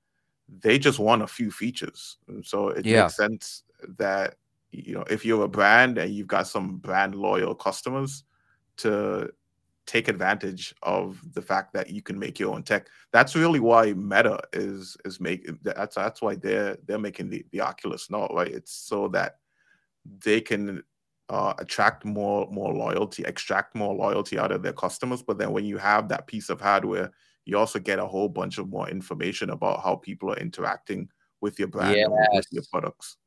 they 0.61 0.77
just 0.77 0.99
want 0.99 1.23
a 1.23 1.27
few 1.27 1.51
features. 1.51 2.17
And 2.27 2.45
so 2.45 2.69
it 2.69 2.85
Yeah. 2.85 3.03
makes 3.03 3.15
sense 3.15 3.63
that 3.97 4.35
you 4.71 4.93
know 4.93 5.03
if 5.09 5.25
you're 5.25 5.43
a 5.43 5.47
brand 5.47 5.97
and 5.97 6.13
you've 6.13 6.27
got 6.27 6.47
some 6.47 6.77
brand 6.77 7.15
loyal 7.15 7.55
customers 7.55 8.23
to 8.77 9.29
take 9.85 10.07
advantage 10.07 10.73
of 10.81 11.21
the 11.33 11.41
fact 11.41 11.73
that 11.73 11.89
you 11.89 12.01
can 12.01 12.17
make 12.17 12.39
your 12.39 12.53
own 12.53 12.63
tech. 12.63 12.87
That's 13.11 13.35
really 13.35 13.59
why 13.59 13.93
Meta 13.93 14.39
is 14.53 14.97
is 15.05 15.19
making 15.19 15.59
that's 15.61 15.95
that's 15.95 16.21
why 16.21 16.35
they're 16.35 16.77
they're 16.85 16.99
making 16.99 17.29
the, 17.29 17.45
the 17.51 17.61
Oculus 17.61 18.09
now, 18.09 18.27
right? 18.27 18.51
It's 18.51 18.73
so 18.73 19.07
that 19.09 19.37
they 20.23 20.41
can 20.41 20.83
uh, 21.29 21.53
attract 21.57 22.05
more 22.05 22.47
more 22.51 22.73
loyalty, 22.73 23.23
extract 23.25 23.75
more 23.75 23.93
loyalty 23.93 24.39
out 24.39 24.51
of 24.51 24.63
their 24.63 24.73
customers. 24.73 25.21
But 25.21 25.37
then 25.37 25.51
when 25.51 25.65
you 25.65 25.77
have 25.77 26.09
that 26.09 26.27
piece 26.27 26.49
of 26.49 26.59
hardware, 26.61 27.11
you 27.45 27.57
also 27.57 27.79
get 27.79 27.99
a 27.99 28.07
whole 28.07 28.29
bunch 28.29 28.57
of 28.57 28.69
more 28.69 28.89
information 28.89 29.51
about 29.51 29.83
how 29.83 29.95
people 29.95 30.31
are 30.31 30.37
interacting 30.37 31.09
with 31.41 31.59
your 31.59 31.67
brand 31.67 31.95
and 31.95 32.27
with 32.33 32.47
your 32.51 32.63
products. 32.71 33.17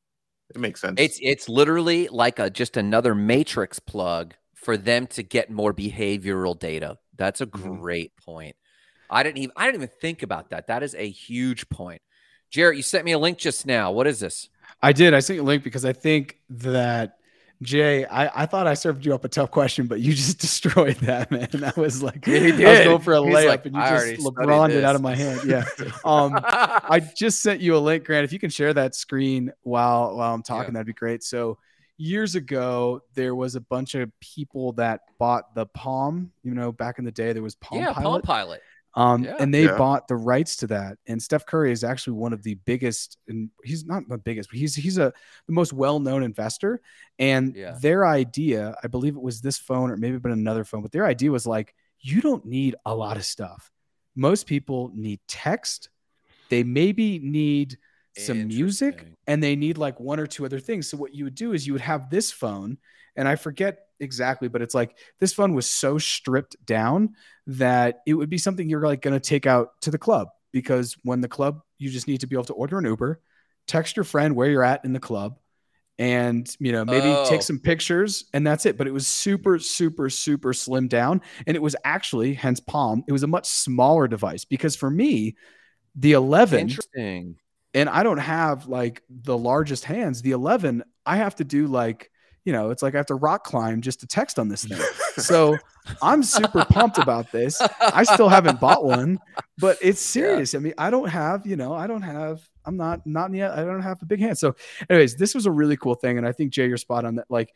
It 0.55 0.61
makes 0.61 0.81
sense. 0.81 1.01
It's 1.01 1.19
it's 1.23 1.49
literally 1.49 2.09
like 2.09 2.39
a 2.39 2.49
just 2.51 2.77
another 2.77 3.15
matrix 3.15 3.79
plug 3.79 4.35
for 4.55 4.77
them 4.77 5.07
to 5.09 5.23
get 5.23 5.51
more 5.51 5.73
behavioral 5.75 6.59
data. 6.59 6.99
That's 7.17 7.41
a 7.41 7.47
Mhm. 7.47 7.81
great 7.81 8.17
point. 8.17 8.57
I 9.11 9.23
didn't 9.23 9.39
even 9.39 9.53
I 9.57 9.67
didn't 9.67 9.83
even 9.83 9.95
think 10.01 10.23
about 10.23 10.51
that. 10.51 10.67
That 10.69 10.83
is 10.83 10.95
a 10.95 11.09
huge 11.09 11.69
point. 11.69 12.01
Jarrett, 12.51 12.77
you 12.77 12.83
sent 12.83 13.05
me 13.05 13.13
a 13.13 13.19
link 13.19 13.39
just 13.39 13.67
now. 13.67 13.93
What 13.93 14.07
is 14.07 14.21
this? 14.21 14.49
I 14.83 14.93
did. 14.93 15.13
I 15.13 15.21
sent 15.21 15.37
you 15.37 15.43
a 15.43 15.45
link 15.45 15.63
because 15.65 15.85
I 15.85 15.93
think 15.93 16.39
that 16.49 17.18
Jay, 17.61 18.05
I, 18.05 18.43
I 18.43 18.47
thought 18.47 18.67
I 18.69 18.75
served 18.75 19.05
you 19.05 19.15
up 19.15 19.25
a 19.25 19.29
tough 19.29 19.51
question, 19.51 19.87
but 19.87 20.01
you 20.01 20.15
just 20.15 20.39
destroyed 20.41 20.97
that, 20.99 21.31
man. 21.31 21.49
That 21.53 21.77
was 21.77 22.03
like 22.03 22.27
Yeah, 22.27 22.39
I 22.39 22.51
was 22.51 22.81
going 22.81 23.01
for 23.01 23.15
a 23.15 23.25
He's 23.25 23.35
layup 23.35 23.49
like, 23.49 23.67
and 23.67 23.75
you 23.75 23.81
"I 23.81 24.15
just 24.15 24.27
LeBroned 24.27 24.71
it 24.71 24.85
out 24.85 24.95
of 24.95 25.03
my 25.03 25.15
hand. 25.15 25.41
Yeah. 25.45 25.65
Um, 26.05 26.39
I 26.43 27.01
just 27.17 27.43
sent 27.43 27.61
you 27.61 27.77
a 27.77 27.79
link, 27.79 28.05
Grant. 28.05 28.25
If 28.25 28.33
you 28.33 28.39
can 28.39 28.51
share 28.51 28.73
that 28.75 28.95
screen 28.95 29.53
while 29.63 30.17
while 30.17 30.33
I'm 30.33 30.43
talking, 30.43 30.75
that'd 30.75 30.87
be 30.87 30.93
great. 30.93 31.23
So 31.23 31.59
years 31.99 32.35
ago, 32.35 33.03
there 33.15 33.35
was 33.35 33.57
a 33.57 33.61
bunch 33.61 33.95
of 33.95 34.11
people 34.21 34.73
that 34.75 35.01
bought 35.19 35.55
the 35.55 35.67
Palm. 35.67 36.33
You 36.43 36.55
know, 36.55 36.73
back 36.73 36.99
in 36.99 37.05
the 37.05 37.13
day, 37.13 37.33
there 37.33 37.43
was 37.43 37.57
Palm 37.57 37.81
yeah, 37.81 37.93
Pilot. 37.93 38.23
Palm 38.25 38.37
Pilot. 38.37 38.63
Um, 38.99 39.23
Yeah. 39.25 39.37
and 39.39 39.55
they 39.55 39.65
Yeah. 39.65 39.79
bought 39.79 40.09
the 40.09 40.17
rights 40.17 40.57
to 40.57 40.67
that. 40.69 40.99
And 41.07 41.23
Steph 41.23 41.47
Curry 41.47 41.71
is 41.71 41.85
actually 41.85 42.15
one 42.15 42.33
of 42.33 42.43
the 42.43 42.55
biggest, 42.55 43.17
and 43.29 43.51
he's 43.63 43.85
not 43.85 44.09
the 44.09 44.19
biggest, 44.19 44.51
but 44.51 44.59
he's 44.59 44.75
he's 44.75 44.99
a 44.99 45.13
the 45.47 45.53
most 45.53 45.73
well 45.73 46.01
known 46.01 46.23
investor. 46.25 46.81
And 47.19 47.55
Yeah. 47.55 47.79
their 47.81 48.05
idea, 48.07 48.75
I 48.83 48.89
believe 48.89 49.15
it 49.17 49.23
was 49.23 49.41
this 49.41 49.57
phone 49.57 49.91
or 49.91 49.97
maybe 49.97 50.19
been 50.19 50.33
another 50.33 50.65
phone, 50.65 50.83
but 50.83 50.91
their 50.93 51.07
idea 51.07 51.31
was 51.31 51.47
like, 51.47 51.75
you 52.01 52.21
don't 52.21 52.45
need 52.45 52.75
a 52.85 52.95
lot 52.95 53.17
of 53.17 53.25
stuff. 53.25 53.71
Most 54.17 54.47
people 54.47 54.91
need 54.95 55.21
text. 55.29 55.91
They 56.51 56.65
maybe 56.65 57.19
need 57.21 57.79
some 58.17 58.49
music 58.49 59.07
and 59.29 59.41
they 59.41 59.55
need 59.55 59.79
like 59.79 60.01
one 60.01 60.19
or 60.19 60.27
two 60.27 60.45
other 60.45 60.59
things. 60.59 60.89
So 60.91 60.97
what 60.97 61.15
you 61.15 61.23
would 61.25 61.37
do 61.37 61.53
is 61.53 61.67
you 61.67 61.73
would 61.73 61.83
have 61.83 62.11
this 62.11 62.33
phone, 62.33 62.79
and 63.15 63.29
I 63.29 63.37
forget 63.37 63.88
exactly, 64.01 64.49
but 64.49 64.63
it's 64.63 64.75
like 64.75 64.97
this 65.21 65.33
phone 65.33 65.55
was 65.55 65.69
so 65.71 65.99
stripped 65.99 66.57
down 66.65 67.15
that 67.47 68.01
it 68.07 68.15
would 68.15 68.31
be 68.31 68.39
something 68.39 68.69
you're 68.69 68.87
like 68.87 69.03
going 69.03 69.15
to 69.19 69.21
take 69.21 69.47
out 69.47 69.81
to 69.83 69.91
the 69.91 69.99
club 69.99 70.29
because 70.53 70.97
when 71.03 71.21
the 71.21 71.29
club 71.29 71.61
you 71.79 71.91
just 71.91 72.09
need 72.09 72.21
to 72.21 72.27
be 72.27 72.37
able 72.37 72.45
to 72.45 72.53
order 72.55 72.79
an 72.79 72.85
Uber, 72.85 73.21
text 73.67 73.97
your 73.97 74.05
friend 74.05 74.35
where 74.35 74.51
you're 74.51 74.65
at 74.65 74.85
in 74.85 74.93
the 74.93 75.01
club 75.01 75.37
and 75.99 76.55
you 76.61 76.71
know 76.73 76.85
maybe 76.85 77.09
Oh. 77.09 77.27
take 77.29 77.43
some 77.43 77.59
pictures 77.59 78.25
and 78.33 78.47
that's 78.47 78.67
it 78.67 78.79
but 78.79 78.87
it 78.87 78.93
was 78.93 79.07
super 79.07 79.59
super 79.59 80.09
super 80.09 80.53
slim 80.53 80.87
down 80.87 81.21
and 81.47 81.57
it 81.57 81.61
was 81.61 81.75
actually 81.85 82.35
hence 82.35 82.61
palm 82.61 83.03
it 83.09 83.13
was 83.13 83.25
a 83.25 83.27
much 83.27 83.47
smaller 83.47 84.07
device 84.07 84.45
because 84.45 84.77
for 84.77 84.89
me 84.89 85.35
the 85.97 86.13
11 86.13 86.61
Interesting. 86.61 87.37
and 87.75 87.89
I 87.89 88.05
don't 88.05 88.19
have 88.19 88.69
like 88.69 89.03
the 89.11 89.37
largest 89.37 89.85
hands. 89.85 90.23
The 90.23 90.31
11, 90.31 90.85
I 91.05 91.17
have 91.17 91.35
to 91.37 91.45
do 91.45 91.67
like, 91.67 92.11
you 92.49 92.53
know, 92.53 92.71
it's 92.71 92.83
like 92.83 92.95
I 92.95 92.97
have 92.97 93.05
to 93.07 93.15
rock 93.15 93.45
climb 93.45 93.83
just 93.83 94.01
to 94.01 94.07
text 94.07 94.39
on 94.39 94.49
this 94.49 94.65
thing. 94.65 94.81
So 95.19 95.59
I'm 96.01 96.23
super 96.23 96.65
pumped 96.65 96.97
about 96.97 97.31
this. 97.33 97.61
I 97.81 98.05
still 98.05 98.29
haven't 98.29 98.59
bought 98.61 98.85
one, 98.85 99.19
but 99.59 99.77
it's 99.83 100.01
serious. 100.17 100.55
I 100.55 100.59
mean, 100.61 100.75
I 100.79 100.91
don't 100.91 101.09
have, 101.09 101.45
you 101.45 101.57
know, 101.57 101.75
I 101.75 101.87
don't 101.89 102.03
have, 102.03 102.49
I'm 102.65 102.77
not, 102.77 103.05
not 103.05 103.35
yet. 103.35 103.51
I 103.51 103.65
don't 103.65 103.83
have 103.83 104.01
a 104.01 104.07
big 104.07 104.21
hand. 104.21 104.39
So, 104.39 104.55
anyways, 104.89 105.17
this 105.17 105.35
was 105.35 105.45
a 105.45 105.51
really 105.51 105.77
cool 105.77 105.97
thing. 105.97 106.17
And 106.17 106.27
I 106.27 106.33
think 106.33 106.53
Jay, 106.53 106.69
you're 106.69 106.77
spot 106.77 107.05
on 107.05 107.17
that. 107.17 107.27
Like, 107.29 107.53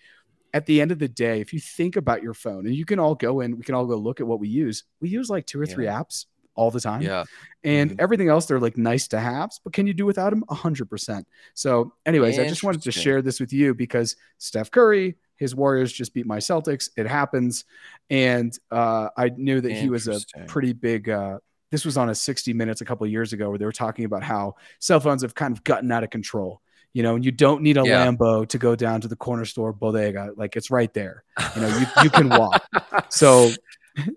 at 0.52 0.66
the 0.66 0.80
end 0.82 0.90
of 0.90 0.98
the 0.98 1.08
day, 1.08 1.40
if 1.40 1.54
you 1.54 1.60
think 1.60 1.96
about 1.96 2.22
your 2.22 2.34
phone 2.34 2.66
and 2.66 2.74
you 2.74 2.84
can 2.84 2.98
all 2.98 3.14
go 3.14 3.40
in, 3.40 3.56
we 3.56 3.62
can 3.62 3.74
all 3.74 3.86
go 3.86 3.96
look 3.96 4.20
at 4.20 4.26
what 4.26 4.40
we 4.40 4.48
use. 4.48 4.84
We 5.00 5.08
use 5.08 5.30
like 5.30 5.46
two 5.46 5.60
or 5.60 5.66
three 5.66 5.86
apps 5.86 6.26
all 6.54 6.70
the 6.70 6.80
time. 6.80 7.02
Yeah. 7.02 7.24
and 7.64 7.92
Mhm. 7.92 7.96
everything 8.00 8.28
else 8.28 8.46
they're 8.46 8.58
like 8.60 8.76
nice 8.76 9.06
to 9.08 9.18
haves 9.20 9.60
but 9.62 9.72
can 9.72 9.86
you 9.86 9.94
do 9.94 10.04
without 10.04 10.30
them 10.30 10.42
100% 10.50 11.24
so 11.54 11.92
anyways 12.04 12.38
i 12.38 12.48
just 12.48 12.64
wanted 12.64 12.82
to 12.82 12.90
share 12.90 13.22
this 13.22 13.38
with 13.38 13.52
you 13.52 13.72
because 13.74 14.16
steph 14.38 14.70
curry 14.70 15.16
his 15.36 15.54
warriors 15.56 15.92
just 15.92 16.14
beat 16.14 16.24
my 16.26 16.38
celtics. 16.38 16.90
It 16.96 17.06
happens. 17.08 17.64
And 18.10 18.56
uh, 18.70 19.08
i 19.16 19.30
knew 19.36 19.60
that 19.60 19.72
he 19.72 19.88
was 19.90 20.06
a 20.08 20.20
pretty 20.46 20.72
big 20.72 21.08
uh, 21.08 21.38
this 21.70 21.84
was 21.84 21.96
on 21.96 22.10
a 22.10 22.14
60 22.14 22.52
minutes 22.52 22.80
a 22.80 22.84
couple 22.84 23.04
of 23.06 23.10
years 23.10 23.32
ago 23.32 23.48
where 23.48 23.58
they 23.58 23.64
were 23.64 23.72
talking 23.72 24.04
about 24.04 24.22
how 24.22 24.54
cell 24.78 25.00
phones 25.00 25.22
have 25.22 25.34
kind 25.34 25.56
of 25.56 25.64
gotten 25.64 25.90
out 25.90 26.04
of 26.04 26.10
control. 26.10 26.60
You 26.92 27.02
know 27.02 27.14
and 27.16 27.24
you 27.24 27.32
don't 27.32 27.62
need 27.62 27.78
a 27.78 27.82
Yeah. 27.84 28.06
lambo 28.06 28.46
to 28.48 28.58
go 28.58 28.76
down 28.76 29.00
to 29.00 29.08
the 29.08 29.16
corner 29.16 29.44
store 29.46 29.72
bodega 29.72 30.32
like 30.36 30.54
it's 30.56 30.70
right 30.70 30.92
there. 30.92 31.24
You 31.56 31.62
know 31.62 31.68
you, 31.78 31.86
you 32.04 32.10
can 32.10 32.28
walk. 32.28 32.62
So 33.10 33.50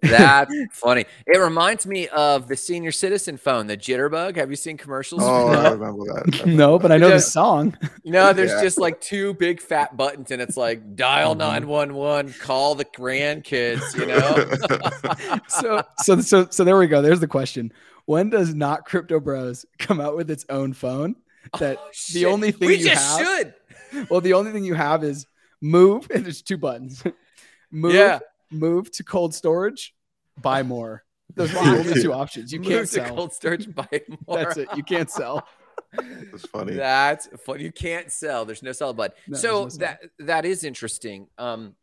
That's 0.02 0.52
funny. 0.72 1.06
It 1.28 1.38
reminds 1.38 1.86
me 1.86 2.08
of 2.10 2.48
the 2.48 2.56
senior 2.56 2.92
citizen 2.92 3.38
phone, 3.38 3.68
the 3.68 3.76
Jitterbug. 3.78 4.36
Have 4.38 4.50
you 4.50 4.56
seen 4.56 4.78
commercials? 4.78 5.22
Oh, 5.24 5.48
for 5.48 5.58
I 5.58 5.62
that? 5.64 5.72
remember 5.80 6.04
that. 6.06 6.46
no, 6.46 6.80
but 6.80 6.92
I 6.92 6.98
know 6.98 7.10
the 7.10 7.20
song. 7.20 7.78
No, 8.04 8.32
there's 8.34 8.52
Yeah. 8.52 8.62
just 8.62 8.78
like 8.78 9.02
two 9.02 9.34
big 9.34 9.60
fat 9.62 9.98
buttons, 9.98 10.32
and 10.32 10.42
it's 10.42 10.56
like 10.58 10.96
dial 10.96 11.36
Mhm. 11.36 11.40
nine 11.40 11.68
one 11.68 11.94
one, 11.96 12.34
call 12.40 12.76
the 12.76 12.86
grandkids. 12.86 13.96
You 13.98 14.06
know, 14.08 15.40
So 15.48 15.82
so 16.00 16.22
so 16.22 16.48
so 16.50 16.64
there 16.64 16.78
we 16.78 16.88
go. 16.88 17.02
There's 17.02 17.20
the 17.20 17.28
question. 17.28 17.72
When 18.06 18.30
does 18.30 18.54
not 18.54 18.86
crypto 18.86 19.20
bros 19.20 19.66
come 19.80 20.00
out 20.00 20.16
with 20.16 20.30
its 20.30 20.46
own 20.50 20.74
phone? 20.74 21.16
That 21.60 21.78
Oh, 21.80 21.90
the 22.14 22.26
only 22.28 22.52
thing 22.52 22.68
we 22.68 22.78
you 22.78 22.86
just 22.86 23.20
have, 23.20 23.28
should. 23.94 24.08
well, 24.10 24.22
the 24.22 24.34
only 24.34 24.52
thing 24.52 24.64
you 24.64 24.74
have 24.74 25.04
is 25.04 25.28
move, 25.62 26.08
and 26.14 26.24
there's 26.26 26.42
two 26.42 26.58
buttons. 26.58 27.04
move, 27.72 27.94
Yeah, 27.94 28.20
move 28.56 28.91
to 28.94 29.04
cold 29.04 29.34
storage, 29.36 29.94
buy 30.41 30.63
more. 30.63 31.04
Those 31.36 31.54
are 31.56 31.63
the 31.65 31.80
only 31.80 32.02
two 32.02 32.13
options. 32.24 32.52
You 32.54 32.60
Move 32.60 32.68
can't 32.70 32.82
to 32.82 32.88
sell. 32.88 33.15
cold 33.15 33.34
storage, 33.34 33.74
buy 33.74 33.88
more. 34.28 34.38
That's 34.44 34.58
it. 34.58 34.70
You 34.76 34.84
can't 34.84 35.10
sell. 35.10 35.48
It's 35.98 36.46
funny. 36.48 36.74
That's 36.74 37.28
funny. 37.46 37.63
You 37.63 37.72
can't 37.72 38.12
sell. 38.12 38.44
There's 38.44 38.62
no 38.63 38.74
sell 38.74 38.94
button. 38.94 39.15
No, 39.30 39.38
so 39.38 39.63
no 39.63 39.70
sell. 39.70 39.80
that 39.80 40.00
that 40.20 40.46
is 40.46 40.65
interesting. 40.65 41.28
Um, 41.38 41.76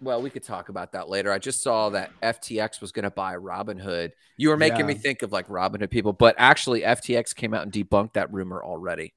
well, 0.00 0.22
we 0.22 0.30
could 0.30 0.42
talk 0.42 0.70
about 0.70 0.92
that 0.92 1.10
later. 1.10 1.30
I 1.32 1.38
just 1.38 1.62
saw 1.62 1.90
that 1.90 2.10
FTX 2.22 2.80
was 2.80 2.92
going 2.92 3.02
to 3.04 3.10
buy 3.10 3.34
Robinhood. 3.36 4.12
You 4.38 4.48
were 4.50 4.56
making 4.56 4.86
me 4.86 4.94
think 4.94 5.20
of 5.22 5.32
like 5.32 5.48
Robinhood 5.48 5.90
people, 5.90 6.12
but 6.14 6.34
actually 6.38 6.80
FTX 6.82 7.34
came 7.34 7.52
out 7.52 7.62
and 7.62 7.72
debunked 7.72 8.14
that 8.14 8.32
rumor 8.32 8.62
already. 8.62 9.12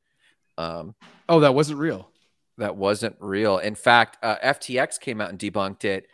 Um, 0.58 0.96
Oh, 1.30 1.40
that 1.42 1.54
wasn't 1.56 1.80
real. 1.80 2.10
that 2.58 2.76
wasn't 2.76 3.16
real. 3.20 3.58
In 3.60 3.76
fact, 3.76 4.18
uh, 4.24 4.36
FTX 4.44 5.00
came 5.00 5.22
out 5.22 5.30
and 5.30 5.40
debunked 5.40 5.86
it. 5.86 6.08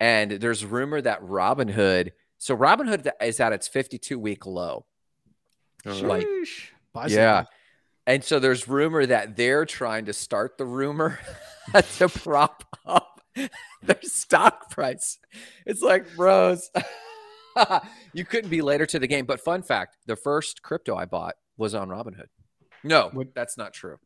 And 0.00 0.32
there's 0.32 0.64
rumor 0.64 1.00
that 1.00 1.22
Robinhood. 1.22 2.10
So 2.38 2.56
Robinhood 2.56 3.08
is 3.22 3.40
at 3.40 3.52
its 3.52 3.68
52 3.68 4.18
week 4.18 4.46
low. 4.46 4.86
All 5.86 5.92
Like- 6.02 6.26
right. 6.94 7.10
Yeah. 7.10 7.44
And 8.06 8.22
so 8.22 8.38
there's 8.38 8.68
rumor 8.68 9.06
that 9.06 9.34
they're 9.36 9.64
trying 9.64 10.04
to 10.06 10.12
start 10.12 10.58
the 10.58 10.66
rumor 10.66 11.18
to 11.96 12.08
prop 12.08 12.64
up 12.86 13.20
their 13.82 14.00
stock 14.02 14.70
price. 14.70 15.18
It's 15.64 15.80
like, 15.82 16.14
bros, 16.14 16.70
you 18.12 18.24
couldn't 18.24 18.50
be 18.50 18.62
later 18.62 18.86
to 18.86 18.98
the 18.98 19.06
game. 19.06 19.24
But 19.26 19.40
fun 19.40 19.62
fact 19.62 19.96
the 20.06 20.16
first 20.16 20.62
crypto 20.62 20.96
I 20.96 21.06
bought 21.06 21.34
was 21.56 21.74
on 21.74 21.88
Robinhood. 21.88 22.28
No, 22.82 23.08
What- 23.12 23.34
that's 23.34 23.56
not 23.56 23.72
true. 23.72 23.96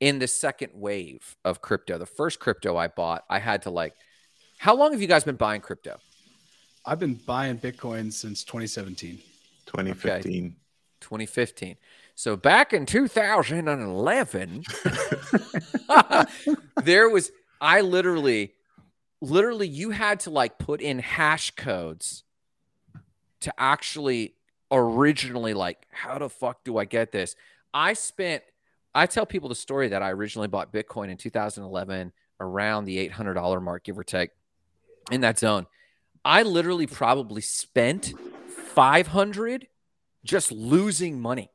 In 0.00 0.18
the 0.18 0.26
second 0.28 0.72
wave 0.74 1.36
of 1.44 1.60
crypto, 1.62 1.96
the 1.98 2.06
first 2.06 2.40
crypto 2.40 2.76
I 2.76 2.88
bought, 2.88 3.22
I 3.30 3.38
had 3.38 3.62
to 3.62 3.70
like, 3.70 3.94
how 4.62 4.76
long 4.76 4.92
have 4.92 5.02
you 5.02 5.08
guys 5.08 5.24
been 5.24 5.34
buying 5.34 5.60
crypto? 5.60 5.98
I've 6.86 7.00
been 7.00 7.14
buying 7.14 7.58
Bitcoin 7.58 8.12
since 8.12 8.44
2017. 8.44 9.18
2015. 9.66 10.54
2015. 11.00 11.76
So 12.14 12.36
back 12.36 12.72
in 12.72 12.86
2011, 12.86 14.62
there 16.84 17.08
was 17.08 17.32
I 17.60 17.80
literally 17.80 18.52
literally 19.20 19.66
you 19.66 19.90
had 19.90 20.20
to 20.20 20.30
like 20.30 20.58
put 20.58 20.80
in 20.80 21.00
hash 21.00 21.50
codes 21.56 22.22
to 23.40 23.52
actually 23.58 24.36
originally 24.70 25.54
like 25.54 25.88
how 25.90 26.20
the 26.20 26.28
fuck 26.28 26.62
do 26.62 26.78
I 26.78 26.84
get 26.84 27.10
this? 27.10 27.34
I 27.74 27.94
spent 27.94 28.44
I 28.94 29.06
tell 29.06 29.26
people 29.26 29.48
the 29.48 29.56
story 29.56 29.88
that 29.88 30.02
I 30.02 30.12
originally 30.12 30.46
bought 30.46 30.72
Bitcoin 30.72 31.08
in 31.10 31.16
2011 31.16 32.12
around 32.38 32.84
the 32.84 33.08
$800 33.08 33.60
mark 33.60 33.82
give 33.82 33.98
or 33.98 34.04
take 34.04 34.30
in 35.10 35.20
that 35.22 35.38
zone. 35.38 35.66
I 36.24 36.42
literally 36.42 36.86
probably 36.86 37.42
spent 37.42 38.12
500 38.74 39.66
just 40.24 40.52
losing 40.52 41.20
money. 41.20 41.50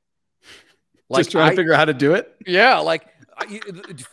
Just 1.16 1.32
trying 1.32 1.46
I- 1.48 1.50
to 1.52 1.56
figure 1.56 1.72
out 1.74 1.78
how 1.80 1.86
to 1.86 1.94
do 1.94 2.16
it. 2.16 2.36
yeah, 2.46 2.80
like 2.80 3.08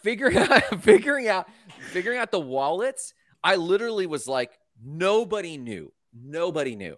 figuring 0.03 0.37
out, 0.39 0.63
figuring 0.83 1.27
out, 1.27 1.49
figuring 1.91 2.19
out 2.19 2.31
the 2.31 2.39
wallets. 2.39 3.15
I 3.43 3.57
literally 3.57 4.07
was 4.07 4.29
like, 4.29 4.53
nobody 4.81 5.57
knew, 5.59 5.93
nobody 6.15 6.77
knew. 6.77 6.97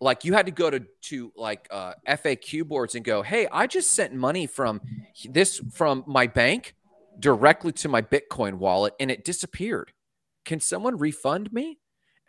Like 0.00 0.24
you 0.24 0.32
had 0.32 0.46
to 0.46 0.52
go 0.52 0.68
to 0.68 0.82
to 1.02 1.32
like 1.36 1.68
uh, 1.70 1.92
FAQ 2.08 2.66
boards 2.66 2.96
and 2.96 3.04
go, 3.04 3.22
hey, 3.22 3.46
I 3.52 3.68
just 3.68 3.92
sent 3.92 4.12
money 4.14 4.48
from 4.48 4.80
this 5.30 5.60
from 5.72 6.02
my 6.08 6.26
bank 6.26 6.74
directly 7.20 7.70
to 7.70 7.88
my 7.88 8.02
Bitcoin 8.02 8.54
wallet 8.54 8.94
and 8.98 9.12
it 9.12 9.24
disappeared. 9.24 9.92
Can 10.44 10.60
someone 10.60 10.96
refund 10.98 11.52
me? 11.52 11.78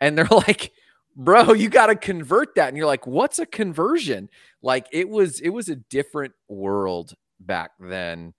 And 0.00 0.16
they're 0.16 0.26
like, 0.30 0.72
bro, 1.16 1.52
you 1.52 1.68
got 1.68 1.86
to 1.86 1.96
convert 1.96 2.54
that. 2.56 2.68
And 2.68 2.76
you're 2.76 2.86
like, 2.86 3.06
what's 3.06 3.38
a 3.38 3.46
conversion? 3.46 4.28
Like 4.62 4.86
it 4.92 5.08
was, 5.08 5.40
it 5.40 5.50
was 5.50 5.68
a 5.68 5.76
different 5.76 6.34
world 6.48 7.14
back 7.40 7.72
then, 7.80 8.34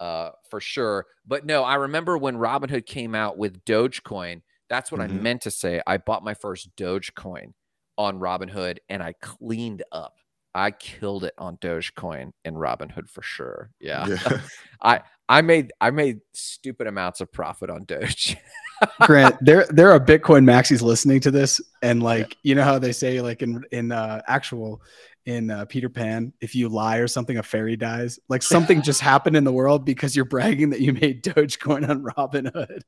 uh, 0.00 0.30
for 0.50 0.60
sure. 0.60 1.06
But 1.26 1.44
no, 1.46 1.62
I 1.64 1.74
remember 1.76 2.16
when 2.18 2.36
Robinhood 2.36 2.86
came 2.86 3.14
out 3.14 3.36
with 3.38 3.64
Dogecoin. 3.64 4.42
That's 4.68 4.90
what 4.90 5.00
I 5.00 5.06
Mhm. 5.06 5.20
meant 5.22 5.42
to 5.42 5.50
say. 5.50 5.82
I 5.86 5.98
bought 5.98 6.24
my 6.24 6.34
first 6.34 6.74
Dogecoin 6.76 7.52
on 7.98 8.18
Robinhood 8.18 8.78
and 8.88 9.02
I 9.02 9.12
cleaned 9.20 9.82
up. 9.92 10.16
I 10.54 10.70
killed 10.70 11.24
it 11.24 11.34
on 11.38 11.56
Dogecoin 11.58 12.32
and 12.44 12.56
Robinhood 12.56 13.08
for 13.08 13.22
sure. 13.22 13.70
Yeah. 13.80 14.06
I 14.82 15.00
I 15.28 15.40
made 15.42 15.72
I 15.80 15.90
made 15.90 16.20
stupid 16.34 16.86
amounts 16.86 17.20
of 17.20 17.30
profit 17.32 17.70
on 17.70 17.84
Doge. 17.84 18.36
Grant, 19.02 19.36
there 19.40 19.66
there 19.70 19.90
are 19.90 20.00
Bitcoin 20.00 20.44
maxis 20.44 20.82
listening 20.82 21.20
to 21.20 21.30
this, 21.30 21.60
and 21.82 22.02
like 22.02 22.36
you 22.42 22.54
know 22.54 22.64
how 22.64 22.78
they 22.78 22.92
say 22.92 23.20
like 23.20 23.42
in 23.42 23.62
in 23.72 23.92
uh, 23.92 24.22
actual 24.26 24.82
in 25.26 25.50
uh, 25.50 25.64
Peter 25.66 25.88
Pan, 25.88 26.32
if 26.40 26.54
you 26.54 26.68
lie 26.68 26.96
or 26.96 27.06
something, 27.06 27.38
a 27.38 27.42
fairy 27.42 27.76
dies. 27.76 28.18
Like 28.28 28.42
something 28.42 28.82
just 28.82 29.00
happened 29.00 29.36
in 29.36 29.44
the 29.44 29.52
world 29.52 29.84
because 29.84 30.16
you're 30.16 30.24
bragging 30.24 30.70
that 30.70 30.80
you 30.80 30.92
made 30.92 31.22
Dogecoin 31.24 31.88
on 31.88 32.02
Robinhood. 32.02 32.82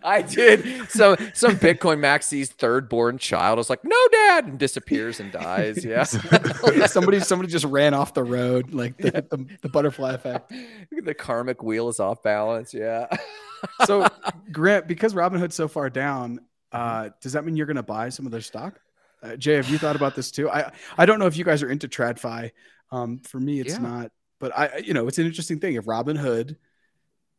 I 0.04 0.22
did. 0.22 0.90
So 0.90 1.16
some 1.34 1.56
Bitcoin 1.56 1.98
Maxi's 1.98 2.50
third 2.50 2.88
born 2.88 3.18
child 3.18 3.58
was 3.58 3.70
like, 3.70 3.84
no, 3.84 3.96
dad, 4.10 4.46
and 4.46 4.58
disappears 4.58 5.20
and 5.20 5.32
dies. 5.32 5.84
Yeah. 5.84 6.04
somebody 6.86 7.20
somebody 7.20 7.50
just 7.50 7.64
ran 7.64 7.94
off 7.94 8.14
the 8.14 8.24
road, 8.24 8.72
like 8.74 8.96
the, 8.98 9.10
the, 9.10 9.46
the 9.62 9.68
butterfly 9.68 10.12
effect. 10.12 10.52
the 11.04 11.14
karmic 11.14 11.62
wheel 11.62 11.88
is 11.88 12.00
off 12.00 12.22
balance. 12.22 12.72
Yeah. 12.74 13.06
So 13.86 14.06
Grant, 14.52 14.86
because 14.86 15.14
Robinhood's 15.14 15.54
so 15.54 15.68
far 15.68 15.90
down, 15.90 16.40
uh, 16.72 17.10
does 17.20 17.32
that 17.32 17.44
mean 17.44 17.56
you're 17.56 17.66
going 17.66 17.76
to 17.76 17.82
buy 17.82 18.08
some 18.08 18.26
of 18.26 18.32
their 18.32 18.40
stock? 18.40 18.78
Uh, 19.22 19.34
Jay, 19.36 19.54
have 19.54 19.68
you 19.68 19.78
thought 19.78 19.96
about 19.96 20.14
this 20.14 20.30
too? 20.30 20.48
I 20.48 20.70
I 20.96 21.06
don't 21.06 21.18
know 21.18 21.26
if 21.26 21.36
you 21.36 21.44
guys 21.44 21.62
are 21.62 21.70
into 21.70 21.88
TradFi. 21.88 22.52
Um, 22.92 23.18
for 23.18 23.40
me, 23.40 23.60
it's 23.60 23.74
Yeah. 23.74 23.80
not. 23.80 24.12
But 24.40 24.56
I, 24.56 24.76
you 24.78 24.94
know, 24.94 25.08
it's 25.08 25.18
an 25.18 25.26
interesting 25.26 25.58
thing. 25.58 25.74
If 25.74 25.86
Robinhood, 25.86 26.56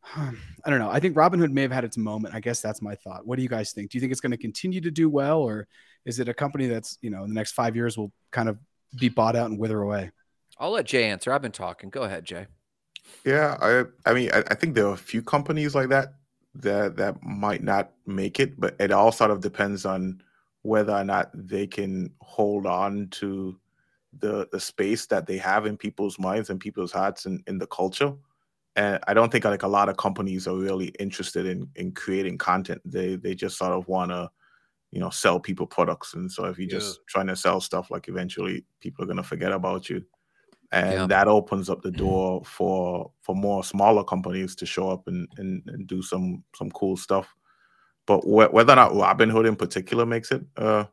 I 0.16 0.70
don't 0.70 0.78
know. 0.78 0.90
I 0.90 1.00
think 1.00 1.16
Robinhood 1.16 1.52
may 1.52 1.62
have 1.62 1.72
had 1.72 1.84
its 1.84 1.96
moment. 1.96 2.34
I 2.34 2.40
guess 2.40 2.60
that's 2.60 2.82
my 2.82 2.94
thought. 2.94 3.26
What 3.26 3.36
do 3.36 3.42
you 3.42 3.48
guys 3.48 3.72
think? 3.72 3.90
Do 3.90 3.98
you 3.98 4.00
think 4.00 4.12
it's 4.12 4.20
going 4.20 4.32
to 4.32 4.38
continue 4.38 4.80
to 4.80 4.90
do 4.90 5.08
well, 5.08 5.40
or 5.40 5.66
is 6.04 6.18
it 6.18 6.28
a 6.28 6.34
company 6.34 6.66
that's 6.66 6.98
you 7.02 7.10
know 7.10 7.22
in 7.24 7.28
the 7.28 7.34
next 7.34 7.52
five 7.52 7.76
years 7.76 7.96
will 7.96 8.12
kind 8.30 8.48
of 8.48 8.58
be 8.98 9.08
bought 9.08 9.36
out 9.36 9.50
and 9.50 9.58
wither 9.58 9.80
away? 9.80 10.10
I'll 10.58 10.70
let 10.70 10.86
Jay 10.86 11.04
answer. 11.04 11.32
I've 11.32 11.42
been 11.42 11.52
talking. 11.52 11.90
Go 11.90 12.02
ahead, 12.02 12.24
Jay. 12.24 12.46
Yeah, 13.24 13.56
I 13.60 14.10
I 14.10 14.14
mean 14.14 14.30
I, 14.32 14.42
I 14.50 14.54
think 14.54 14.74
there 14.74 14.86
are 14.86 14.94
a 14.94 14.98
few 14.98 15.22
companies 15.22 15.74
like 15.74 15.88
that 15.88 16.14
that 16.54 16.96
that 16.96 17.22
might 17.22 17.62
not 17.62 17.92
make 18.06 18.40
it, 18.40 18.58
but 18.58 18.76
it 18.78 18.92
all 18.92 19.12
sort 19.12 19.30
of 19.30 19.40
depends 19.40 19.84
on 19.84 20.22
whether 20.62 20.92
or 20.92 21.04
not 21.04 21.30
they 21.34 21.66
can 21.66 22.12
hold 22.20 22.66
on 22.66 23.08
to 23.08 23.58
the 24.18 24.48
the 24.52 24.60
space 24.60 25.06
that 25.06 25.26
they 25.26 25.38
have 25.38 25.66
in 25.66 25.76
people's 25.76 26.18
minds 26.18 26.50
and 26.50 26.60
people's 26.60 26.92
hearts 26.92 27.26
and 27.26 27.42
in 27.46 27.58
the 27.58 27.66
culture. 27.66 28.12
And 28.76 29.00
I 29.08 29.14
don't 29.14 29.30
think 29.32 29.44
like 29.44 29.62
a 29.64 29.68
lot 29.68 29.88
of 29.88 29.96
companies 29.96 30.46
are 30.46 30.56
really 30.56 30.88
interested 31.00 31.46
in 31.46 31.68
in 31.76 31.92
creating 31.92 32.38
content. 32.38 32.80
They 32.84 33.16
they 33.16 33.34
just 33.34 33.58
sort 33.58 33.72
of 33.72 33.86
want 33.88 34.10
to 34.12 34.30
you 34.92 35.00
know 35.00 35.10
sell 35.10 35.40
people 35.40 35.66
products. 35.66 36.14
And 36.14 36.30
so 36.30 36.44
if 36.46 36.58
you're 36.58 36.68
just 36.68 37.00
trying 37.06 37.26
to 37.28 37.36
sell 37.36 37.60
stuff 37.60 37.90
like 37.90 38.08
eventually 38.08 38.64
people 38.80 39.02
are 39.02 39.06
going 39.06 39.16
to 39.16 39.22
forget 39.22 39.52
about 39.52 39.88
you. 39.90 40.04
And 40.72 40.92
Yeah. 40.92 41.06
that 41.06 41.26
opens 41.26 41.68
up 41.68 41.82
the 41.82 41.90
door 41.90 42.44
for 42.44 43.10
for 43.22 43.34
more 43.34 43.64
smaller 43.64 44.04
companies 44.04 44.54
to 44.56 44.66
show 44.66 44.88
up 44.88 45.08
and 45.08 45.26
and, 45.38 45.62
and 45.66 45.86
do 45.88 46.00
some 46.00 46.44
some 46.54 46.70
cool 46.70 46.96
stuff. 46.96 47.34
But 48.06 48.20
wh- 48.20 48.52
whether 48.54 48.72
or 48.72 48.76
not 48.76 48.92
robinhood 48.92 49.48
in 49.48 49.56
particular 49.56 50.06
makes 50.06 50.30
it 50.30 50.42
uh 50.56 50.84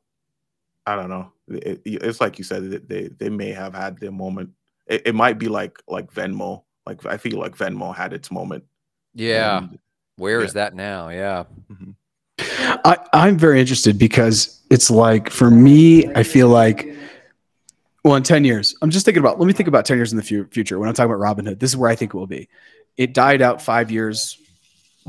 i 0.88 0.95
don't 0.95 1.09
know. 1.09 1.32
It- 1.49 1.82
it- 1.86 2.03
it's 2.03 2.19
like 2.21 2.38
you 2.39 2.43
said 2.43 2.88
they 2.89 3.09
they 3.09 3.30
may 3.30 3.51
have 3.51 3.75
had 3.75 3.99
their 3.99 4.11
moment. 4.11 4.49
It, 4.88 5.03
it 5.05 5.15
might 5.15 5.38
be 5.38 5.47
like 5.47 5.78
like 5.88 6.11
venmo 6.11 6.63
like 6.88 7.05
i 7.05 7.17
feel 7.17 7.38
like 7.39 7.55
venmo 7.55 7.93
had 7.95 8.13
its 8.13 8.31
moment 8.31 8.63
Yeah. 9.13 9.59
and- 9.59 9.79
Where 10.17 10.41
is 10.41 10.51
yeah. 10.55 10.61
that 10.61 10.75
now? 10.75 11.09
Yeah. 11.09 11.43
Mhm. 11.71 11.93
I, 12.83 12.97
I'm 13.13 13.38
very 13.38 13.59
interested 13.59 13.97
because 13.99 14.61
it's 14.71 14.89
like 14.89 15.29
for 15.29 15.49
me, 15.51 16.07
I 16.15 16.23
feel 16.23 16.49
like, 16.49 16.91
well, 18.03 18.15
in 18.15 18.23
10 18.23 18.43
years, 18.43 18.75
I'm 18.81 18.89
just 18.89 19.05
thinking 19.05 19.21
about, 19.21 19.39
let 19.39 19.45
me 19.45 19.53
think 19.53 19.67
about 19.67 19.85
10 19.85 19.97
years 19.97 20.11
in 20.11 20.17
the 20.17 20.23
fu- 20.23 20.45
future 20.45 20.79
when 20.79 20.88
I'm 20.89 20.95
talking 20.95 21.11
about 21.13 21.21
Robinhood. 21.21 21.59
This 21.59 21.69
is 21.71 21.77
where 21.77 21.89
I 21.89 21.95
think 21.95 22.13
it 22.13 22.17
will 22.17 22.25
be. 22.39 22.47
It 22.95 23.13
died 23.13 23.41
out 23.43 23.61
five 23.61 23.91
years 23.91 24.38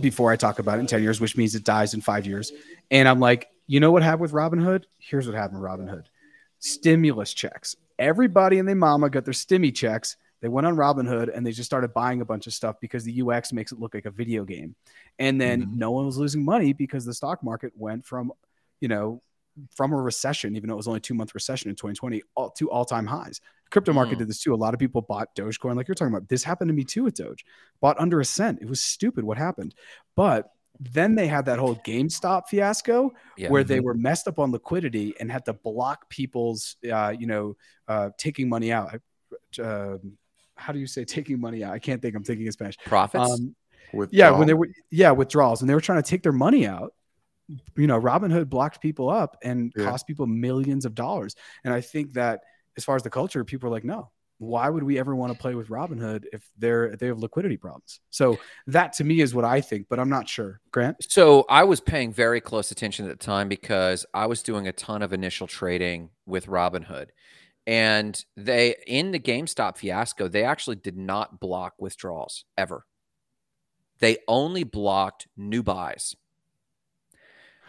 before 0.01 0.31
I 0.33 0.37
talk 0.37 0.59
about 0.59 0.76
it 0.79 0.81
in 0.81 0.87
10 0.87 1.03
years, 1.03 1.20
which 1.22 1.37
means 1.39 1.55
it 1.55 1.64
dies 1.64 1.95
in 1.95 2.01
five 2.03 2.26
years. 2.26 2.53
And 2.91 3.09
I'm 3.09 3.20
like, 3.20 3.49
You 3.66 3.81
know 3.81 3.91
what 3.93 4.03
happened 4.03 4.22
with 4.22 4.33
Robinhood? 4.33 4.85
Here's 4.99 5.26
what 5.26 5.35
happened 5.37 5.61
with 5.62 5.70
Robinhood 5.70 6.05
stimulus 6.61 7.33
checks. 7.33 7.76
Everybody 7.99 8.59
and 8.59 8.68
their 8.68 8.76
mama 8.76 9.09
got 9.11 9.24
their 9.24 9.35
stimmy 9.35 9.74
checks. 9.74 10.16
They 10.41 10.49
went 10.49 10.66
on 10.66 10.76
Robinhood 10.76 11.34
and 11.36 11.47
they 11.47 11.53
just 11.53 11.66
started 11.68 11.93
buying 11.93 12.20
a 12.20 12.24
bunch 12.24 12.47
of 12.47 12.55
stuff 12.55 12.76
because 12.80 13.05
the 13.05 13.12
UX 13.22 13.53
makes 13.53 13.72
it 13.72 13.80
look 13.80 13.95
like 13.95 14.07
a 14.07 14.11
video 14.11 14.45
game. 14.45 14.74
And 15.18 15.41
then 15.41 15.62
Mhm. 15.62 15.72
no 15.76 15.91
one 15.91 16.07
was 16.07 16.16
losing 16.18 16.45
money 16.45 16.72
because 16.72 17.05
the 17.05 17.14
stock 17.14 17.43
market 17.43 17.72
went 17.76 18.07
from, 18.07 18.32
you 18.80 18.89
know, 18.89 19.22
from 19.70 19.93
a 19.93 19.97
recession, 20.01 20.55
even 20.55 20.68
though 20.68 20.74
it 20.74 20.76
was 20.76 20.86
only 20.86 21.01
two 21.01 21.14
month 21.14 21.34
recession 21.34 21.68
in 21.68 21.74
2020, 21.74 22.22
all, 22.36 22.51
to 22.51 22.70
all 22.70 22.84
time 22.84 23.07
highs. 23.07 23.41
Crypto 23.70 23.93
market 23.93 24.14
Mm. 24.14 24.18
did 24.18 24.28
this 24.28 24.41
too. 24.41 24.55
A 24.55 24.57
lot 24.57 24.72
of 24.72 24.78
people 24.80 25.03
bought 25.03 25.34
Dogecoin, 25.34 25.74
like 25.74 25.89
you're 25.89 25.97
talking 25.97 26.14
about. 26.14 26.28
This 26.28 26.45
happened 26.45 26.68
to 26.68 26.74
me 26.74 26.84
too 26.84 27.03
with 27.03 27.14
Doge. 27.14 27.45
Bought 27.80 27.99
under 27.99 28.20
a 28.20 28.24
cent. 28.24 28.61
It 28.62 28.68
was 28.68 28.80
stupid 28.80 29.24
what 29.24 29.36
happened. 29.36 29.74
But 30.14 30.53
then 30.78 31.16
they 31.16 31.26
had 31.26 31.45
that 31.47 31.59
whole 31.59 31.74
GameStop 31.74 32.47
fiasco 32.47 33.12
Yeah. 33.36 33.51
where 33.51 33.64
they 33.64 33.80
were 33.80 33.95
messed 33.95 34.28
up 34.28 34.39
on 34.39 34.53
liquidity 34.53 35.12
and 35.18 35.30
had 35.30 35.45
to 35.47 35.53
block 35.53 36.09
people's, 36.09 36.76
uh, 36.91 37.12
you 37.18 37.26
know, 37.26 37.57
uh, 37.89 38.11
taking 38.16 38.49
money 38.49 38.70
out. 38.70 39.01
Uh, 39.61 39.99
how 40.59 40.73
do 40.73 40.79
you 40.79 40.87
say 40.87 41.05
taking 41.05 41.41
money 41.41 41.65
out? 41.65 41.73
I 41.73 41.79
can't 41.79 42.03
think. 42.03 42.15
I'm 42.15 42.25
thinking 42.25 42.47
in 42.47 42.53
Spanish. 42.53 42.77
Profits. 42.85 43.31
Um, 43.31 43.55
With 43.93 44.13
yeah, 44.13 44.31
when 44.31 44.47
they 44.47 44.55
were 44.55 44.69
yeah 44.91 45.13
withdrawals 45.13 45.63
and 45.63 45.71
they 45.71 45.75
were 45.75 45.81
trying 45.81 46.03
to 46.03 46.09
take 46.09 46.23
their 46.23 46.33
money 46.33 46.67
out. 46.67 46.93
You 47.77 47.87
know, 47.87 47.99
Robinhood 47.99 48.51
blocked 48.51 48.83
people 48.83 49.09
up 49.09 49.39
and 49.43 49.73
Yeah. 49.75 49.87
cost 49.87 50.07
people 50.07 50.27
millions 50.27 50.85
of 50.85 50.95
dollars. 50.95 51.35
And 51.65 51.73
I 51.73 51.81
think 51.81 52.13
that 52.13 52.41
as 52.77 52.85
far 52.85 52.95
as 52.97 53.03
the 53.03 53.11
culture, 53.11 53.43
people 53.45 53.69
are 53.69 53.73
like, 53.73 53.85
no, 53.85 54.11
why 54.37 54.69
would 54.69 54.83
we 54.83 54.99
ever 54.99 55.17
want 55.17 55.33
to 55.33 55.39
play 55.39 55.55
with 55.55 55.69
Robinhood 55.69 56.27
if 56.33 56.47
they're 56.59 56.95
they 56.97 57.07
have 57.07 57.19
liquidity 57.19 57.57
problems? 57.57 58.01
So 58.11 58.39
that 58.67 58.93
to 58.95 59.05
me 59.05 59.21
is 59.23 59.35
what 59.35 59.47
I 59.47 59.63
think, 59.63 59.87
but 59.89 59.99
I'm 59.99 60.11
not 60.11 60.29
sure. 60.29 60.61
Grant, 60.73 60.97
So 61.09 61.47
I 61.49 61.65
was 61.65 61.81
paying 61.81 62.13
very 62.13 62.41
close 62.43 62.71
attention 62.71 63.09
at 63.09 63.19
the 63.19 63.25
time 63.25 63.49
because 63.49 64.05
I 64.13 64.27
was 64.27 64.43
doing 64.43 64.69
a 64.69 64.73
ton 64.73 65.01
of 65.03 65.15
initial 65.15 65.47
trading 65.47 66.11
with 66.27 66.47
Robinhood. 66.47 67.07
And 67.69 68.25
they 68.35 68.77
in 68.87 69.11
the 69.12 69.21
GameStop 69.21 69.77
fiasco, 69.77 70.27
they 70.27 70.43
actually 70.43 70.77
did 70.77 70.97
not 70.97 71.39
block 71.39 71.75
withdrawals 71.79 72.47
ever. 72.57 72.87
They 73.99 74.16
only 74.27 74.64
blocked 74.64 75.29
new 75.37 75.62
buys. 75.62 76.16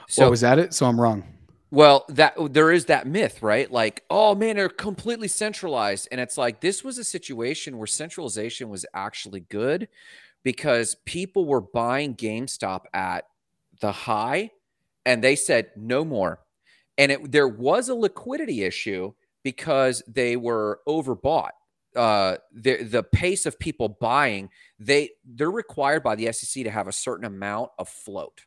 so 0.08 0.24
So 0.24 0.30
was 0.30 0.39
that 0.39 0.58
it? 0.58 0.74
So 0.74 0.86
I'm 0.86 1.02
wrong. 1.02 1.26
well, 1.70 2.06
that 2.08 2.34
there 2.54 2.72
is 2.72 2.86
that 2.86 3.08
myth, 3.08 3.43
right? 3.43 3.70
Like, 3.70 4.06
oh 4.10 4.36
man, 4.36 4.56
they're 4.56 4.70
completely 4.70 5.28
centralized. 5.28 6.08
And 6.14 6.22
it's 6.22 6.38
like 6.38 6.62
this 6.62 6.82
was 6.82 6.97
a 6.97 7.04
situation 7.04 7.78
where 7.78 7.86
centralization 7.86 8.70
was 8.70 8.86
actually 8.93 9.41
good 9.41 9.89
because 10.43 10.95
people 11.06 11.45
were 11.45 11.60
buying 11.60 12.16
GameStop 12.16 12.84
at 12.93 13.26
the 13.82 13.91
high 13.91 14.52
and 15.06 15.22
they 15.22 15.36
said 15.36 15.72
no 15.76 16.06
more. 16.06 16.39
And 16.97 17.12
it, 17.12 17.32
there 17.34 17.50
was 17.50 17.89
a 17.89 17.95
liquidity 17.95 18.64
issue 18.64 19.12
because 19.44 20.04
they 20.08 20.36
were 20.36 20.82
overbought. 20.88 21.52
Uh, 21.96 22.38
the 22.54 22.84
the 22.84 23.04
pace 23.04 23.46
of 23.46 23.58
people 23.58 23.98
buying, 24.00 24.50
they 24.78 25.10
they're 25.26 25.50
required 25.52 26.04
by 26.04 26.16
the 26.16 26.32
SEC 26.32 26.64
to 26.64 26.70
have 26.70 26.88
a 26.88 26.92
certain 26.92 27.26
amount 27.26 27.72
of 27.80 27.90
float. 27.90 28.42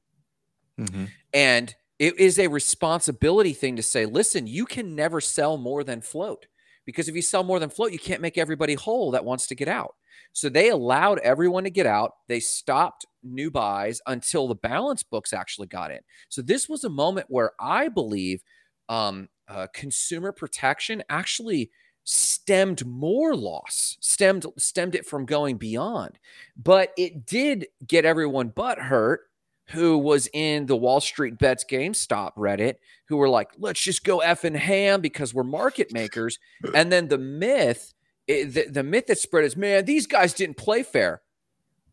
Mhm. 0.79 1.11
And 1.33 1.75
it 1.99 2.19
is 2.19 2.39
a 2.39 2.49
responsibility 2.49 3.53
thing 3.53 3.77
to 3.77 3.83
say, 3.83 4.07
listen, 4.07 4.47
you 4.47 4.65
can 4.65 4.95
never 4.95 5.21
sell 5.21 5.57
more 5.57 5.85
than 5.85 6.01
float 6.01 6.47
because 6.85 7.09
if 7.09 7.15
you 7.15 7.23
sell 7.23 7.45
more 7.45 7.59
than 7.59 7.71
float, 7.71 7.93
you 7.93 7.99
can't 7.99 8.23
make 8.23 8.39
everybody 8.39 8.75
whole 8.75 9.11
that 9.13 9.25
wants 9.25 9.47
to 9.49 9.55
get 9.55 9.69
out. 9.69 9.95
So 10.33 10.49
they 10.49 10.71
allowed 10.71 11.19
everyone 11.19 11.65
to 11.65 11.71
get 11.71 11.87
out. 11.87 12.13
They 12.29 12.41
stopped 12.41 13.07
new 13.23 13.51
buys 13.51 14.01
until 14.07 14.49
the 14.49 14.55
balance 14.55 15.03
books 15.03 15.33
actually 15.33 15.67
got 15.67 15.91
in. 15.91 16.01
So 16.29 16.43
this 16.43 16.69
was 16.69 16.85
a 16.85 16.91
moment 16.91 17.27
where 17.29 17.53
I 17.61 17.89
believe 17.89 18.43
um, 18.89 19.29
uh, 19.53 19.67
consumer 19.75 20.33
protection 20.33 21.03
actually 21.09 21.71
stemmed 22.05 22.85
more 22.87 23.37
loss, 23.37 23.97
stemmed 24.01 24.47
stemmed 24.59 24.95
it 24.95 25.07
from 25.07 25.25
going 25.27 25.57
beyond. 25.57 26.19
But 26.57 26.93
it 26.97 27.27
did 27.27 27.67
get 27.87 28.05
everyone 28.05 28.49
but 28.49 28.79
hurt 28.79 29.21
who 29.69 29.97
was 29.99 30.29
in 30.33 30.67
the 30.67 30.77
Wall 30.77 31.01
Street 31.01 31.39
Bets 31.39 31.65
GameStop 31.71 32.33
Reddit, 32.37 32.75
who 33.09 33.17
were 33.17 33.29
like, 33.29 33.51
let's 33.59 33.81
just 33.81 34.05
go 34.05 34.19
effing 34.19 34.57
ham 34.57 35.01
because 35.01 35.33
we're 35.33 35.45
market 35.45 35.93
makers. 35.93 36.39
And 36.75 36.91
then 36.91 37.09
the 37.09 37.19
myth, 37.19 37.95
the, 38.27 38.67
the 38.69 38.83
myth 38.83 39.07
that 39.07 39.19
spread 39.19 39.45
is, 39.45 39.57
man, 39.57 39.85
these 39.85 40.07
guys 40.07 40.33
didn't 40.35 40.57
play 40.57 40.83
fair. 40.83 41.23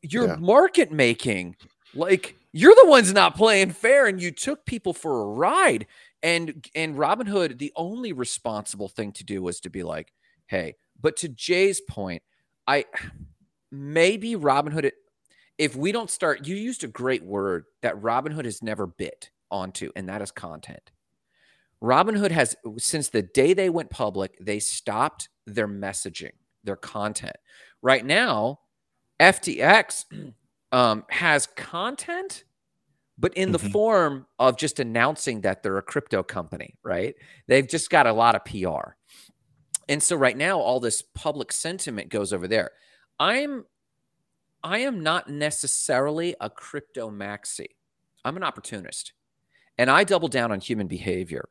You're 0.02 0.28
Yeah. 0.30 0.36
market 0.38 0.92
making. 0.92 1.56
Like 1.94 2.36
you're 2.52 2.76
the 2.76 2.90
ones 2.90 3.14
not 3.14 3.36
playing 3.36 3.72
fair, 3.72 4.08
and 4.08 4.20
you 4.22 4.32
took 4.32 4.66
people 4.66 4.94
for 4.94 5.22
a 5.22 5.26
ride. 5.26 5.86
And 6.22 6.68
and 6.76 6.96
Robinhood, 6.96 7.58
the 7.58 7.72
only 7.76 8.14
responsible 8.14 8.90
thing 8.90 9.12
to 9.14 9.24
do 9.24 9.42
was 9.42 9.60
to 9.62 9.70
be 9.70 9.84
like, 9.84 10.12
hey, 10.48 10.76
but 11.00 11.16
to 11.18 11.30
Jay's 11.30 11.82
point, 11.82 12.24
I 12.68 12.86
maybe 13.72 14.36
Robinhood 14.36 14.92
if 15.60 15.76
we 15.76 15.92
don't 15.92 16.10
start, 16.10 16.48
you 16.48 16.56
used 16.56 16.86
a 16.86 16.88
great 16.88 17.22
word 17.22 17.66
that 17.82 18.02
Robinhood 18.02 18.46
has 18.46 18.64
never 18.64 18.88
bit 18.88 19.30
onto, 19.52 19.92
and 19.96 20.08
that 20.08 20.22
is 20.22 20.32
content. 20.32 20.92
Robinhood 21.84 22.32
has, 22.32 22.56
since 22.78 23.10
the 23.10 23.22
day 23.22 23.54
they 23.54 23.70
went 23.70 23.90
public, 23.90 24.38
they 24.40 24.60
stopped 24.60 25.28
their 25.46 25.68
messaging, 25.68 26.32
their 26.64 26.78
content. 26.78 27.36
Right 27.82 28.06
now, 28.06 28.60
FTX 29.20 30.06
um, 30.72 31.04
has 31.10 31.46
content, 31.46 32.46
but 33.20 33.34
in 33.36 33.52
the 33.52 33.60
Mhm. 33.60 33.72
form 33.72 34.28
of 34.40 34.58
just 34.58 34.80
announcing 34.80 35.42
that 35.42 35.62
they're 35.62 35.78
a 35.78 35.84
crypto 35.84 36.24
company, 36.24 36.78
right? 36.84 37.16
They've 37.48 37.68
just 37.68 37.90
got 37.90 38.08
a 38.08 38.14
lot 38.14 38.36
of 38.36 38.46
PR. 38.46 38.96
And 39.90 40.02
so 40.02 40.16
right 40.16 40.38
now, 40.38 40.60
all 40.60 40.80
this 40.80 41.02
public 41.02 41.52
sentiment 41.52 42.10
goes 42.10 42.32
over 42.34 42.48
there. 42.48 42.72
I'm 43.20 43.66
I 44.62 44.80
am 44.80 45.02
not 45.02 45.30
necessarily 45.30 46.36
a 46.42 46.50
crypto 46.50 47.10
maxi. 47.10 47.68
I'm 48.26 48.36
an 48.36 48.44
opportunist. 48.44 49.14
And 49.78 49.90
I 49.90 50.04
double 50.04 50.28
down 50.28 50.52
on 50.52 50.60
human 50.60 50.88
behavior. 50.88 51.48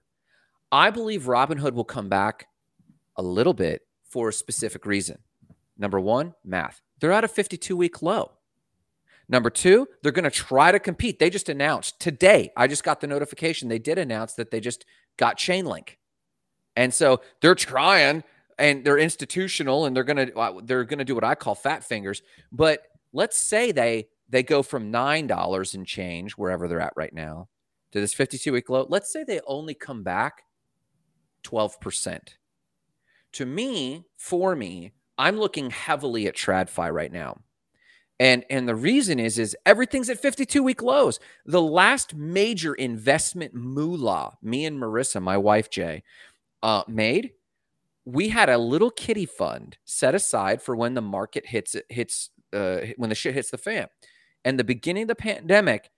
I 0.70 0.90
believe 0.90 1.22
Robinhood 1.22 1.72
will 1.72 1.84
come 1.84 2.10
back 2.10 2.48
a 3.16 3.22
little 3.22 3.54
bit 3.54 3.86
for 4.04 4.28
a 4.28 4.32
specific 4.32 4.84
reason. 4.84 5.22
Number 5.78 5.98
one, 5.98 6.34
math. 6.44 6.82
They're 7.00 7.12
at 7.12 7.24
a 7.24 7.28
52 7.28 7.76
week 7.76 8.02
low. 8.02 8.37
Number 9.28 9.50
two, 9.50 9.86
they're 10.02 10.12
going 10.12 10.24
to 10.24 10.30
try 10.30 10.72
to 10.72 10.78
compete. 10.78 11.18
They 11.18 11.30
just 11.30 11.48
announced 11.48 12.00
today, 12.00 12.50
I 12.56 12.66
just 12.66 12.84
got 12.84 13.00
the 13.00 13.06
notification. 13.06 13.68
They 13.68 13.78
did 13.78 13.98
announce 13.98 14.34
that 14.34 14.50
they 14.50 14.60
just 14.60 14.86
got 15.18 15.38
Chainlink. 15.38 15.96
And 16.76 16.94
so 16.94 17.20
they're 17.42 17.54
trying 17.54 18.24
and 18.58 18.84
they're 18.84 18.98
institutional 18.98 19.84
and 19.84 19.94
they're 19.94 20.04
going 20.04 20.28
to 20.28 20.62
they're 20.64 20.84
going 20.84 20.98
to 20.98 21.04
do 21.04 21.14
what 21.14 21.24
I 21.24 21.34
call 21.34 21.54
fat 21.54 21.84
fingers, 21.84 22.22
but 22.52 22.82
let's 23.12 23.38
say 23.38 23.72
they 23.72 24.08
they 24.28 24.42
go 24.42 24.62
from 24.62 24.90
nine 24.90 25.26
dollars 25.26 25.74
and 25.74 25.86
change 25.86 26.32
wherever 26.32 26.68
they're 26.68 26.80
at 26.80 26.92
right 26.96 27.12
now 27.12 27.48
to 27.92 28.00
this 28.00 28.14
52 28.14 28.52
week 28.52 28.68
low 28.68 28.86
let's 28.88 29.12
say 29.12 29.24
they 29.24 29.40
only 29.46 29.74
come 29.74 30.02
back 30.02 30.42
12% 31.44 32.18
to 33.32 33.46
me 33.46 34.04
for 34.16 34.54
me 34.54 34.92
i'm 35.16 35.38
looking 35.38 35.70
heavily 35.70 36.26
at 36.26 36.36
tradfi 36.36 36.92
right 36.92 37.12
now 37.12 37.38
and 38.20 38.44
and 38.50 38.68
the 38.68 38.74
reason 38.74 39.18
is 39.18 39.38
is 39.38 39.56
everything's 39.64 40.10
at 40.10 40.20
52 40.20 40.62
week 40.62 40.82
lows 40.82 41.20
the 41.46 41.62
last 41.62 42.14
major 42.14 42.74
investment 42.74 43.54
moolah 43.54 44.36
me 44.42 44.64
and 44.64 44.78
marissa 44.80 45.22
my 45.22 45.36
wife 45.36 45.70
jay 45.70 46.02
uh, 46.62 46.82
made 46.88 47.32
we 48.08 48.30
had 48.30 48.48
a 48.48 48.56
little 48.56 48.90
kitty 48.90 49.26
fund 49.26 49.76
set 49.84 50.14
aside 50.14 50.62
for 50.62 50.74
when 50.74 50.94
the 50.94 51.02
market 51.02 51.44
hits 51.44 51.76
hits 51.90 52.30
uh, 52.54 52.78
when 52.96 53.10
the 53.10 53.14
shit 53.14 53.34
hits 53.34 53.50
the 53.50 53.58
fan. 53.58 53.86
And 54.44 54.58
the 54.58 54.64
beginning 54.64 55.02
of 55.02 55.08
the 55.08 55.14
pandemic, 55.14 55.90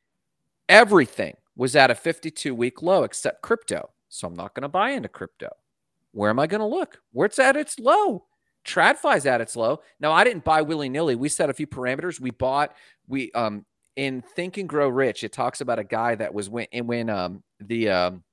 everything 0.68 1.36
was 1.54 1.76
at 1.76 1.90
a 1.90 1.94
52 1.94 2.52
week 2.52 2.82
low 2.82 3.04
except 3.04 3.42
crypto. 3.42 3.90
So 4.08 4.26
I'm 4.26 4.34
not 4.34 4.54
going 4.54 4.62
to 4.62 4.68
buy 4.68 4.90
into 4.90 5.08
crypto. 5.08 5.50
Where 6.10 6.30
am 6.30 6.40
I 6.40 6.48
going 6.48 6.60
to 6.60 6.66
look? 6.66 6.98
Where 7.12 7.26
it's 7.26 7.38
at 7.38 7.56
its 7.56 7.78
low. 7.78 8.24
TradFi's 8.64 9.26
at 9.26 9.40
its 9.40 9.56
low. 9.56 9.80
Now 10.00 10.12
I 10.12 10.24
didn't 10.24 10.44
buy 10.44 10.62
willy 10.62 10.88
nilly. 10.88 11.16
We 11.16 11.28
set 11.28 11.50
a 11.50 11.54
few 11.54 11.66
parameters. 11.66 12.20
We 12.20 12.30
bought. 12.30 12.74
We 13.08 13.32
um 13.32 13.64
in 13.96 14.22
Think 14.22 14.56
and 14.56 14.68
Grow 14.68 14.88
Rich. 14.88 15.24
It 15.24 15.32
talks 15.32 15.60
about 15.60 15.78
a 15.78 15.84
guy 15.84 16.14
that 16.14 16.32
was 16.34 16.48
when 16.48 16.66
when 16.72 17.10
um 17.10 17.42
the 17.58 17.88
um 17.90 18.24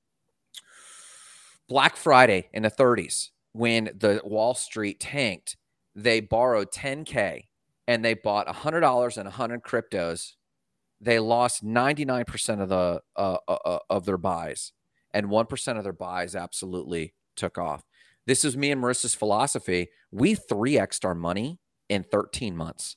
Black 1.68 1.96
Friday 1.96 2.48
in 2.52 2.62
the 2.62 2.70
30s 2.70 3.28
when 3.52 3.90
the 3.96 4.20
Wall 4.24 4.54
Street 4.54 5.00
tanked. 5.00 5.56
They 5.94 6.20
borrowed 6.20 6.70
10k 6.70 7.46
and 7.88 8.04
they 8.04 8.14
bought 8.14 8.46
$100 8.46 9.16
and 9.16 9.24
100 9.24 9.62
cryptos 9.62 10.34
they 11.00 11.18
lost 11.18 11.64
99% 11.64 12.60
of 12.60 12.68
the 12.68 13.00
uh, 13.16 13.36
uh, 13.46 13.78
of 13.88 14.04
their 14.04 14.18
buys 14.18 14.72
and 15.12 15.26
1% 15.26 15.78
of 15.78 15.84
their 15.84 15.92
buys 15.92 16.34
absolutely 16.34 17.14
took 17.36 17.56
off 17.58 17.84
this 18.28 18.44
is 18.44 18.56
me 18.56 18.70
and 18.70 18.82
marissa's 18.82 19.14
philosophy 19.14 19.88
we 20.12 20.36
3x'd 20.36 21.04
our 21.04 21.14
money 21.14 21.58
in 21.88 22.04
13 22.04 22.56
months 22.56 22.96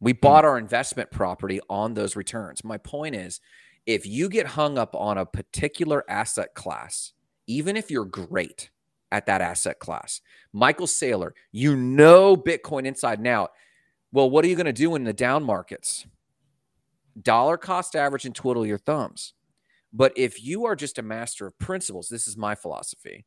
we 0.00 0.12
hmm. 0.12 0.18
bought 0.20 0.44
our 0.44 0.58
investment 0.58 1.10
property 1.10 1.60
on 1.70 1.94
those 1.94 2.16
returns 2.16 2.62
my 2.64 2.76
point 2.76 3.14
is 3.14 3.40
if 3.86 4.06
you 4.06 4.28
get 4.28 4.46
hung 4.46 4.78
up 4.78 4.94
on 4.94 5.18
a 5.18 5.26
particular 5.26 6.04
asset 6.08 6.54
class, 6.54 7.12
even 7.46 7.76
if 7.76 7.90
you're 7.90 8.04
great 8.04 8.70
at 9.12 9.26
that 9.26 9.40
asset 9.40 9.78
class, 9.78 10.20
Michael 10.52 10.86
Saylor, 10.86 11.32
you 11.52 11.76
know 11.76 12.36
Bitcoin 12.36 12.86
inside 12.86 13.18
and 13.18 13.28
out. 13.28 13.52
Well, 14.12 14.30
what 14.30 14.44
are 14.44 14.48
you 14.48 14.56
going 14.56 14.66
to 14.66 14.72
do 14.72 14.94
in 14.94 15.04
the 15.04 15.12
down 15.12 15.44
markets? 15.44 16.06
Dollar 17.20 17.56
cost 17.56 17.96
average 17.96 18.24
and 18.24 18.34
twiddle 18.34 18.66
your 18.66 18.78
thumbs. 18.78 19.34
But 19.92 20.12
if 20.16 20.42
you 20.44 20.66
are 20.66 20.76
just 20.76 20.98
a 20.98 21.02
master 21.02 21.46
of 21.46 21.58
principles, 21.58 22.08
this 22.08 22.28
is 22.28 22.36
my 22.36 22.54
philosophy, 22.54 23.24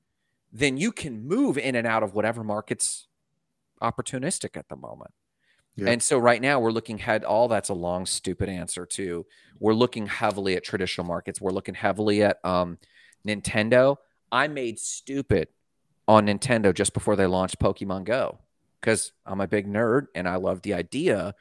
then 0.53 0.77
you 0.77 0.91
can 0.91 1.27
move 1.27 1.57
in 1.57 1.75
and 1.75 1.87
out 1.87 2.03
of 2.03 2.13
whatever 2.13 2.43
market's 2.43 3.07
opportunistic 3.81 4.55
at 4.55 4.69
the 4.69 4.75
moment. 4.75 5.11
Yeah. 5.75 5.89
And 5.89 6.01
so 6.01 6.19
right 6.19 6.41
now 6.41 6.59
we're 6.59 6.71
looking 6.71 6.99
head 6.99 7.23
all 7.23 7.47
that's 7.47 7.69
a 7.69 7.73
long 7.73 8.05
stupid 8.05 8.47
answer 8.47 8.85
to 8.85 9.25
we're 9.59 9.73
looking 9.73 10.05
heavily 10.05 10.55
at 10.55 10.63
traditional 10.63 11.07
markets. 11.07 11.41
We're 11.41 11.51
looking 11.51 11.73
heavily 11.73 12.23
at 12.23 12.37
um, 12.45 12.77
Nintendo. 13.27 13.97
I 14.31 14.47
made 14.47 14.77
stupid 14.77 15.47
on 16.07 16.27
Nintendo 16.27 16.73
just 16.73 16.93
before 16.93 17.15
they 17.15 17.25
launched 17.25 17.59
Pokemon 17.59 18.03
Go 18.03 18.37
because 18.79 19.13
I'm 19.25 19.41
a 19.41 19.47
big 19.47 19.67
nerd 19.67 20.07
and 20.13 20.27
I 20.27 20.35
love 20.35 20.61
the 20.61 20.75
idea. 20.75 21.33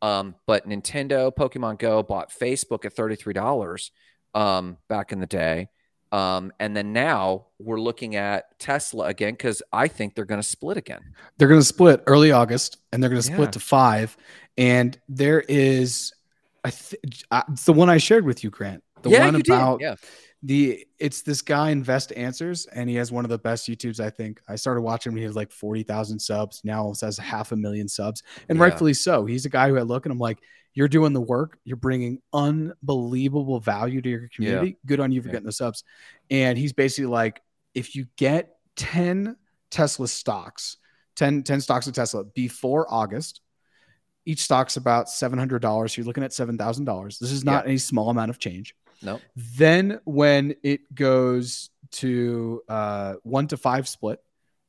Um, 0.00 0.34
but 0.46 0.66
Nintendo, 0.66 1.34
Pokemon 1.34 1.78
Go 1.78 2.02
bought 2.02 2.30
Facebook 2.30 2.86
at 2.86 2.96
$33 2.96 3.90
um, 4.34 4.78
back 4.88 5.12
in 5.12 5.20
the 5.20 5.26
day. 5.26 5.68
Um, 6.12 6.52
and 6.60 6.76
then 6.76 6.92
now 6.92 7.46
we're 7.58 7.80
looking 7.80 8.16
at 8.16 8.58
Tesla 8.60 9.06
again 9.06 9.32
because 9.32 9.62
I 9.72 9.88
think 9.88 10.14
they're 10.14 10.24
going 10.24 10.40
to 10.40 10.46
split 10.46 10.76
again. 10.76 11.00
They're 11.38 11.48
going 11.48 11.60
to 11.60 11.66
split 11.66 12.02
early 12.06 12.30
August, 12.30 12.78
and 12.92 13.02
they're 13.02 13.10
going 13.10 13.22
to 13.22 13.26
split 13.26 13.48
yeah. 13.48 13.52
to 13.52 13.60
five. 13.60 14.16
And 14.56 14.98
there 15.08 15.40
is, 15.40 16.12
I 16.64 16.70
th- 16.70 17.02
it's 17.50 17.64
the 17.64 17.72
one 17.72 17.90
I 17.90 17.98
shared 17.98 18.24
with 18.24 18.44
you, 18.44 18.50
Grant. 18.50 18.82
The 19.02 19.10
yeah, 19.10 19.24
one 19.26 19.34
about 19.34 19.80
yeah. 19.80 19.96
the 20.42 20.86
it's 20.98 21.22
this 21.22 21.42
guy 21.42 21.70
Invest 21.70 22.12
Answers, 22.16 22.66
and 22.66 22.88
he 22.88 22.96
has 22.96 23.12
one 23.12 23.24
of 23.24 23.28
the 23.28 23.38
best 23.38 23.68
YouTubes. 23.68 24.00
I 24.00 24.08
think 24.08 24.40
I 24.48 24.56
started 24.56 24.80
watching 24.80 25.12
him. 25.12 25.18
He 25.18 25.24
has 25.24 25.36
like 25.36 25.50
forty 25.50 25.82
thousand 25.82 26.18
subs 26.20 26.62
now. 26.64 26.92
Has 27.02 27.18
half 27.18 27.52
a 27.52 27.56
million 27.56 27.88
subs, 27.88 28.22
and 28.48 28.58
rightfully 28.58 28.94
so. 28.94 29.26
He's 29.26 29.44
a 29.44 29.50
guy 29.50 29.68
who 29.68 29.78
I 29.78 29.82
look 29.82 30.06
and 30.06 30.12
I'm 30.12 30.18
like, 30.18 30.38
you're 30.74 30.88
doing 30.88 31.12
the 31.12 31.20
work. 31.20 31.58
You're 31.64 31.76
bringing 31.76 32.20
unbelievable 32.32 33.60
value 33.60 34.02
to 34.02 34.08
your 34.08 34.28
community. 34.34 34.70
Yeah. 34.70 34.86
Good 34.86 35.00
on 35.00 35.12
you 35.12 35.22
for 35.22 35.28
yeah. 35.28 35.32
getting 35.32 35.46
the 35.46 35.52
subs. 35.52 35.84
And 36.30 36.58
he's 36.58 36.72
basically 36.72 37.06
like, 37.06 37.40
if 37.74 37.94
you 37.94 38.06
get 38.16 38.56
10 38.76 39.36
Tesla 39.70 40.08
stocks, 40.08 40.76
10, 41.16 41.44
10 41.44 41.60
stocks 41.60 41.86
of 41.86 41.94
Tesla 41.94 42.24
before 42.24 42.92
August, 42.92 43.40
each 44.26 44.42
stock's 44.42 44.76
about 44.76 45.06
$700. 45.06 45.90
So 45.90 46.00
you're 46.00 46.06
looking 46.06 46.24
at 46.24 46.32
$7,000. 46.32 47.18
This 47.18 47.30
is 47.30 47.44
not 47.44 47.64
yeah. 47.64 47.70
any 47.70 47.78
small 47.78 48.10
amount 48.10 48.30
of 48.30 48.38
change. 48.38 48.74
No. 49.02 49.20
Then 49.36 50.00
when 50.04 50.56
it 50.62 50.92
goes 50.94 51.70
to 51.92 52.62
uh, 52.68 53.14
one 53.22 53.46
to 53.48 53.56
five 53.56 53.86
split, 53.86 54.20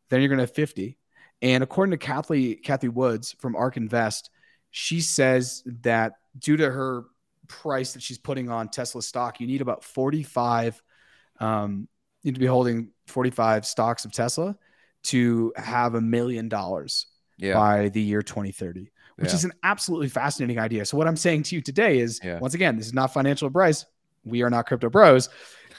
then 0.10 0.22
you're 0.22 0.30
going 0.30 0.38
to 0.38 0.43
have 0.43 0.53
50. 0.53 0.97
And 1.41 1.64
according 1.64 1.91
to 1.91 1.97
Kathy, 1.97 2.56
Cathie 2.56 2.89
Woods 2.89 3.36
from 3.39 3.56
ARK 3.56 3.78
Invest, 3.78 4.30
she 4.78 4.99
says 4.99 5.63
that 5.84 6.15
due 6.38 6.57
to 6.57 6.69
her 6.69 7.05
price 7.47 7.93
that 7.93 8.03
she's 8.03 8.17
putting 8.17 8.49
on 8.49 8.67
Tesla 8.67 9.01
stock, 9.01 9.39
you 9.39 9.47
need 9.47 9.61
about 9.61 9.86
45, 9.86 10.84
um, 11.39 11.88
you 12.21 12.32
need 12.32 12.36
to 12.36 12.41
be 12.41 12.45
holding 12.45 12.89
45 13.07 13.65
stocks 13.65 14.03
of 14.03 14.11
Tesla 14.11 14.57
to 15.03 15.53
have 15.55 15.95
a 15.95 16.01
million 16.01 16.49
dollars 16.49 17.07
by 17.39 17.88
the 17.88 18.01
year 18.01 18.21
2030, 18.21 18.91
which 19.15 19.30
yeah. 19.30 19.34
is 19.34 19.45
an 19.45 19.53
absolutely 19.63 20.09
fascinating 20.09 20.59
idea. 20.59 20.84
So, 20.84 20.97
what 20.97 21.07
I'm 21.07 21.15
saying 21.15 21.43
to 21.43 21.55
you 21.55 21.61
today 21.61 21.99
is 21.99 22.19
yeah. 22.21 22.39
once 22.39 22.53
again, 22.53 22.76
this 22.76 22.88
is 22.88 22.93
not 22.93 23.13
financial 23.13 23.47
advice. 23.47 23.86
We 24.26 24.41
are 24.41 24.49
not 24.49 24.65
crypto 24.65 24.89
bros. 24.89 25.30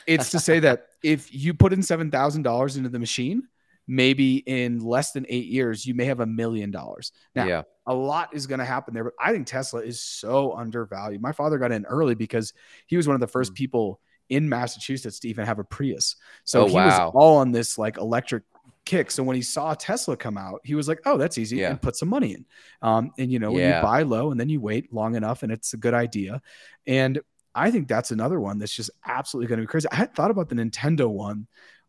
It's 0.06 0.30
to 0.30 0.40
say 0.40 0.58
that 0.60 0.86
if 1.02 1.34
you 1.34 1.52
put 1.52 1.74
in 1.74 1.80
$7,000 1.80 2.76
into 2.78 2.88
the 2.88 2.98
machine, 2.98 3.46
maybe 3.86 4.36
in 4.36 4.80
less 4.80 5.12
than 5.12 5.26
eight 5.28 5.46
years, 5.46 5.86
you 5.86 5.94
may 5.94 6.06
have 6.06 6.20
a 6.20 6.26
million 6.26 6.70
dollars. 6.70 7.12
Now, 7.34 7.46
yeah 7.46 7.62
a 7.86 7.94
lot 7.94 8.34
is 8.34 8.46
going 8.46 8.58
to 8.58 8.64
happen 8.64 8.94
there. 8.94 9.04
But 9.04 9.14
I 9.18 9.32
think 9.32 9.46
Tesla 9.46 9.80
is 9.80 10.00
so 10.00 10.52
undervalued. 10.52 11.22
My 11.22 11.32
father 11.32 11.58
got 11.58 11.72
in 11.72 11.86
early 11.86 12.14
because 12.14 12.52
he 12.86 12.96
was 12.96 13.06
one 13.06 13.14
of 13.14 13.20
the 13.20 13.26
first 13.26 13.52
mm. 13.52 13.56
people 13.56 14.00
in 14.28 14.48
Massachusetts 14.48 15.20
to 15.20 15.28
even 15.28 15.46
have 15.46 15.58
a 15.58 15.64
Prius. 15.64 16.16
So 16.44 16.62
oh, 16.62 16.66
he 16.66 16.74
wow. 16.74 16.86
was 16.86 17.12
all 17.14 17.36
on 17.36 17.52
this 17.52 17.78
like 17.78 17.96
electric 17.96 18.42
kick. 18.84 19.10
So 19.10 19.22
when 19.22 19.36
he 19.36 19.42
saw 19.42 19.74
Tesla 19.74 20.16
come 20.16 20.36
out, 20.36 20.60
he 20.64 20.74
was 20.74 20.88
like, 20.88 21.00
"Oh, 21.06 21.16
that's 21.16 21.38
easy," 21.38 21.58
yeah. 21.58 21.70
and 21.70 21.80
put 21.80 21.96
some 21.96 22.08
money 22.08 22.32
in. 22.32 22.44
Um, 22.82 23.12
and 23.18 23.30
you 23.30 23.38
know, 23.38 23.56
yeah. 23.56 23.76
you 23.76 23.82
buy 23.82 24.02
low 24.02 24.32
and 24.32 24.40
then 24.40 24.48
you 24.48 24.60
wait 24.60 24.92
long 24.92 25.14
enough, 25.14 25.44
and 25.44 25.52
it's 25.52 25.72
a 25.74 25.76
good 25.76 25.94
idea. 25.94 26.42
And 26.88 27.20
I 27.54 27.70
think 27.70 27.86
that's 27.86 28.10
another 28.10 28.40
one 28.40 28.58
that's 28.58 28.74
just 28.74 28.90
absolutely 29.06 29.48
going 29.48 29.60
to 29.60 29.62
be 29.62 29.70
crazy. 29.70 29.88
I 29.92 29.96
had 29.96 30.14
thought 30.14 30.32
about 30.32 30.48
the 30.48 30.56
Nintendo 30.56 31.08
one 31.08 31.46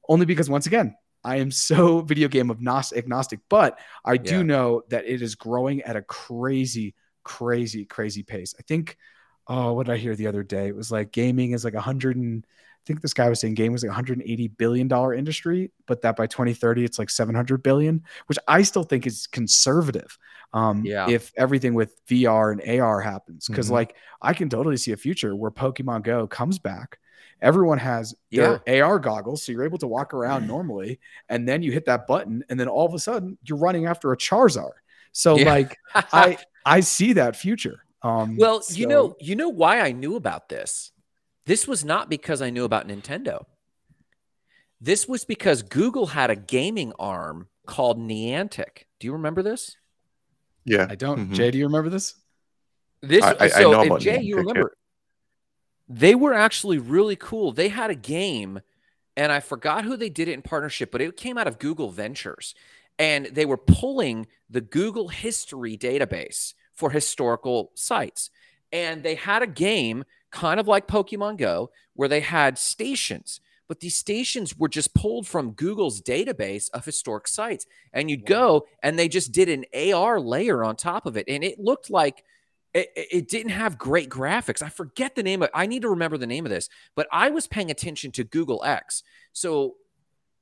only 0.08 0.26
because 0.26 0.50
once 0.50 0.68
again, 0.68 0.96
I 1.28 1.36
am 1.38 1.52
so 1.52 2.00
video 2.12 2.30
game 2.30 2.50
agnostic, 2.50 3.42
but 3.50 3.80
I 4.06 4.16
do 4.16 4.38
yeah. 4.38 4.44
know 4.44 4.84
that 4.90 5.06
it 5.06 5.22
is 5.22 5.36
growing 5.36 5.82
at 5.82 5.98
a 5.98 6.02
crazy, 6.02 6.96
crazy, 7.24 7.84
crazy 7.84 8.24
pace. 8.24 8.56
I 8.58 8.62
think, 8.64 8.98
oh, 9.48 9.74
what 9.74 9.88
did 9.88 9.92
I 9.94 9.98
hear 9.98 10.16
the 10.16 10.28
other 10.28 10.44
day? 10.44 10.70
It 10.70 10.76
was 10.76 10.90
like 10.90 11.12
gaming 11.12 11.52
is 11.52 11.66
like 11.66 11.74
a 11.74 11.82
hundred 11.82 12.16
and 12.16 12.46
I 12.48 12.84
think 12.88 13.02
this 13.02 13.14
guy 13.14 13.28
was 13.28 13.42
saying 13.42 13.56
gaming 13.56 13.74
was 13.74 13.84
like 13.84 13.90
180 13.90 14.48
billion 14.48 14.88
dollar 14.88 15.14
industry, 15.14 15.72
but 15.86 16.02
that 16.04 16.16
by 16.16 16.28
2030 16.28 16.86
it's 16.86 16.98
like 16.98 17.10
700 17.10 17.62
billion, 17.62 18.02
which 18.28 18.40
I 18.48 18.62
still 18.62 18.84
think 18.84 19.06
is 19.06 19.28
conservative. 19.28 20.18
Um, 20.54 20.86
yeah. 20.86 21.10
If 21.10 21.34
everything 21.36 21.74
with 21.74 22.06
VR 22.06 22.54
and 22.54 22.80
AR 22.80 23.02
happens, 23.02 23.50
because 23.50 23.66
mm-hmm. 23.66 23.76
like 23.76 23.96
I 24.22 24.34
can 24.34 24.48
totally 24.48 24.78
see 24.78 24.94
a 24.94 24.98
future 24.98 25.36
where 25.36 25.52
Pokemon 25.52 26.04
Go 26.04 26.26
comes 26.26 26.58
back 26.58 27.00
everyone 27.42 27.78
has 27.78 28.16
their 28.32 28.62
yeah. 28.68 28.82
AR 28.82 29.00
goggles, 29.00 29.44
so 29.44 29.52
you're 29.52 29.66
able 29.66 29.78
to 29.80 29.88
walk 29.88 30.14
around 30.14 30.48
normally, 30.48 31.00
and 31.30 31.48
then 31.48 31.62
you 31.62 31.72
hit 31.72 31.86
that 31.86 32.08
button, 32.08 32.44
and 32.50 32.60
then 32.60 32.68
all 32.68 32.86
of 32.86 32.94
a 32.94 33.00
sudden 33.00 33.38
you're 33.44 33.58
running 33.58 33.86
after 33.86 34.12
a 34.12 34.18
Charizard. 34.18 34.72
So 35.12 35.38
yeah. 35.38 35.46
like 35.46 35.78
I 35.96 36.38
I 36.66 36.80
see 36.82 37.14
that 37.14 37.36
future. 37.36 37.84
Um, 38.04 38.38
well, 38.38 38.62
so. 38.62 38.76
you 38.76 38.88
know, 38.88 39.16
you 39.20 39.36
know 39.36 39.50
why 39.50 39.80
I 39.80 39.92
knew 39.92 40.16
about 40.16 40.50
this. 40.50 40.92
This 41.46 41.68
was 41.68 41.84
not 41.84 42.10
because 42.10 42.42
I 42.42 42.50
knew 42.50 42.66
about 42.66 42.88
Nintendo. 42.88 43.46
This 44.80 45.08
was 45.08 45.26
because 45.26 45.64
Google 45.64 46.08
had 46.08 46.30
a 46.30 46.36
gaming 46.36 46.94
arm 47.00 47.48
called 47.66 47.98
Niantic. 47.98 48.84
Do 49.00 49.08
you 49.08 49.14
remember 49.14 49.42
this? 49.42 49.76
Yeah, 50.66 50.86
I 50.90 50.96
don't. 50.96 51.20
Mm-hmm. 51.20 51.34
Jay, 51.34 51.52
do 51.52 51.58
you 51.58 51.66
remember 51.66 51.90
this? 51.90 52.16
This 53.02 53.24
I, 53.24 53.48
so 53.48 53.74
I 53.80 53.88
know 53.88 53.98
Jay, 53.98 54.18
Niantic, 54.18 54.26
you 54.26 54.36
remember? 54.38 54.78
They 55.90 56.16
were 56.16 56.34
actually 56.34 56.78
really 56.78 57.16
cool. 57.16 57.52
They 57.52 57.70
had 57.70 57.90
a 57.90 57.96
game, 57.96 58.62
and 59.16 59.32
I 59.32 59.40
forgot 59.40 59.86
who 59.86 59.96
they 59.98 60.10
did 60.10 60.28
it 60.28 60.34
in 60.34 60.42
partnership, 60.42 60.92
but 60.92 61.02
it 61.02 61.18
came 61.18 61.38
out 61.38 61.48
of 61.48 61.60
Google 61.60 61.90
Ventures. 61.90 62.54
And 63.00 63.28
they 63.28 63.46
were 63.46 63.58
pulling 63.58 64.28
the 64.50 64.62
Google 64.62 65.10
history 65.10 65.78
database 65.78 66.54
for 66.74 66.90
historical 66.90 67.72
sites. 67.76 68.32
And 68.72 69.04
they 69.04 69.16
had 69.16 69.44
a 69.44 69.48
game 69.48 70.04
kind 70.32 70.60
of 70.60 70.68
like 70.68 70.88
Pokemon 70.88 71.38
Go 71.38 71.70
where 71.94 72.10
they 72.10 72.22
had 72.22 72.58
stations 72.58 73.40
but 73.68 73.82
these 73.82 73.96
stations 73.96 74.58
were 74.58 74.70
just 74.70 74.94
pulled 74.94 75.28
from 75.28 75.52
Google's 75.52 76.02
database 76.02 76.70
of 76.72 76.86
historic 76.86 77.28
sites. 77.28 77.66
And 77.94 78.10
you'd 78.10 78.26
go 78.26 78.66
and 78.82 78.98
they 78.98 79.08
just 79.08 79.32
did 79.32 79.50
an 79.50 79.66
AR 79.94 80.20
layer 80.20 80.64
on 80.64 80.76
top 80.76 81.06
of 81.06 81.18
it. 81.18 81.26
And 81.28 81.44
it 81.44 81.60
looked 81.60 81.90
like 81.90 82.24
it, 82.74 82.90
it, 82.96 83.28
didn't 83.30 83.52
have 83.52 83.78
great 83.78 84.10
graphics. 84.10 84.62
I 84.62 84.70
forget 84.70 85.16
the 85.16 85.24
name 85.24 85.42
of 85.42 85.50
I 85.54 85.66
need 85.66 85.82
to 85.82 85.90
remember 85.90 86.18
the 86.18 86.28
name 86.28 86.46
of 86.46 86.52
this, 86.52 86.70
but 86.96 87.08
I 87.12 87.30
was 87.30 87.48
paying 87.48 87.72
attention 87.72 88.12
to 88.14 88.24
Google 88.24 88.64
X. 88.64 89.04
So, 89.34 89.76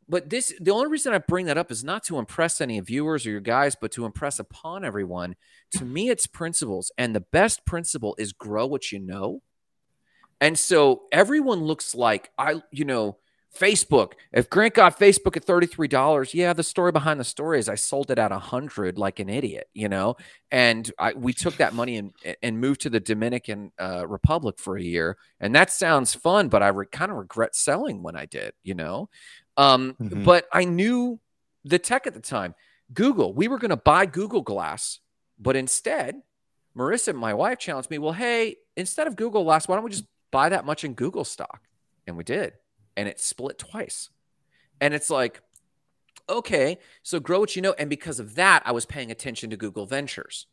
but 0.08 0.30
this 0.30 0.54
the 0.60 0.72
only 0.72 0.88
reason 0.88 1.14
I 1.14 1.20
bring 1.20 1.46
that 1.48 1.58
up 1.58 1.72
is 1.72 1.84
not 1.84 2.04
to 2.06 2.20
impress 2.20 2.62
any 2.62 2.80
viewers 2.80 3.26
or 3.26 3.32
your 3.32 3.40
guys, 3.40 3.76
but 3.80 3.92
to 3.94 4.06
impress 4.06 4.40
upon 4.40 4.84
everyone. 4.84 5.36
To 5.78 5.86
me, 5.86 6.10
it's 6.10 6.28
principles. 6.28 6.92
And 6.98 7.16
the 7.16 7.22
best 7.22 7.66
principle 7.66 8.16
is 8.20 8.34
grow 8.34 8.66
what 8.66 8.92
you 8.92 9.00
know. 9.00 9.42
And 10.42 10.60
so 10.60 11.04
everyone 11.12 11.64
looks 11.64 11.96
like 11.96 12.30
I, 12.38 12.62
you 12.72 12.86
know, 12.86 13.18
Facebook. 13.56 14.14
If 14.32 14.50
Grant 14.50 14.74
got 14.74 15.00
Facebook 15.00 15.38
at 15.38 15.46
$33, 15.46 16.34
yeah, 16.34 16.54
the 16.54 16.64
story 16.64 16.92
behind 16.92 17.20
the 17.20 17.24
story 17.24 17.60
is 17.60 17.70
I 17.70 17.76
sold 17.76 18.12
it 18.12 18.20
at 18.20 18.32
100 18.32 18.98
like 18.98 19.20
an 19.20 19.30
idiot, 19.30 19.68
you 19.74 19.90
know? 19.90 20.16
And 20.52 20.92
I, 21.00 21.14
we 21.14 21.34
took 21.34 21.58
that 21.58 21.74
money 21.74 21.98
and, 21.98 22.14
and 22.44 22.60
moved 22.60 22.82
to 22.82 22.90
the 22.90 23.00
Dominican 23.00 23.72
uh, 23.80 24.06
Republic 24.08 24.60
for 24.60 24.78
a 24.78 24.82
year. 24.84 25.18
And 25.40 25.56
that 25.56 25.72
sounds 25.72 26.14
fun, 26.14 26.50
but 26.50 26.62
I 26.62 26.68
re- 26.70 26.86
kind 26.92 27.12
of 27.12 27.18
regret 27.18 27.56
selling 27.56 28.04
when 28.04 28.16
I 28.16 28.26
did, 28.26 28.54
you 28.64 28.76
know? 28.76 29.10
Um, 29.58 29.96
mm-hmm. 30.02 30.24
But 30.24 30.46
I 30.52 30.66
knew 30.66 31.20
the 31.64 31.80
tech 31.80 32.08
at 32.08 32.14
the 32.14 32.20
time. 32.20 32.56
Google, 32.94 33.34
we 33.34 33.48
were 33.48 33.58
going 33.58 33.70
to 33.70 33.78
buy 33.78 34.06
Google 34.06 34.42
Glass, 34.42 35.00
but 35.40 35.56
instead, 35.56 36.22
Marissa, 36.78 37.16
my 37.16 37.34
wife, 37.34 37.58
challenged 37.58 37.90
me, 37.90 37.98
well, 37.98 38.12
hey, 38.12 38.58
instead 38.76 39.08
of 39.08 39.16
Google 39.16 39.44
Glass, 39.44 39.68
why 39.68 39.76
don't 39.76 39.86
we 39.86 39.92
just 39.92 40.06
buy 40.32 40.50
that 40.50 40.66
much 40.66 40.84
in 40.84 40.94
Google 40.94 41.24
stock? 41.24 41.62
And 42.06 42.18
we 42.18 42.24
did 42.24 42.54
and 42.98 43.08
it 43.08 43.20
split 43.20 43.58
twice. 43.58 44.10
And 44.82 44.94
it's 44.94 45.10
like, 45.10 45.42
okay, 46.30 46.78
so 47.04 47.20
grow 47.20 47.40
what 47.40 47.56
you 47.56 47.62
know. 47.62 47.76
And 47.78 47.90
because 47.90 48.20
of 48.20 48.36
that, 48.36 48.64
I 48.66 48.72
was 48.72 48.86
paying 48.86 49.12
attention 49.12 49.50
to 49.52 49.58
Google 49.58 49.86
Ventures. 49.86 50.48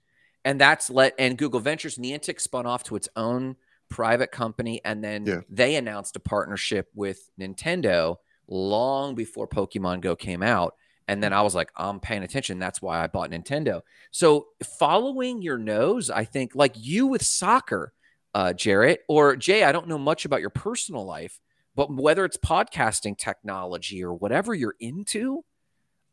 And 0.44 0.60
that's 0.60 0.90
let 0.90 1.14
and 1.18 1.38
Google 1.38 1.60
Ventures 1.60 1.98
Niantic 1.98 2.40
spun 2.40 2.66
off 2.66 2.82
to 2.84 2.96
its 2.96 3.08
own 3.16 3.56
private 3.88 4.32
company, 4.32 4.80
and 4.84 5.04
then 5.04 5.26
Yeah. 5.26 5.40
they 5.48 5.76
announced 5.76 6.16
a 6.16 6.20
partnership 6.20 6.88
with 6.94 7.30
Nintendo 7.38 8.16
long 8.48 9.14
before 9.14 9.46
Pokemon 9.46 10.00
Go 10.00 10.16
came 10.16 10.42
out. 10.42 10.74
And 11.08 11.22
then 11.22 11.32
I 11.32 11.42
was 11.42 11.54
like, 11.54 11.70
I'm 11.76 12.00
paying 12.00 12.22
attention. 12.22 12.58
That's 12.58 12.80
why 12.80 13.02
I 13.02 13.06
bought 13.06 13.30
Nintendo. 13.30 13.82
So 14.10 14.48
following 14.78 15.42
your 15.42 15.58
nose, 15.58 16.10
I 16.10 16.24
think, 16.24 16.54
like 16.54 16.74
you 16.76 17.06
with 17.06 17.22
soccer, 17.22 17.92
uh, 18.34 18.52
Jarrett 18.54 19.02
or 19.08 19.36
Jay, 19.36 19.62
I 19.64 19.72
don't 19.72 19.88
know 19.88 19.98
much 19.98 20.24
about 20.24 20.40
your 20.40 20.50
personal 20.50 21.04
life, 21.04 21.38
but 21.74 21.92
whether 21.92 22.24
it's 22.24 22.36
podcasting 22.36 23.16
technology 23.16 24.04
or 24.04 24.14
whatever 24.14 24.54
you're 24.54 24.76
into, 24.78 25.44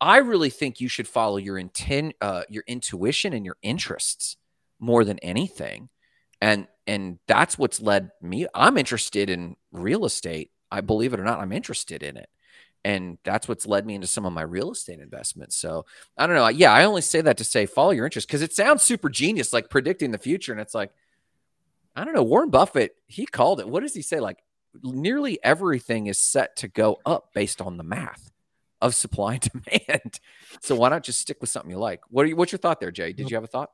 I 0.02 0.18
really 0.18 0.50
think 0.50 0.80
you 0.80 0.88
should 0.88 1.08
follow 1.08 1.38
your 1.38 1.58
intent, 1.58 2.16
uh, 2.22 2.44
your 2.50 2.64
intuition 2.68 3.34
and 3.34 3.46
your 3.46 3.58
interests 3.62 4.38
more 4.80 5.04
than 5.04 5.20
anything. 5.20 5.90
And 6.42 6.68
and 6.88 7.20
that's 7.28 7.58
what's 7.58 7.82
led 7.82 8.12
me. 8.22 8.48
I'm 8.56 8.78
interested 8.78 9.30
in 9.30 9.58
real 9.72 10.06
estate. 10.06 10.52
I 10.72 10.82
believe 10.82 11.14
it 11.14 11.20
or 11.20 11.24
not, 11.24 11.40
I'm 11.40 11.52
interested 11.52 12.02
in 12.02 12.18
it. 12.18 12.30
And 12.86 13.18
that's 13.26 13.48
what's 13.48 13.68
led 13.68 13.86
me 13.86 13.96
into 13.96 14.08
some 14.08 14.26
of 14.26 14.32
my 14.32 14.42
real 14.42 14.72
estate 14.72 15.00
investments. 15.00 15.58
So 15.58 15.86
I 16.18 16.26
don't 16.26 16.36
know. 16.36 16.48
Yeah, 16.48 16.72
I 16.72 16.86
only 16.86 17.02
say 17.02 17.20
that 17.22 17.38
to 17.38 17.44
say 17.44 17.66
follow 17.66 17.92
your 17.92 18.06
interest 18.06 18.28
because 18.28 18.42
it 18.42 18.54
sounds 18.54 18.84
super 18.84 19.10
genius, 19.10 19.52
like 19.52 19.70
predicting 19.70 20.12
the 20.12 20.18
future. 20.18 20.54
And 20.54 20.62
it's 20.62 20.74
like, 20.74 20.92
I 21.96 22.06
don't 22.06 22.16
know. 22.16 22.24
Warren 22.24 22.50
Buffett, 22.50 22.96
he 23.06 23.26
called 23.26 23.60
it. 23.60 23.68
What 23.68 23.82
does 23.82 23.94
he 23.94 24.02
say? 24.02 24.22
Like 24.22 24.38
nearly 24.84 25.40
everything 25.44 26.08
is 26.08 26.18
set 26.18 26.56
to 26.58 26.68
go 26.68 27.00
up 27.06 27.34
based 27.34 27.62
on 27.62 27.78
the 27.78 27.84
math 27.84 28.32
of 28.82 28.96
supply 28.96 29.34
and 29.34 29.42
demand. 29.52 30.20
So 30.62 30.76
why 30.76 30.90
not 30.90 31.04
just 31.04 31.20
stick 31.20 31.38
with 31.42 31.50
something 31.50 31.72
you 31.72 31.78
like? 31.78 32.02
What 32.10 32.26
are 32.26 32.30
you, 32.30 32.36
what's 32.36 32.52
your 32.52 32.60
thought 32.60 32.80
there, 32.80 32.92
Jay? 32.92 33.14
Did 33.14 33.30
you 33.30 33.36
have 33.36 33.44
a 33.44 33.48
thought? 33.48 33.72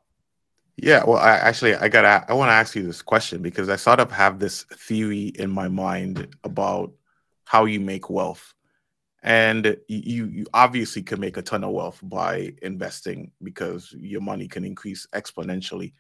Yeah, 0.77 1.05
well, 1.05 1.17
I 1.17 1.31
actually 1.37 1.73
I 1.75 1.87
gotta 1.87 2.25
I 2.27 2.33
want 2.33 2.49
to 2.49 2.53
ask 2.53 2.75
you 2.75 2.85
this 2.85 3.01
question 3.01 3.41
because 3.41 3.69
I 3.69 3.77
sort 3.77 4.01
of 4.01 4.11
have 4.11 4.39
this 4.39 4.63
theory 4.63 5.31
in 5.35 5.49
my 5.49 5.69
mind 5.69 6.35
about 6.43 6.91
how 7.45 7.63
you 7.63 7.79
make 7.79 8.09
wealth, 8.09 8.53
and 9.23 9.77
you 9.87 10.25
you 10.25 10.45
obviously 10.53 11.01
can 11.01 11.21
make 11.21 11.37
a 11.37 11.41
ton 11.41 11.63
of 11.63 11.71
wealth 11.71 12.01
by 12.03 12.53
investing 12.61 13.31
because 13.41 13.95
your 13.97 14.19
money 14.19 14.49
can 14.49 14.65
increase 14.65 15.07
exponentially. 15.13 15.93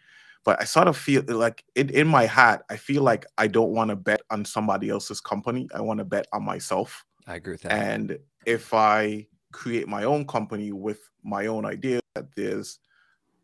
But 0.45 0.61
I 0.61 0.65
sort 0.65 0.87
of 0.87 0.97
feel 0.97 1.23
like 1.27 1.65
in, 1.75 1.89
in 1.89 2.07
my 2.07 2.25
hat, 2.25 2.63
I 2.69 2.77
feel 2.77 3.03
like 3.03 3.25
I 3.37 3.47
don't 3.47 3.71
want 3.73 3.89
to 3.89 3.97
bet 3.97 4.21
on 4.31 4.45
somebody 4.45 4.89
else's 4.89 5.21
company. 5.21 5.67
I 5.75 5.81
want 5.81 5.99
to 5.99 6.05
bet 6.05 6.27
on 6.33 6.45
myself. 6.45 7.05
I 7.27 7.35
agree 7.35 7.53
with 7.53 7.61
that. 7.63 7.75
And 7.75 8.19
if 8.45 8.73
I 8.73 9.27
create 9.53 9.87
my 9.87 10.03
own 10.03 10.27
company 10.27 10.71
with 10.71 11.09
my 11.23 11.47
own 11.47 11.65
idea, 11.65 12.01
that 12.15 12.35
there's 12.35 12.79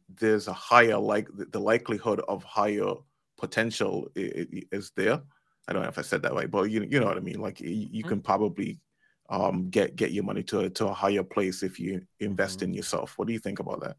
there's 0.09 0.47
a 0.47 0.53
higher 0.53 0.97
like 0.97 1.27
the 1.33 1.59
likelihood 1.59 2.21
of 2.27 2.43
higher 2.43 2.93
potential 3.37 4.09
is 4.15 4.91
there. 4.95 5.21
I 5.67 5.73
don't 5.73 5.83
know 5.83 5.89
if 5.89 5.97
I 5.99 6.01
said 6.03 6.21
that 6.23 6.33
right, 6.33 6.49
but 6.51 6.63
you 6.71 6.83
you 6.89 6.99
know 6.99 7.07
what 7.07 7.17
I 7.17 7.21
mean. 7.21 7.39
Like 7.39 7.61
you, 7.61 7.69
you 7.91 8.03
Mhm. 8.03 8.09
can 8.09 8.21
probably 8.21 8.81
um, 9.29 9.69
get 9.69 9.95
get 9.95 10.11
your 10.11 10.23
money 10.23 10.43
to 10.43 10.61
a, 10.61 10.69
to 10.71 10.87
a 10.87 10.93
higher 10.93 11.23
place 11.23 11.63
if 11.63 11.79
you 11.79 12.05
invest 12.19 12.61
Mhm. 12.61 12.63
in 12.63 12.73
yourself. 12.73 13.17
What 13.17 13.27
do 13.27 13.33
you 13.33 13.39
think 13.39 13.59
about 13.59 13.81
that? 13.81 13.97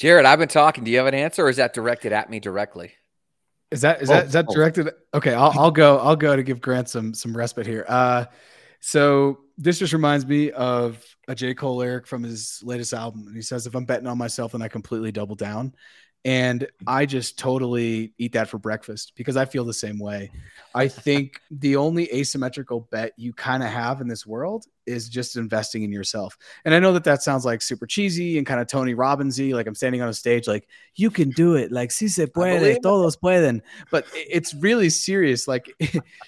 Jarrett, 0.00 0.24
I've 0.24 0.38
been 0.38 0.48
talking. 0.48 0.82
Do 0.82 0.90
you 0.90 0.96
have 0.96 1.06
an 1.06 1.14
answer, 1.14 1.44
or 1.44 1.50
is 1.50 1.58
that 1.58 1.74
directed 1.74 2.12
at 2.12 2.30
me 2.30 2.40
directly? 2.40 2.94
Is 3.70 3.82
that 3.82 4.00
is 4.00 4.08
Oh, 4.08 4.14
that 4.14 4.26
is 4.26 4.32
that 4.32 4.46
oh. 4.48 4.54
directed? 4.54 4.90
Okay, 5.12 5.34
I'll 5.34 5.52
I'll 5.54 5.70
go. 5.70 5.98
I'll 5.98 6.16
go 6.16 6.34
to 6.34 6.42
give 6.42 6.60
Grant 6.62 6.88
some 6.88 7.12
some 7.12 7.36
respite 7.36 7.66
here. 7.66 7.84
Uh, 7.86 8.24
so 8.80 9.40
this 9.58 9.78
just 9.78 9.92
reminds 9.92 10.24
me 10.24 10.52
of 10.52 11.04
a 11.28 11.34
J 11.34 11.52
Cole 11.52 11.76
lyric 11.76 12.06
from 12.06 12.22
his 12.22 12.62
latest 12.64 12.94
album, 12.94 13.26
and 13.26 13.36
he 13.36 13.42
says, 13.42 13.66
"If 13.66 13.74
I'm 13.74 13.84
betting 13.84 14.06
on 14.06 14.16
myself, 14.16 14.52
then 14.52 14.62
I 14.62 14.68
completely 14.68 15.12
double 15.12 15.36
down." 15.36 15.74
And 16.24 16.66
I 16.86 17.06
just 17.06 17.38
totally 17.38 18.12
eat 18.18 18.32
that 18.32 18.48
for 18.48 18.58
breakfast 18.58 19.12
because 19.16 19.38
I 19.38 19.46
feel 19.46 19.64
the 19.64 19.72
same 19.72 19.98
way. 19.98 20.30
I 20.74 20.86
think 20.86 21.40
the 21.50 21.76
only 21.76 22.12
asymmetrical 22.12 22.88
bet 22.90 23.12
you 23.16 23.32
kind 23.32 23.62
of 23.62 23.70
have 23.70 24.02
in 24.02 24.08
this 24.08 24.26
world 24.26 24.66
is 24.84 25.08
just 25.08 25.36
investing 25.36 25.82
in 25.82 25.90
yourself. 25.90 26.36
And 26.66 26.74
I 26.74 26.78
know 26.78 26.92
that 26.92 27.04
that 27.04 27.22
sounds 27.22 27.46
like 27.46 27.62
super 27.62 27.86
cheesy 27.86 28.36
and 28.36 28.46
kind 28.46 28.60
of 28.60 28.66
Tony 28.66 28.94
Robbinsy, 28.94 29.54
like 29.54 29.66
I'm 29.66 29.74
standing 29.74 30.02
on 30.02 30.10
a 30.10 30.14
stage, 30.14 30.46
like 30.46 30.68
you 30.94 31.10
can 31.10 31.30
do 31.30 31.54
it, 31.54 31.72
like 31.72 31.90
si 31.90 32.08
se 32.08 32.26
puede, 32.26 32.82
todos 32.82 33.16
pueden. 33.16 33.62
But 33.90 34.04
it's 34.12 34.52
really 34.52 34.90
serious. 34.90 35.48
Like 35.48 35.72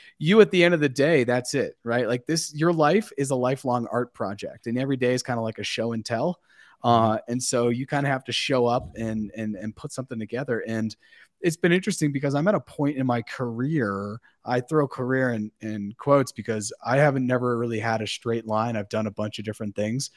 you, 0.18 0.40
at 0.40 0.50
the 0.50 0.64
end 0.64 0.72
of 0.72 0.80
the 0.80 0.88
day, 0.88 1.24
that's 1.24 1.52
it, 1.52 1.76
right? 1.84 2.08
Like 2.08 2.24
this, 2.26 2.54
your 2.54 2.72
life 2.72 3.12
is 3.18 3.30
a 3.30 3.36
lifelong 3.36 3.86
art 3.92 4.14
project, 4.14 4.66
and 4.66 4.78
every 4.78 4.96
day 4.96 5.12
is 5.12 5.22
kind 5.22 5.38
of 5.38 5.44
like 5.44 5.58
a 5.58 5.64
show 5.64 5.92
and 5.92 6.02
tell. 6.04 6.40
Uh, 6.84 7.18
and 7.28 7.42
so 7.42 7.68
you 7.68 7.86
kind 7.86 8.06
of 8.06 8.12
have 8.12 8.24
to 8.24 8.32
show 8.32 8.66
up 8.66 8.90
and 8.96 9.30
and 9.36 9.56
and 9.56 9.76
put 9.76 9.92
something 9.92 10.18
together. 10.18 10.64
And 10.66 10.94
it's 11.40 11.56
been 11.56 11.72
interesting 11.72 12.12
because 12.12 12.34
I'm 12.34 12.48
at 12.48 12.54
a 12.54 12.60
point 12.60 12.96
in 12.96 13.06
my 13.06 13.22
career. 13.22 14.20
I 14.44 14.60
throw 14.60 14.86
career 14.86 15.30
in, 15.30 15.50
in 15.60 15.92
quotes 15.98 16.32
because 16.32 16.72
I 16.84 16.98
haven't 16.98 17.26
never 17.26 17.58
really 17.58 17.80
had 17.80 18.00
a 18.00 18.06
straight 18.06 18.46
line. 18.46 18.76
I've 18.76 18.88
done 18.88 19.06
a 19.06 19.10
bunch 19.10 19.38
of 19.38 19.44
different 19.44 19.74
things. 19.74 20.10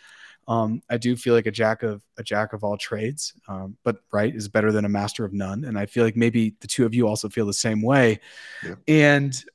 Um, 0.47 0.81
I 0.89 0.97
do 0.97 1.15
feel 1.15 1.33
like 1.33 1.47
a 1.47 1.51
jack 1.51 1.81
of 1.81 2.03
a 2.17 2.23
jack 2.23 2.53
of 2.53 2.63
all 2.63 2.77
trades, 2.77 3.33
um, 3.47 3.77
but 3.83 3.97
right 4.11 4.33
is 4.33 4.47
better 4.47 4.71
than 4.71 4.85
a 4.85 4.89
master 4.89 5.25
of 5.25 5.33
none. 5.33 5.63
And 5.65 5.77
I 5.77 5.87
feel 5.87 6.03
like 6.03 6.15
maybe 6.15 6.55
the 6.59 6.67
two 6.67 6.85
of 6.85 6.93
you 6.93 7.07
also 7.07 7.29
feel 7.29 7.47
the 7.47 7.53
same 7.53 7.81
way. 7.81 8.19
Yeah. 8.63 8.75
And 8.87 9.45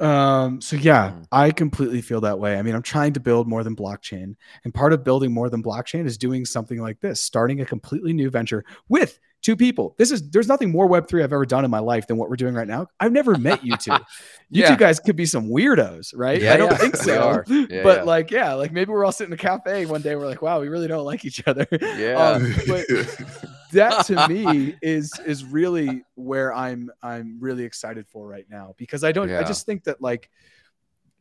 um, 0.00 0.60
so 0.60 0.76
yeah, 0.76 1.10
Mm. 1.12 1.26
I 1.32 1.50
completely 1.50 2.00
feel 2.02 2.20
that 2.22 2.38
way. 2.38 2.58
I 2.58 2.62
mean, 2.62 2.74
I'm 2.74 2.82
trying 2.82 3.12
to 3.14 3.20
build 3.20 3.46
more 3.48 3.62
than 3.64 3.76
blockchain, 3.76 4.36
and 4.64 4.74
part 4.74 4.92
of 4.92 5.04
building 5.04 5.32
more 5.32 5.48
than 5.48 5.62
blockchain 5.62 6.06
is 6.06 6.18
doing 6.18 6.44
something 6.44 6.80
like 6.80 7.00
this, 7.00 7.20
starting 7.22 7.60
a 7.60 7.64
completely 7.64 8.12
new 8.12 8.30
venture 8.30 8.64
with 8.88 9.18
two 9.42 9.54
people. 9.56 9.94
This 9.98 10.10
is 10.10 10.30
there's 10.30 10.48
nothing 10.48 10.70
more 10.72 10.88
Web3 10.88 11.22
I've 11.22 11.32
ever 11.32 11.44
done 11.44 11.64
in 11.66 11.70
my 11.70 11.78
life 11.78 12.06
than 12.06 12.16
what 12.16 12.30
we're 12.30 12.36
doing 12.36 12.54
right 12.54 12.66
now. 12.66 12.86
I've 12.98 13.12
never 13.12 13.36
met 13.36 13.64
you 13.64 13.76
two. 13.76 13.92
You 14.50 14.62
Yeah. 14.62 14.70
two 14.70 14.76
guys 14.76 15.00
could 15.00 15.16
be 15.16 15.26
some 15.26 15.48
weirdos, 15.48 16.12
right? 16.14 16.40
Yeah, 16.40 16.54
I 16.54 16.56
don't 16.58 16.70
yeah, 16.70 16.76
think 16.76 16.96
so. 17.08 17.42
But 17.82 18.06
like, 18.06 18.30
yeah, 18.30 18.52
like 18.54 18.72
maybe 18.72 18.92
we're 18.92 19.04
all 19.04 19.10
sitting 19.10 19.32
in 19.32 19.38
a 19.38 19.42
cafe 19.42 19.84
one 19.86 20.00
day. 20.00 20.14
We're 20.16 20.26
like, 20.26 20.42
wow, 20.42 20.60
we 20.60 20.68
really 20.68 20.86
don't 20.86 21.04
like 21.04 21.24
each 21.24 21.42
other. 21.46 21.66
Yeah. 21.72 22.14
Um, 22.14 22.54
but 22.68 22.84
that 23.74 24.06
to 24.06 24.28
me 24.28 24.76
is 24.82 25.12
is 25.24 25.44
really 25.44 26.04
where 26.14 26.52
I'm 26.52 26.90
I'm 27.02 27.38
really 27.40 27.64
excited 27.64 28.08
for 28.08 28.26
right 28.26 28.46
now 28.50 28.74
because 28.76 29.04
I 29.04 29.12
don't 29.12 29.30
I 29.30 29.44
just 29.44 29.66
think 29.66 29.84
that 29.84 30.02
like 30.02 30.30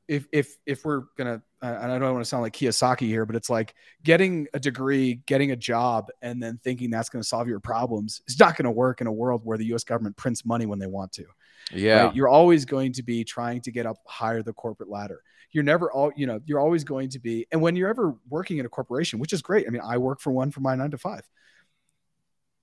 if 0.08 0.28
if 0.32 0.58
if 0.66 0.84
we're 0.84 1.04
gonna 1.18 1.42
and 1.62 1.92
I 1.92 1.98
don't 1.98 2.14
want 2.14 2.26
to 2.26 2.30
sound 2.30 2.44
like 2.44 2.54
Kiyosaki 2.54 3.08
here, 3.08 3.26
but 3.26 3.38
it's 3.38 3.50
like 3.50 3.74
getting 4.04 4.48
a 4.54 4.60
degree, 4.60 5.22
getting 5.26 5.52
a 5.52 5.56
job, 5.56 6.10
and 6.22 6.44
then 6.44 6.60
thinking 6.62 6.90
that's 6.90 7.08
going 7.08 7.22
to 7.22 7.28
solve 7.28 7.48
your 7.48 7.62
problems 7.62 8.22
is 8.28 8.38
not 8.38 8.58
going 8.58 8.66
to 8.66 8.72
work 8.72 9.00
in 9.00 9.08
a 9.08 9.12
world 9.14 9.46
where 9.46 9.58
the 9.58 9.68
U.S. 9.68 9.86
government 9.86 10.18
prints 10.18 10.44
money 10.44 10.66
when 10.66 10.78
they 10.78 10.88
want 10.88 11.14
to 11.14 11.26
yeah. 11.72 12.06
right? 12.06 12.16
You're 12.16 12.28
always 12.28 12.66
going 12.66 12.94
to 12.94 13.04
be 13.04 13.24
trying 13.24 13.62
to 13.62 13.72
get 13.72 13.86
up 13.86 13.98
higher 14.06 14.42
the 14.42 14.54
corporate 14.54 14.90
ladder. 14.90 15.22
You're 15.52 15.64
never 15.64 15.92
all, 15.92 16.12
you 16.16 16.26
know, 16.26 16.40
you're 16.46 16.60
always 16.60 16.84
going 16.84 17.10
to 17.10 17.20
be, 17.20 17.46
and 17.52 17.62
when 17.62 17.76
you're 17.76 17.90
ever 17.90 18.16
working 18.30 18.58
in 18.58 18.66
a 18.66 18.70
corporation, 18.70 19.20
which 19.20 19.34
is 19.34 19.42
great. 19.42 19.68
I 19.68 19.70
mean, 19.70 19.84
I 19.86 19.98
work 19.98 20.20
for 20.20 20.32
one 20.32 20.50
for 20.52 20.62
my 20.62 20.76
nine 20.76 20.92
to 20.92 20.98
five. 20.98 21.28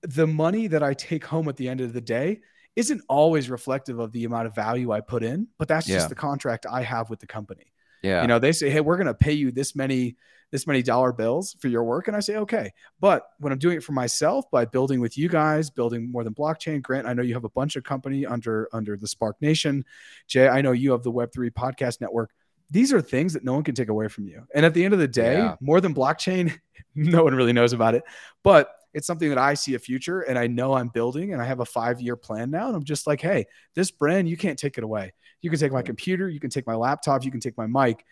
The 0.03 0.27
money 0.27 0.67
that 0.67 0.81
I 0.83 0.93
take 0.93 1.25
home 1.25 1.47
at 1.47 1.57
the 1.57 1.69
end 1.69 1.81
of 1.81 1.93
the 1.93 2.01
day 2.01 2.41
isn't 2.75 3.01
always 3.09 3.49
reflective 3.49 3.99
of 3.99 4.11
the 4.11 4.23
amount 4.23 4.47
of 4.47 4.55
value 4.55 4.91
I 4.91 5.01
put 5.01 5.23
in, 5.23 5.47
but 5.57 5.67
that's 5.67 5.87
Yeah. 5.87 5.97
just 5.97 6.09
the 6.09 6.15
contract 6.15 6.65
I 6.69 6.81
have 6.83 7.09
with 7.09 7.19
the 7.19 7.27
company. 7.27 7.71
Yeah. 8.01 8.21
You 8.21 8.27
know, 8.27 8.39
they 8.39 8.51
say, 8.51 8.69
"Hey, 8.69 8.79
we're 8.81 8.97
going 8.97 9.07
to 9.07 9.13
pay 9.13 9.33
you 9.33 9.51
this 9.51 9.75
many 9.75 10.15
this 10.49 10.67
many 10.67 10.81
dollar 10.81 11.13
bills 11.13 11.55
for 11.61 11.69
your 11.69 11.83
work," 11.85 12.09
and 12.09 12.17
I 12.17 12.19
say, 12.19 12.35
"Okay." 12.35 12.73
But 12.99 13.25
when 13.39 13.53
I'm 13.53 13.59
doing 13.59 13.77
it 13.77 13.83
for 13.83 13.93
myself 13.93 14.51
by 14.51 14.65
building 14.65 14.99
with 14.99 15.17
you 15.17 15.29
guys, 15.29 15.69
building 15.69 16.11
more 16.11 16.25
than 16.25 16.33
blockchain, 16.33 16.81
Grant, 16.81 17.07
I 17.07 17.13
know 17.13 17.21
you 17.21 17.35
have 17.35 17.45
a 17.45 17.49
bunch 17.49 17.77
of 17.77 17.83
company 17.85 18.25
under 18.25 18.67
under 18.73 18.97
the 18.97 19.07
Spark 19.07 19.41
Nation. 19.41 19.85
Jay, 20.27 20.49
I 20.49 20.61
know 20.61 20.71
you 20.73 20.91
have 20.91 21.03
the 21.03 21.11
Web 21.11 21.31
three 21.31 21.49
podcast 21.51 22.01
network. 22.01 22.31
These 22.69 22.91
are 22.91 23.01
things 23.01 23.31
that 23.33 23.43
no 23.45 23.53
one 23.53 23.63
can 23.63 23.75
take 23.75 23.87
away 23.89 24.07
from 24.09 24.27
you. 24.27 24.45
And 24.53 24.65
at 24.65 24.73
the 24.73 24.83
end 24.83 24.93
of 24.93 24.99
the 24.99 25.07
day, 25.07 25.37
Yeah. 25.37 25.55
more 25.61 25.79
than 25.79 25.93
blockchain, 25.93 26.57
no 26.95 27.23
one 27.23 27.33
really 27.35 27.53
knows 27.53 27.71
about 27.73 27.95
it, 27.95 28.03
but 28.43 28.73
it's 28.93 29.07
something 29.07 29.29
that 29.29 29.37
I 29.37 29.53
see 29.53 29.75
a 29.75 29.79
future 29.79 30.21
and 30.21 30.37
I 30.37 30.47
know 30.47 30.73
I'm 30.73 30.89
building 30.89 31.33
and 31.33 31.41
I 31.41 31.45
have 31.45 31.59
a 31.59 31.65
five 31.65 32.01
year 32.01 32.15
plan 32.15 32.51
now. 32.51 32.67
And 32.67 32.75
I'm 32.75 32.83
just 32.83 33.07
like, 33.07 33.21
hey, 33.21 33.45
this 33.75 33.91
brand, 33.91 34.27
you 34.29 34.37
can't 34.37 34.59
take 34.59 34.77
it 34.77 34.83
away. 34.83 35.13
You 35.41 35.49
can 35.49 35.59
take 35.59 35.71
my 35.71 35.81
computer, 35.81 36.29
you 36.29 36.39
can 36.39 36.49
take 36.49 36.67
my 36.67 36.75
laptop, 36.75 37.23
you 37.23 37.31
can 37.31 37.39
take 37.39 37.57
my 37.57 37.67
mic. 37.67 38.03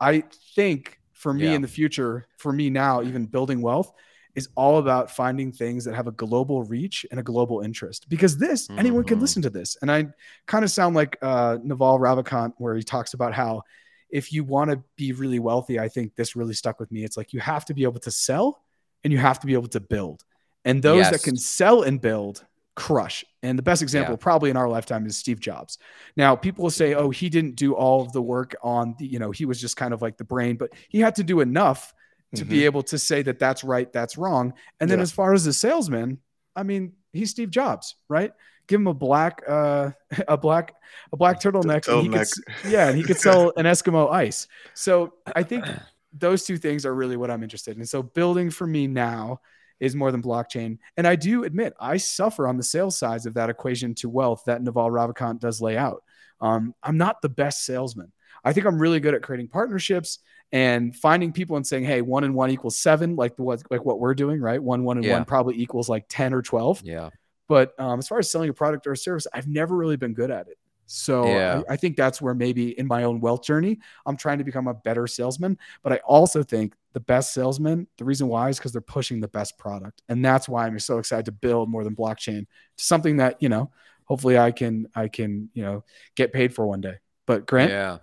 I 0.00 0.24
think 0.54 1.00
for 1.12 1.34
me 1.34 1.46
Yeah. 1.46 1.54
in 1.54 1.62
the 1.62 1.68
future, 1.68 2.28
for 2.38 2.52
me 2.52 2.70
now, 2.70 3.02
even 3.02 3.26
building 3.26 3.60
wealth 3.62 3.92
is 4.34 4.48
all 4.54 4.78
about 4.78 5.10
finding 5.10 5.50
things 5.50 5.84
that 5.84 5.94
have 5.94 6.06
a 6.06 6.12
global 6.12 6.62
reach 6.62 7.04
and 7.10 7.18
a 7.18 7.22
global 7.22 7.60
interest 7.60 8.08
because 8.08 8.38
this 8.38 8.68
anyone 8.78 9.02
can 9.02 9.18
Mhm. 9.18 9.22
listen 9.22 9.42
to 9.42 9.50
this. 9.50 9.76
And 9.82 9.90
I 9.90 10.06
kind 10.46 10.64
of 10.64 10.70
sound 10.70 10.94
like 10.94 11.16
uh, 11.22 11.58
Naval 11.62 11.98
Ravikant, 11.98 12.52
where 12.58 12.76
he 12.76 12.82
talks 12.82 13.14
about 13.14 13.34
how 13.34 13.62
if 14.10 14.32
you 14.32 14.44
want 14.44 14.70
to 14.70 14.82
be 14.96 15.12
really 15.12 15.38
wealthy, 15.38 15.80
I 15.80 15.88
think 15.88 16.14
this 16.14 16.36
really 16.36 16.54
stuck 16.54 16.78
with 16.78 16.92
me. 16.92 17.04
It's 17.04 17.16
like 17.16 17.32
you 17.32 17.40
have 17.40 17.64
to 17.66 17.74
be 17.74 17.82
able 17.82 18.00
to 18.00 18.10
sell 18.10 18.62
and 19.04 19.12
you 19.12 19.18
have 19.18 19.38
to 19.40 19.46
be 19.46 19.54
able 19.54 19.68
to 19.68 19.80
build. 19.80 20.24
And 20.64 20.82
those 20.82 20.98
Yes. 20.98 21.10
that 21.10 21.22
can 21.22 21.36
sell 21.36 21.82
and 21.82 22.00
build 22.00 22.44
crush. 22.74 23.24
And 23.42 23.58
the 23.58 23.62
best 23.62 23.82
example 23.82 24.12
Yeah. 24.14 24.18
probably 24.18 24.50
in 24.50 24.56
our 24.56 24.68
lifetime 24.68 25.04
is 25.06 25.16
Steve 25.16 25.40
Jobs. 25.40 25.78
Now, 26.16 26.36
people 26.36 26.62
will 26.62 26.70
say, 26.70 26.94
"Oh, 26.94 27.10
he 27.10 27.28
didn't 27.28 27.56
do 27.56 27.74
all 27.74 28.02
of 28.02 28.12
the 28.12 28.22
work 28.22 28.54
on 28.62 28.94
the, 28.98 29.06
you 29.06 29.18
know, 29.18 29.30
he 29.30 29.44
was 29.46 29.60
just 29.60 29.76
kind 29.76 29.92
of 29.92 30.00
like 30.02 30.16
the 30.16 30.24
brain, 30.24 30.56
but 30.56 30.70
he 30.88 31.00
had 31.00 31.14
to 31.16 31.24
do 31.24 31.40
enough 31.40 31.92
to 32.34 32.44
be 32.44 32.64
able 32.66 32.82
to 32.82 32.98
say 32.98 33.22
that 33.22 33.38
that's 33.38 33.64
right, 33.64 33.90
that's 33.92 34.18
wrong." 34.18 34.52
And 34.80 34.90
then 34.90 34.98
Yeah. 34.98 35.02
as 35.04 35.10
far 35.12 35.32
as 35.32 35.44
the 35.44 35.52
salesman, 35.52 36.18
I 36.54 36.62
mean, 36.62 36.92
he's 37.12 37.30
Steve 37.30 37.50
Jobs, 37.50 37.96
right? 38.08 38.32
give 38.68 38.78
him 38.82 38.86
a 38.86 38.92
black 38.92 39.42
uh 39.48 39.90
a 40.28 40.36
black 40.36 40.74
a 41.10 41.16
black 41.16 41.40
turtleneck, 41.40 41.88
and 41.88 42.02
he 42.02 42.08
could 42.10 42.28
yeah, 42.70 42.88
and 42.88 42.98
he 42.98 43.02
could 43.02 43.18
sell 43.18 43.50
an 43.56 43.64
Eskimo 43.64 44.10
ice. 44.12 44.46
So 44.74 45.14
I 45.34 45.42
think 45.42 45.64
those 46.12 46.44
two 46.44 46.56
things 46.56 46.86
are 46.86 46.94
really 46.94 47.16
what 47.16 47.30
I'm 47.30 47.42
interested 47.42 47.76
in. 47.76 47.84
So 47.86 48.02
building 48.02 48.50
for 48.50 48.66
me 48.66 48.86
now 48.86 49.40
is 49.80 49.94
more 49.94 50.10
than 50.10 50.22
blockchain. 50.22 50.78
And 50.96 51.06
I 51.06 51.14
do 51.16 51.44
admit 51.44 51.74
I 51.78 51.98
suffer 51.98 52.48
on 52.48 52.56
the 52.56 52.62
sales 52.62 52.96
sides 52.98 53.26
of 53.26 53.34
that 53.34 53.50
equation 53.50 53.94
to 53.96 54.08
wealth 54.08 54.42
that 54.46 54.62
Naval 54.62 54.90
Ravikant 54.90 55.38
does 55.40 55.60
lay 55.60 55.76
out. 55.76 56.02
Um, 56.40 56.74
I'm 56.82 56.96
not 56.96 57.22
the 57.22 57.28
best 57.28 57.64
salesman. 57.64 58.12
I 58.44 58.52
think 58.52 58.66
I'm 58.66 58.78
really 58.78 59.00
good 59.00 59.14
at 59.14 59.22
creating 59.22 59.48
partnerships 59.48 60.20
and 60.52 60.96
finding 60.96 61.32
people 61.32 61.56
and 61.56 61.66
saying, 61.66 61.84
"Hey, 61.84 62.00
one 62.00 62.24
and 62.24 62.34
one 62.34 62.50
equals 62.50 62.78
seven," 62.78 63.16
like 63.16 63.36
the 63.36 63.42
what 63.42 63.62
like 63.70 63.84
what 63.84 64.00
we're 64.00 64.14
doing, 64.14 64.40
right? 64.40 64.62
One, 64.62 64.84
one, 64.84 64.96
and 64.96 65.04
Yeah. 65.04 65.14
one 65.14 65.24
probably 65.24 65.56
equals 65.60 65.88
like 65.88 66.06
ten 66.08 66.32
or 66.32 66.40
twelve. 66.40 66.80
Yeah. 66.84 67.10
But 67.48 67.78
um, 67.78 67.98
as 67.98 68.08
far 68.08 68.18
as 68.18 68.30
selling 68.30 68.48
a 68.48 68.54
product 68.54 68.86
or 68.86 68.92
a 68.92 68.96
service, 68.96 69.26
I've 69.32 69.48
never 69.48 69.76
really 69.76 69.96
been 69.96 70.14
good 70.14 70.30
at 70.30 70.48
it. 70.48 70.56
So 70.90 71.26
Yeah. 71.26 71.62
I, 71.68 71.74
I 71.74 71.76
think 71.76 71.96
that's 71.96 72.20
where 72.22 72.34
maybe 72.34 72.78
in 72.78 72.86
my 72.86 73.04
own 73.04 73.20
wealth 73.20 73.44
journey, 73.44 73.78
I'm 74.06 74.16
trying 74.16 74.38
to 74.38 74.44
become 74.44 74.68
a 74.68 74.74
better 74.74 75.06
salesman. 75.06 75.58
But 75.82 75.92
I 75.92 75.96
also 75.98 76.42
think 76.42 76.74
the 76.94 77.00
best 77.00 77.34
salesman, 77.34 77.86
the 77.98 78.06
reason 78.06 78.26
why 78.26 78.48
is 78.48 78.58
because 78.58 78.72
they're 78.72 78.80
pushing 78.80 79.20
the 79.20 79.28
best 79.28 79.58
product. 79.58 80.02
And 80.08 80.24
that's 80.24 80.48
why 80.48 80.66
I'm 80.66 80.78
so 80.78 80.98
excited 80.98 81.26
to 81.26 81.32
build 81.32 81.68
more 81.68 81.84
than 81.84 81.94
blockchain 81.94 82.46
to 82.78 82.84
something 82.84 83.18
that, 83.18 83.36
you 83.42 83.50
know, 83.50 83.70
hopefully 84.04 84.38
I 84.38 84.50
can, 84.50 84.88
I 84.94 85.08
can, 85.08 85.50
you 85.52 85.62
know, 85.62 85.84
get 86.16 86.32
paid 86.32 86.54
for 86.54 86.66
one 86.66 86.80
day. 86.80 86.96
But 87.26 87.46
Grant, 87.46 87.70
Yeah. 87.70 87.98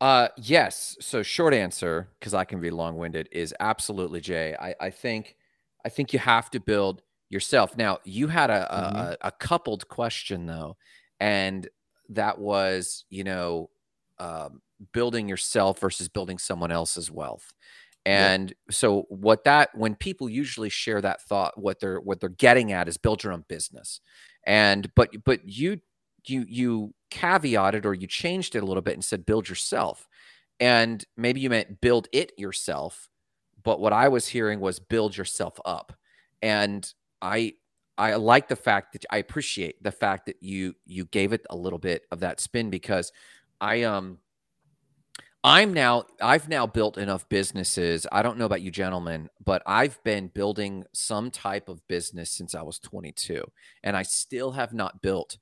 Uh 0.00 0.28
yes. 0.36 0.96
So 1.00 1.22
short 1.22 1.54
answer, 1.54 2.08
because 2.18 2.34
I 2.34 2.44
can 2.44 2.60
be 2.60 2.70
long 2.70 2.98
winded, 2.98 3.28
is 3.32 3.54
absolutely 3.60 4.20
Jay. 4.20 4.54
I, 4.60 4.74
I 4.80 4.90
think 4.90 5.36
I 5.84 5.88
think 5.88 6.12
you 6.12 6.18
have 6.18 6.50
to 6.50 6.60
build 6.60 7.02
yourself. 7.30 7.76
Now 7.76 7.98
you 8.04 8.28
had 8.28 8.50
a 8.50 8.68
Mhm. 8.70 8.96
a, 8.96 9.16
a 9.28 9.30
coupled 9.32 9.88
question 9.88 10.46
though, 10.46 10.76
and 11.20 11.68
that 12.10 12.38
was, 12.38 13.04
you 13.10 13.24
know, 13.24 13.70
um, 14.18 14.60
building 14.92 15.28
yourself 15.28 15.78
versus 15.80 16.08
building 16.08 16.38
someone 16.38 16.70
else's 16.70 17.10
wealth. 17.10 17.52
Yeah. 18.06 18.32
And 18.32 18.54
so 18.70 19.06
what 19.08 19.44
that 19.44 19.70
when 19.74 19.94
people 19.94 20.28
usually 20.28 20.68
share 20.68 21.00
that 21.00 21.22
thought, 21.22 21.60
what 21.60 21.80
they're 21.80 22.00
what 22.00 22.20
they're 22.20 22.28
getting 22.28 22.72
at 22.72 22.88
is 22.88 22.96
build 22.96 23.24
your 23.24 23.32
own 23.32 23.44
business. 23.48 24.00
And 24.46 24.94
but 24.94 25.10
but 25.24 25.40
you 25.44 25.80
you 26.26 26.44
you 26.48 26.94
caveated 27.10 27.84
or 27.84 27.94
you 27.94 28.06
changed 28.06 28.54
it 28.54 28.62
a 28.62 28.66
little 28.66 28.82
bit 28.82 28.94
and 28.94 29.04
said 29.04 29.24
build 29.24 29.48
yourself. 29.48 30.06
And 30.60 31.04
maybe 31.16 31.40
you 31.40 31.50
meant 31.50 31.80
build 31.80 32.08
it 32.12 32.32
yourself, 32.38 33.08
but 33.62 33.80
what 33.80 33.92
I 33.92 34.08
was 34.08 34.28
hearing 34.28 34.60
was 34.60 34.78
build 34.78 35.16
yourself 35.16 35.58
up. 35.64 35.94
And 36.42 36.92
I 37.20 37.54
I 37.96 38.14
like 38.14 38.48
the 38.48 38.56
fact 38.56 38.92
that 38.92 39.04
I 39.10 39.18
appreciate 39.18 39.82
the 39.82 39.92
fact 39.92 40.26
that 40.26 40.36
you 40.40 40.74
you 40.86 41.04
gave 41.06 41.32
it 41.32 41.46
a 41.50 41.56
little 41.56 41.78
bit 41.78 42.06
of 42.10 42.20
that 42.20 42.40
spin 42.40 42.70
because 42.70 43.12
I 43.60 43.82
um 43.82 44.18
I'm 45.44 45.74
now 45.74 46.04
I've 46.20 46.48
now 46.48 46.66
built 46.66 46.96
enough 46.96 47.28
businesses. 47.28 48.06
I 48.10 48.22
don't 48.22 48.38
know 48.38 48.46
about 48.46 48.62
you 48.62 48.70
gentlemen, 48.70 49.28
but 49.44 49.62
I've 49.66 50.02
been 50.02 50.28
building 50.28 50.84
some 50.92 51.30
type 51.30 51.68
of 51.68 51.86
business 51.86 52.30
since 52.30 52.54
I 52.54 52.62
was 52.62 52.78
22 52.78 53.44
and 53.82 53.96
I 53.96 54.02
still 54.02 54.52
have 54.52 54.72
not 54.72 55.02
built 55.02 55.36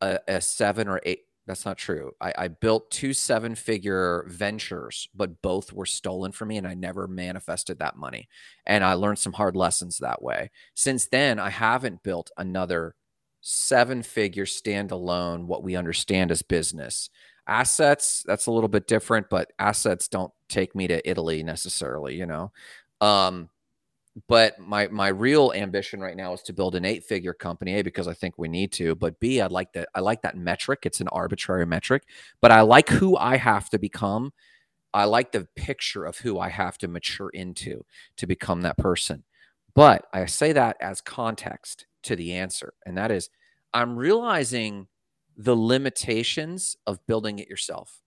a, 0.00 0.20
a 0.28 0.40
7 0.40 0.88
or 0.88 1.00
8 1.04 1.20
that's 1.46 1.64
not 1.64 1.78
true. 1.78 2.12
I, 2.20 2.32
I 2.36 2.48
built 2.48 2.90
two 2.90 3.12
seven 3.12 3.54
figure 3.54 4.26
ventures, 4.28 5.08
but 5.14 5.40
both 5.42 5.72
were 5.72 5.86
stolen 5.86 6.32
from 6.32 6.48
me 6.48 6.56
and 6.56 6.66
I 6.66 6.74
never 6.74 7.06
manifested 7.06 7.78
that 7.78 7.96
money. 7.96 8.28
And 8.66 8.82
I 8.82 8.94
learned 8.94 9.20
some 9.20 9.32
hard 9.32 9.54
lessons 9.54 9.98
that 9.98 10.22
way. 10.22 10.50
Since 10.74 11.06
then, 11.06 11.38
I 11.38 11.50
haven't 11.50 12.02
built 12.02 12.30
another 12.36 12.96
seven 13.42 14.02
figure 14.02 14.44
standalone, 14.44 15.44
what 15.44 15.62
we 15.62 15.76
understand 15.76 16.32
as 16.32 16.42
business. 16.42 17.10
Assets, 17.46 18.24
that's 18.26 18.46
a 18.46 18.50
little 18.50 18.68
bit 18.68 18.88
different, 18.88 19.30
but 19.30 19.52
assets 19.60 20.08
don't 20.08 20.32
take 20.48 20.74
me 20.74 20.88
to 20.88 21.08
Italy 21.08 21.44
necessarily, 21.44 22.16
you 22.16 22.26
know. 22.26 22.50
Um, 23.00 23.50
but 24.28 24.58
my 24.58 24.88
my 24.88 25.08
real 25.08 25.52
ambition 25.54 26.00
right 26.00 26.16
now 26.16 26.32
is 26.32 26.42
to 26.42 26.52
build 26.52 26.74
an 26.74 26.84
eight 26.84 27.04
figure 27.04 27.34
company 27.34 27.78
a 27.78 27.82
because 27.82 28.08
i 28.08 28.14
think 28.14 28.34
we 28.38 28.48
need 28.48 28.72
to 28.72 28.94
but 28.94 29.18
b 29.20 29.40
i'd 29.40 29.52
like 29.52 29.72
that 29.72 29.88
i 29.94 30.00
like 30.00 30.22
that 30.22 30.36
metric. 30.36 30.80
It's 30.84 31.00
an 31.00 31.08
arbitrary 31.08 31.66
metric 31.66 32.04
but 32.40 32.50
i 32.50 32.62
like 32.62 32.88
who 32.88 33.16
i 33.16 33.36
have 33.36 33.68
to 33.70 33.78
become. 33.78 34.32
I 34.94 35.04
like 35.04 35.32
the 35.32 35.46
picture 35.56 36.06
of 36.06 36.16
who 36.18 36.38
i 36.38 36.48
have 36.48 36.78
to 36.78 36.88
mature 36.88 37.28
into 37.30 37.84
to 38.16 38.26
become 38.26 38.62
that 38.62 38.78
person. 38.78 39.24
But 39.74 40.06
i 40.12 40.24
say 40.26 40.52
that 40.52 40.76
as 40.80 41.00
context 41.02 41.86
to 42.04 42.16
the 42.16 42.32
answer 42.32 42.72
and 42.86 42.96
that 42.96 43.10
is 43.10 43.28
i'm 43.74 43.96
realizing 43.96 44.86
the 45.36 45.56
limitations 45.56 46.76
of 46.86 47.04
building 47.06 47.38
it 47.38 47.48
yourself. 47.48 48.00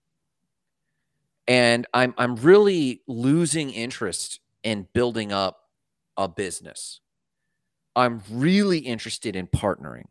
And 1.46 1.86
i'm 1.94 2.14
i'm 2.18 2.34
really 2.34 3.02
losing 3.06 3.70
interest 3.70 4.40
in 4.64 4.88
building 4.92 5.32
up 5.32 5.69
a 6.16 6.28
business. 6.28 7.00
I'm 7.96 8.22
really 8.30 8.78
interested 8.78 9.36
in 9.36 9.46
partnering 9.46 10.04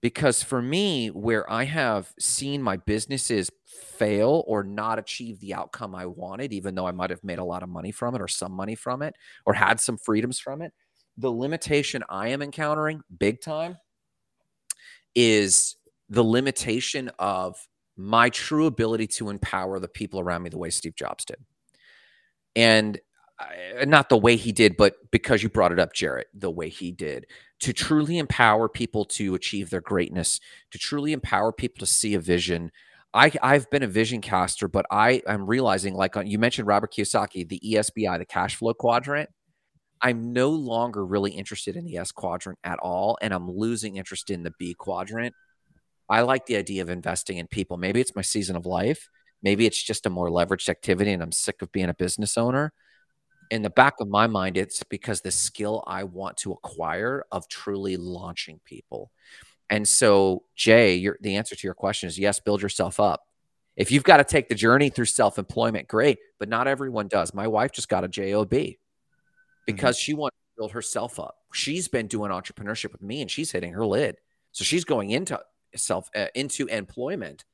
because 0.00 0.42
for 0.42 0.62
me, 0.62 1.08
where 1.08 1.50
I 1.50 1.64
have 1.64 2.12
seen 2.18 2.62
my 2.62 2.76
businesses 2.76 3.50
fail 3.66 4.44
or 4.46 4.62
not 4.62 4.98
achieve 4.98 5.40
the 5.40 5.54
outcome 5.54 5.94
I 5.94 6.06
wanted, 6.06 6.52
even 6.52 6.74
though 6.74 6.86
I 6.86 6.92
might 6.92 7.10
have 7.10 7.24
made 7.24 7.38
a 7.38 7.44
lot 7.44 7.62
of 7.62 7.68
money 7.68 7.90
from 7.90 8.14
it 8.14 8.20
or 8.20 8.28
some 8.28 8.52
money 8.52 8.76
from 8.76 9.02
it 9.02 9.14
or 9.44 9.54
had 9.54 9.80
some 9.80 9.98
freedoms 9.98 10.38
from 10.38 10.62
it, 10.62 10.72
the 11.16 11.30
limitation 11.30 12.04
I 12.08 12.28
am 12.28 12.42
encountering 12.42 13.00
big 13.18 13.40
time 13.40 13.76
is 15.14 15.76
the 16.08 16.24
limitation 16.24 17.10
of 17.18 17.56
my 17.96 18.30
true 18.30 18.66
ability 18.66 19.08
to 19.08 19.28
empower 19.28 19.80
the 19.80 19.88
people 19.88 20.20
around 20.20 20.44
me 20.44 20.50
the 20.50 20.58
way 20.58 20.70
Steve 20.70 20.94
Jobs 20.94 21.24
did. 21.24 21.38
And 22.54 23.00
not 23.86 24.08
the 24.08 24.16
way 24.16 24.36
he 24.36 24.52
did, 24.52 24.76
but 24.76 24.94
because 25.10 25.42
you 25.42 25.48
brought 25.48 25.72
it 25.72 25.78
up, 25.78 25.92
Jarrett, 25.92 26.28
the 26.34 26.50
way 26.50 26.68
he 26.68 26.90
did 26.90 27.26
to 27.60 27.72
truly 27.72 28.18
empower 28.18 28.68
people 28.68 29.04
to 29.04 29.34
achieve 29.34 29.70
their 29.70 29.80
greatness, 29.80 30.40
to 30.70 30.78
truly 30.78 31.12
empower 31.12 31.52
people 31.52 31.78
to 31.80 31.92
see 31.92 32.14
a 32.14 32.20
vision. 32.20 32.70
I, 33.12 33.32
I've 33.42 33.70
been 33.70 33.82
a 33.82 33.88
vision 33.88 34.20
caster, 34.20 34.68
but 34.68 34.86
I 34.90 35.22
am 35.26 35.46
realizing, 35.46 35.94
like 35.94 36.16
on, 36.16 36.26
you 36.26 36.38
mentioned 36.38 36.68
Robert 36.68 36.92
Kiyosaki, 36.92 37.48
the 37.48 37.60
ESBI, 37.64 38.18
the 38.18 38.26
cash 38.26 38.56
flow 38.56 38.74
quadrant. 38.74 39.30
I'm 40.00 40.32
no 40.32 40.50
longer 40.50 41.04
really 41.04 41.32
interested 41.32 41.74
in 41.74 41.84
the 41.84 41.96
S 41.96 42.12
quadrant 42.12 42.60
at 42.62 42.78
all, 42.78 43.18
and 43.20 43.34
I'm 43.34 43.50
losing 43.50 43.96
interest 43.96 44.30
in 44.30 44.44
the 44.44 44.52
B 44.56 44.74
quadrant. 44.74 45.34
I 46.08 46.20
like 46.20 46.46
the 46.46 46.56
idea 46.56 46.82
of 46.82 46.90
investing 46.90 47.38
in 47.38 47.48
people. 47.48 47.76
Maybe 47.76 48.00
it's 48.00 48.14
my 48.14 48.22
season 48.22 48.54
of 48.54 48.64
life. 48.64 49.08
Maybe 49.42 49.66
it's 49.66 49.82
just 49.82 50.06
a 50.06 50.10
more 50.10 50.30
leveraged 50.30 50.68
activity, 50.68 51.12
and 51.12 51.22
I'm 51.22 51.32
sick 51.32 51.60
of 51.62 51.72
being 51.72 51.88
a 51.88 51.94
business 51.94 52.38
owner 52.38 52.72
in 53.50 53.62
the 53.62 53.70
back 53.70 53.94
of 54.00 54.08
my 54.08 54.26
mind, 54.26 54.56
it's 54.56 54.82
because 54.84 55.20
the 55.20 55.30
skill 55.30 55.82
I 55.86 56.04
want 56.04 56.36
to 56.38 56.52
acquire 56.52 57.24
of 57.32 57.48
truly 57.48 57.96
launching 57.96 58.60
people. 58.64 59.10
And 59.70 59.86
so, 59.86 60.44
Jay, 60.56 60.96
your, 60.96 61.18
the 61.20 61.36
answer 61.36 61.54
to 61.54 61.66
your 61.66 61.74
question 61.74 62.08
is 62.08 62.18
yes, 62.18 62.40
build 62.40 62.62
yourself 62.62 63.00
up. 63.00 63.24
If 63.76 63.92
you've 63.92 64.04
got 64.04 64.16
to 64.16 64.24
take 64.24 64.48
the 64.48 64.54
journey 64.54 64.90
through 64.90 65.04
self 65.04 65.38
employment, 65.38 65.88
great, 65.88 66.18
but 66.38 66.48
not 66.48 66.66
everyone 66.66 67.08
does. 67.08 67.32
My 67.32 67.46
wife 67.46 67.72
just 67.72 67.88
got 67.88 68.04
a 68.04 68.08
JOB 68.08 68.54
because 69.66 69.98
she 69.98 70.14
wants 70.14 70.36
to 70.36 70.60
build 70.62 70.72
herself 70.72 71.20
up. 71.20 71.36
She's 71.52 71.86
been 71.88 72.06
doing 72.06 72.30
entrepreneurship 72.30 72.92
with 72.92 73.02
me 73.02 73.20
and 73.20 73.30
she's 73.30 73.52
hitting 73.52 73.72
her 73.74 73.86
lid. 73.86 74.16
So 74.52 74.64
she's 74.64 74.84
going 74.84 75.10
into 75.10 75.40
self 75.76 76.10
uh, 76.16 76.26
into 76.34 76.66
employment 76.66 77.44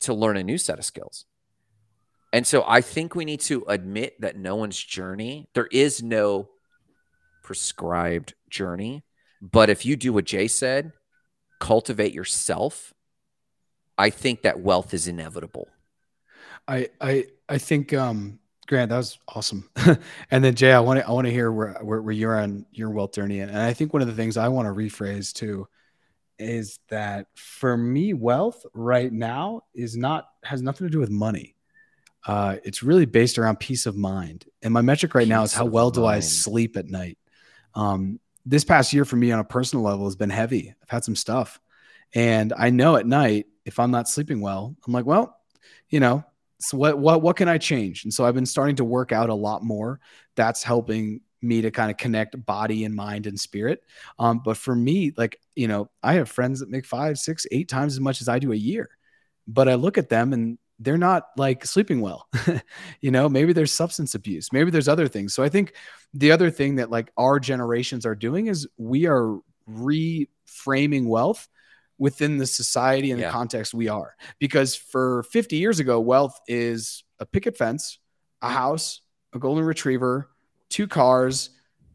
to 0.00 0.12
learn 0.12 0.36
a 0.36 0.42
new 0.42 0.58
set 0.58 0.78
of 0.78 0.84
skills. 0.84 1.24
And 2.34 2.44
so 2.44 2.64
I 2.66 2.80
think 2.80 3.14
we 3.14 3.24
need 3.24 3.38
to 3.42 3.64
admit 3.68 4.20
that 4.20 4.36
no 4.36 4.56
one's 4.56 4.82
journey, 4.82 5.46
there 5.54 5.68
is 5.70 6.02
no 6.02 6.48
prescribed 7.44 8.34
journey. 8.50 9.04
But 9.40 9.70
if 9.70 9.86
you 9.86 9.94
do 9.94 10.12
what 10.12 10.24
Jay 10.24 10.48
said, 10.48 10.90
cultivate 11.60 12.12
yourself, 12.12 12.92
I 13.96 14.10
think 14.10 14.42
that 14.42 14.58
wealth 14.58 14.92
is 14.92 15.06
inevitable. 15.06 15.68
I 16.66 16.88
I 17.00 17.26
I 17.48 17.58
think 17.58 17.94
um 17.94 18.40
Grant, 18.66 18.90
that 18.90 18.96
was 18.96 19.16
awesome. 19.28 19.70
and 20.32 20.42
then 20.42 20.56
Jay, 20.56 20.72
I 20.72 20.80
want 20.80 20.98
to 20.98 21.06
I 21.06 21.12
want 21.12 21.28
to 21.28 21.32
hear 21.32 21.52
where, 21.52 21.78
where 21.82 22.02
where 22.02 22.12
you're 22.12 22.36
on 22.36 22.66
your 22.72 22.90
wealth 22.90 23.12
journey. 23.12 23.38
And 23.38 23.56
I 23.56 23.74
think 23.74 23.92
one 23.92 24.02
of 24.02 24.08
the 24.08 24.14
things 24.14 24.36
I 24.36 24.48
want 24.48 24.66
to 24.66 24.74
rephrase 24.74 25.32
too 25.32 25.68
is 26.40 26.80
that 26.88 27.28
for 27.36 27.76
me, 27.76 28.12
wealth 28.12 28.66
right 28.74 29.12
now 29.12 29.60
is 29.72 29.96
not 29.96 30.26
has 30.42 30.62
nothing 30.62 30.88
to 30.88 30.90
do 30.90 30.98
with 30.98 31.10
money. 31.10 31.54
Uh, 32.26 32.56
it's 32.64 32.82
really 32.82 33.06
based 33.06 33.38
around 33.38 33.60
peace 33.60 33.86
of 33.86 33.96
mind. 33.96 34.46
And 34.62 34.72
my 34.72 34.80
metric 34.80 35.14
right 35.14 35.28
now 35.28 35.42
is 35.42 35.52
how 35.52 35.66
well 35.66 35.90
do 35.90 36.06
I 36.06 36.20
sleep 36.20 36.76
at 36.76 36.86
night. 36.86 37.18
Um, 37.74 38.20
this 38.46 38.64
past 38.64 38.92
year 38.92 39.04
for 39.04 39.16
me 39.16 39.32
on 39.32 39.40
a 39.40 39.44
personal 39.44 39.84
level 39.84 40.06
has 40.06 40.16
been 40.16 40.30
heavy. 40.30 40.74
I've 40.82 40.90
had 40.90 41.04
some 41.04 41.16
stuff, 41.16 41.60
and 42.14 42.52
I 42.56 42.70
know 42.70 42.96
at 42.96 43.06
night 43.06 43.46
if 43.64 43.78
I'm 43.78 43.90
not 43.90 44.08
sleeping 44.08 44.40
well, 44.40 44.76
I'm 44.86 44.92
like, 44.92 45.06
well, 45.06 45.36
you 45.88 46.00
know, 46.00 46.24
so 46.60 46.76
what 46.76 46.98
what 46.98 47.22
what 47.22 47.36
can 47.36 47.48
I 47.48 47.58
change? 47.58 48.04
And 48.04 48.12
so 48.12 48.24
I've 48.24 48.34
been 48.34 48.46
starting 48.46 48.76
to 48.76 48.84
work 48.84 49.12
out 49.12 49.28
a 49.30 49.34
lot 49.34 49.62
more. 49.62 50.00
That's 50.36 50.62
helping 50.62 51.20
me 51.42 51.62
to 51.62 51.70
kind 51.70 51.90
of 51.90 51.96
connect 51.96 52.42
body 52.46 52.84
and 52.84 52.94
mind 52.94 53.26
and 53.26 53.38
spirit. 53.38 53.82
Um, 54.18 54.40
but 54.42 54.56
for 54.56 54.74
me, 54.74 55.12
like, 55.16 55.38
you 55.54 55.68
know, 55.68 55.90
I 56.02 56.14
have 56.14 56.28
friends 56.28 56.60
that 56.60 56.70
make 56.70 56.86
five, 56.86 57.18
six, 57.18 57.46
eight 57.52 57.68
times 57.68 57.92
as 57.92 58.00
much 58.00 58.20
as 58.20 58.28
I 58.28 58.38
do 58.38 58.52
a 58.52 58.56
year. 58.56 58.88
But 59.46 59.68
I 59.68 59.74
look 59.74 59.98
at 59.98 60.08
them 60.08 60.32
and 60.32 60.58
they're 60.78 60.98
not 60.98 61.28
like 61.36 61.64
sleeping 61.64 62.00
well. 62.00 62.28
you 63.00 63.10
know, 63.10 63.28
maybe 63.28 63.52
there's 63.52 63.72
substance 63.72 64.14
abuse, 64.14 64.52
maybe 64.52 64.70
there's 64.70 64.88
other 64.88 65.08
things. 65.08 65.34
So 65.34 65.42
I 65.42 65.48
think 65.48 65.74
the 66.12 66.32
other 66.32 66.50
thing 66.50 66.76
that 66.76 66.90
like 66.90 67.10
our 67.16 67.38
generations 67.38 68.06
are 68.06 68.14
doing 68.14 68.46
is 68.46 68.66
we 68.76 69.06
are 69.06 69.38
reframing 69.68 71.06
wealth 71.06 71.48
within 71.98 72.38
the 72.38 72.46
society 72.46 73.12
and 73.12 73.20
yeah. 73.20 73.28
the 73.28 73.32
context 73.32 73.72
we 73.72 73.88
are. 73.88 74.14
Because 74.38 74.74
for 74.74 75.22
50 75.24 75.56
years 75.56 75.78
ago, 75.78 76.00
wealth 76.00 76.40
is 76.48 77.04
a 77.20 77.26
picket 77.26 77.56
fence, 77.56 77.98
a 78.42 78.46
mm-hmm. 78.46 78.54
house, 78.54 79.00
a 79.32 79.38
golden 79.38 79.64
retriever, 79.64 80.28
two 80.70 80.88
cars. 80.88 81.50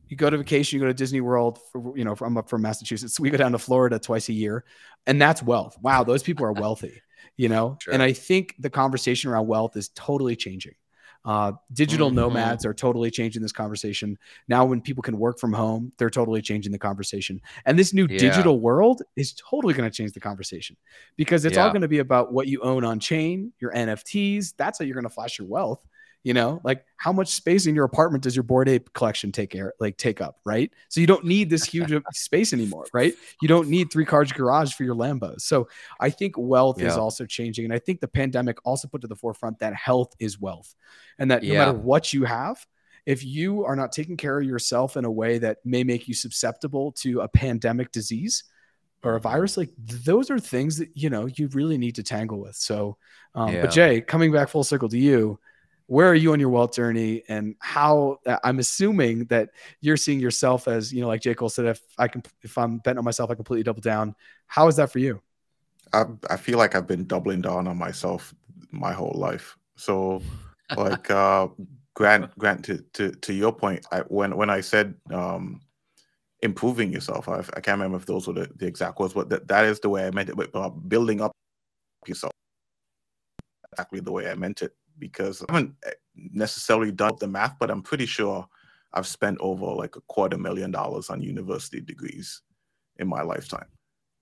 You 0.07 0.15
go 0.15 0.29
to 0.29 0.37
vacation, 0.37 0.77
you 0.77 0.81
go 0.81 0.87
to 0.87 0.93
Disney 0.93 1.21
World. 1.21 1.59
For, 1.71 1.95
you 1.95 2.03
know, 2.03 2.15
I'm 2.19 2.37
up 2.37 2.49
from 2.49 2.63
Massachusetts. 2.63 3.19
We 3.19 3.29
go 3.29 3.37
down 3.37 3.51
to 3.51 3.59
Florida 3.59 3.99
twice 3.99 4.29
a 4.29 4.33
year, 4.33 4.65
and 5.05 5.21
that's 5.21 5.43
wealth. 5.43 5.77
Wow, 5.81 6.03
those 6.03 6.23
people 6.23 6.45
are 6.45 6.51
wealthy 6.51 6.99
you 7.39 7.47
know 7.47 7.77
sure. 7.81 7.93
and 7.93 8.03
i 8.03 8.11
think 8.11 8.53
the 8.59 8.69
conversation 8.69 9.31
around 9.31 9.47
wealth 9.47 9.77
is 9.77 9.89
totally 9.95 10.35
changing 10.35 10.73
uh, 11.25 11.51
digital 11.73 12.07
mm-hmm. 12.07 12.17
nomads 12.17 12.65
are 12.65 12.73
totally 12.73 13.11
changing 13.11 13.41
this 13.41 13.51
conversation 13.51 14.17
now 14.47 14.63
when 14.63 14.79
people 14.79 15.01
can 15.01 15.17
work 15.17 15.39
from 15.39 15.51
home 15.51 15.91
they're 15.97 16.09
totally 16.09 16.41
changing 16.41 16.71
the 16.71 16.79
conversation 16.79 17.39
and 17.65 17.77
this 17.79 17.93
new 17.93 18.07
yeah. 18.09 18.17
digital 18.17 18.59
world 18.59 19.01
is 19.15 19.33
totally 19.33 19.73
going 19.73 19.89
to 19.89 19.95
change 19.95 20.11
the 20.11 20.19
conversation 20.19 20.75
because 21.17 21.45
it's 21.45 21.55
yeah. 21.55 21.63
all 21.63 21.69
going 21.69 21.81
to 21.81 21.89
be 21.89 21.99
about 21.99 22.31
what 22.33 22.47
you 22.47 22.61
own 22.61 22.83
on 22.83 22.99
chain 22.99 23.51
your 23.59 23.71
nfts 23.71 24.53
that's 24.57 24.79
how 24.79 24.85
you're 24.85 24.95
going 24.95 25.03
to 25.03 25.09
flash 25.09 25.39
your 25.39 25.47
wealth 25.47 25.81
you 26.23 26.33
know 26.33 26.59
like 26.63 26.85
how 26.97 27.11
much 27.13 27.29
space 27.29 27.65
in 27.65 27.75
your 27.75 27.85
apartment 27.85 28.23
does 28.23 28.35
your 28.35 28.43
Bored 28.43 28.67
Ape 28.67 28.91
collection 28.93 29.31
take 29.31 29.55
air 29.55 29.73
like 29.79 29.97
take 29.97 30.21
up 30.21 30.39
right 30.45 30.71
so 30.89 30.99
you 30.99 31.07
don't 31.07 31.25
need 31.25 31.49
this 31.49 31.63
huge 31.63 31.93
space 32.11 32.53
anymore 32.53 32.85
right 32.93 33.13
you 33.41 33.47
don't 33.47 33.69
need 33.69 33.91
three 33.91 34.05
cars 34.05 34.31
garage 34.31 34.73
for 34.73 34.83
your 34.83 34.95
lambos 34.95 35.41
so 35.41 35.67
i 35.99 36.09
think 36.09 36.35
wealth 36.37 36.79
yeah. 36.79 36.87
is 36.87 36.97
also 36.97 37.25
changing 37.25 37.65
and 37.65 37.73
i 37.73 37.79
think 37.79 37.99
the 37.99 38.07
pandemic 38.07 38.57
also 38.65 38.87
put 38.87 39.01
to 39.01 39.07
the 39.07 39.15
forefront 39.15 39.59
that 39.59 39.73
health 39.73 40.13
is 40.19 40.39
wealth 40.39 40.75
and 41.17 41.31
that 41.31 41.43
no 41.43 41.49
yeah. 41.53 41.59
matter 41.59 41.77
what 41.77 42.13
you 42.13 42.25
have 42.25 42.65
if 43.05 43.23
you 43.23 43.65
are 43.65 43.75
not 43.75 43.91
taking 43.91 44.17
care 44.17 44.39
of 44.39 44.45
yourself 44.45 44.97
in 44.97 45.05
a 45.05 45.11
way 45.11 45.37
that 45.37 45.57
may 45.65 45.83
make 45.83 46.07
you 46.07 46.13
susceptible 46.13 46.91
to 46.91 47.21
a 47.21 47.27
pandemic 47.27 47.91
disease 47.91 48.43
or 49.03 49.15
a 49.15 49.21
virus 49.21 49.55
like 49.55 49.69
those 49.77 50.29
are 50.29 50.39
things 50.39 50.77
that 50.77 50.89
you 50.93 51.09
know 51.09 51.25
you 51.35 51.47
really 51.53 51.77
need 51.77 51.95
to 51.95 52.03
tangle 52.03 52.39
with 52.39 52.55
so 52.55 52.97
um, 53.35 53.53
yeah. 53.53 53.61
but 53.61 53.71
jay 53.71 54.01
coming 54.01 54.31
back 54.31 54.49
full 54.49 54.63
circle 54.63 54.89
to 54.89 54.97
you 54.97 55.39
where 55.89 56.07
are 56.07 56.15
you 56.15 56.33
on 56.33 56.39
your 56.39 56.49
wealth 56.49 56.73
journey? 56.73 57.23
And 57.27 57.55
how 57.59 58.19
uh, 58.25 58.37
i'm 58.43 58.59
assuming 58.59 59.25
that 59.25 59.49
you're 59.81 59.97
seeing 59.97 60.19
yourself 60.19 60.67
as 60.67 60.93
you 60.93 61.01
know 61.01 61.07
like 61.07 61.21
j 61.21 61.33
cole 61.33 61.49
said 61.49 61.65
if 61.65 61.81
i 61.97 62.07
can 62.07 62.21
if 62.41 62.57
i'm 62.57 62.77
betting 62.77 62.99
on 62.99 63.03
myself 63.03 63.29
i 63.31 63.35
completely 63.35 63.63
double 63.63 63.81
down. 63.81 64.15
How 64.47 64.67
is 64.67 64.75
that 64.77 64.91
for 64.91 64.99
you? 64.99 65.21
I, 65.93 66.05
I 66.29 66.37
feel 66.37 66.57
like 66.57 66.75
i've 66.75 66.87
been 66.87 67.05
doubling 67.05 67.41
down 67.41 67.67
on 67.67 67.77
myself 67.77 68.33
my 68.71 68.93
whole 68.93 69.15
life. 69.15 69.57
So 69.77 70.21
like 70.77 71.09
uh 71.09 71.47
grant 71.95 72.37
grant 72.37 72.63
to, 72.65 72.77
to 72.93 73.11
to 73.11 73.33
your 73.33 73.51
point 73.51 73.85
I, 73.91 73.99
when 74.01 74.35
when 74.37 74.49
i 74.49 74.61
said 74.61 74.93
um 75.11 75.59
improving 76.41 76.93
yourself 76.93 77.27
I, 77.27 77.39
I 77.39 77.59
can't 77.59 77.79
remember 77.79 77.97
if 77.97 78.05
those 78.05 78.27
were 78.27 78.33
the, 78.33 78.49
the 78.55 78.67
exact 78.67 78.99
words 78.99 79.13
but 79.13 79.29
that, 79.29 79.47
that 79.47 79.65
is 79.65 79.79
the 79.79 79.89
way 79.89 80.07
i 80.07 80.11
meant 80.11 80.29
it 80.29 80.37
but 80.37 80.49
uh, 80.53 80.69
building 80.69 81.19
up 81.19 81.33
yourself 82.07 82.31
exactly 83.73 83.99
the 83.99 84.11
way 84.11 84.29
i 84.29 84.35
meant 84.35 84.61
it 84.61 84.71
because 84.99 85.43
I 85.49 85.53
haven't 85.53 85.75
eh, 85.85 85.91
necessarily 86.15 86.91
done 86.91 87.13
the 87.19 87.27
math, 87.27 87.57
but 87.59 87.71
I'm 87.71 87.81
pretty 87.81 88.05
sure 88.05 88.47
I've 88.93 89.07
spent 89.07 89.37
over 89.39 89.65
like 89.65 89.95
a 89.95 90.01
quarter 90.01 90.37
million 90.37 90.71
dollars 90.71 91.09
on 91.09 91.21
university 91.21 91.79
degrees 91.79 92.41
in 92.97 93.07
my 93.07 93.21
lifetime, 93.21 93.67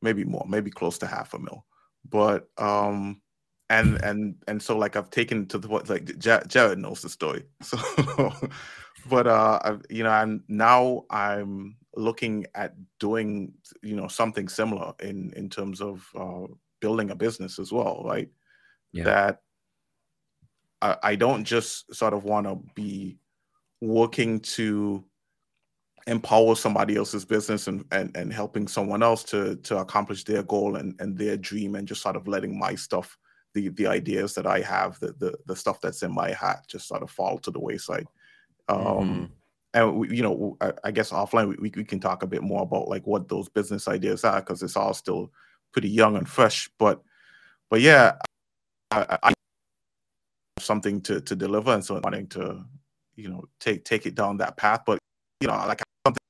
maybe 0.02 0.24
more, 0.24 0.46
maybe 0.48 0.70
close 0.70 0.98
to 1.00 1.08
half 1.08 1.34
a 1.34 1.40
mil. 1.40 1.66
But 2.10 2.50
um, 2.58 3.22
and 3.70 4.02
and 4.04 4.36
and 4.48 4.62
so 4.62 4.78
like 4.78 4.96
I've 4.96 5.10
taken 5.10 5.48
to 5.48 5.58
the 5.58 5.68
what 5.68 5.90
like 5.90 6.18
Jarrett 6.20 6.78
knows 6.78 7.02
the 7.02 7.10
story. 7.10 7.44
So, 7.64 8.34
but 9.10 9.28
uh, 9.28 9.60
I've, 9.64 9.86
you 9.90 10.04
know, 10.04 10.10
I'm 10.10 10.44
now 10.48 11.04
I'm 11.10 11.78
looking 11.96 12.46
at 12.56 12.76
doing 13.00 13.54
you 13.82 13.96
know 13.96 14.08
something 14.08 14.50
similar 14.50 14.94
in 15.02 15.32
in 15.36 15.50
terms 15.50 15.82
of 15.82 16.08
uh, 16.16 16.48
building 16.82 17.12
a 17.12 17.16
business 17.16 17.60
as 17.60 17.72
well, 17.72 18.04
right? 18.06 18.30
Yeah. 18.92 19.04
That 19.04 19.42
I, 20.82 20.98
I 21.04 21.16
don't 21.16 21.44
just 21.44 21.94
sort 21.94 22.14
of 22.14 22.24
want 22.24 22.48
to 22.48 22.60
be 22.76 23.18
working 23.82 24.40
to 24.40 25.04
empower 26.08 26.56
somebody 26.56 26.96
else's 26.96 27.26
business 27.26 27.68
and, 27.68 27.84
and 27.92 28.16
and 28.16 28.32
helping 28.32 28.68
someone 28.68 29.04
else 29.04 29.24
to 29.26 29.58
to 29.58 29.78
accomplish 29.78 30.24
their 30.24 30.42
goal 30.42 30.78
and 30.78 30.96
and 31.00 31.18
their 31.18 31.36
dream 31.36 31.76
and 31.76 31.88
just 31.88 32.02
sort 32.02 32.16
of 32.16 32.28
letting 32.28 32.58
my 32.58 32.74
stuff 32.74 33.18
the 33.54 33.68
the 33.70 33.86
ideas 33.86 34.34
that 34.34 34.48
i 34.48 34.62
have 34.62 34.98
the 35.02 35.14
the, 35.20 35.38
the 35.48 35.56
stuff 35.56 35.82
that's 35.82 36.04
in 36.04 36.14
my 36.14 36.32
hat 36.32 36.64
just 36.68 36.88
sort 36.88 37.04
of 37.04 37.12
fall 37.12 37.38
to 37.38 37.52
the 37.52 37.60
wayside 37.60 38.08
um 38.70 38.78
mm-hmm. 38.80 39.26
and 39.74 39.98
we, 39.98 40.16
you 40.16 40.24
know 40.24 40.56
I, 40.62 40.72
I, 40.86 40.92
guess 40.92 41.12
offline 41.12 41.50
we, 41.60 41.72
we 41.76 41.84
can 41.84 42.00
talk 42.00 42.24
a 42.24 42.28
bit 42.28 42.42
more 42.42 42.64
about 42.64 42.88
like 42.88 43.06
what 43.06 43.28
those 43.28 43.50
business 43.50 43.90
ideas 43.90 44.24
are 44.24 44.40
because 44.40 44.64
it's 44.64 44.78
all 44.78 44.94
still 44.94 45.30
pretty 45.74 45.90
young 45.90 46.16
and 46.16 46.28
fresh 46.28 46.70
but 46.80 47.02
but 47.70 47.82
yeah 47.82 48.14
I, 48.92 49.18
I 49.24 49.34
something 50.60 51.02
to 51.02 51.22
to 51.22 51.36
deliver, 51.36 51.72
and 51.74 51.84
so 51.84 52.00
wanting 52.04 52.28
to, 52.28 52.64
you 53.16 53.30
know, 53.30 53.46
take 53.60 53.86
take 53.86 54.06
it 54.06 54.16
down 54.16 54.38
that 54.38 54.58
path. 54.58 54.82
But 54.86 55.00
you 55.42 55.48
know, 55.48 55.56
like 55.68 55.82
something 56.06 56.22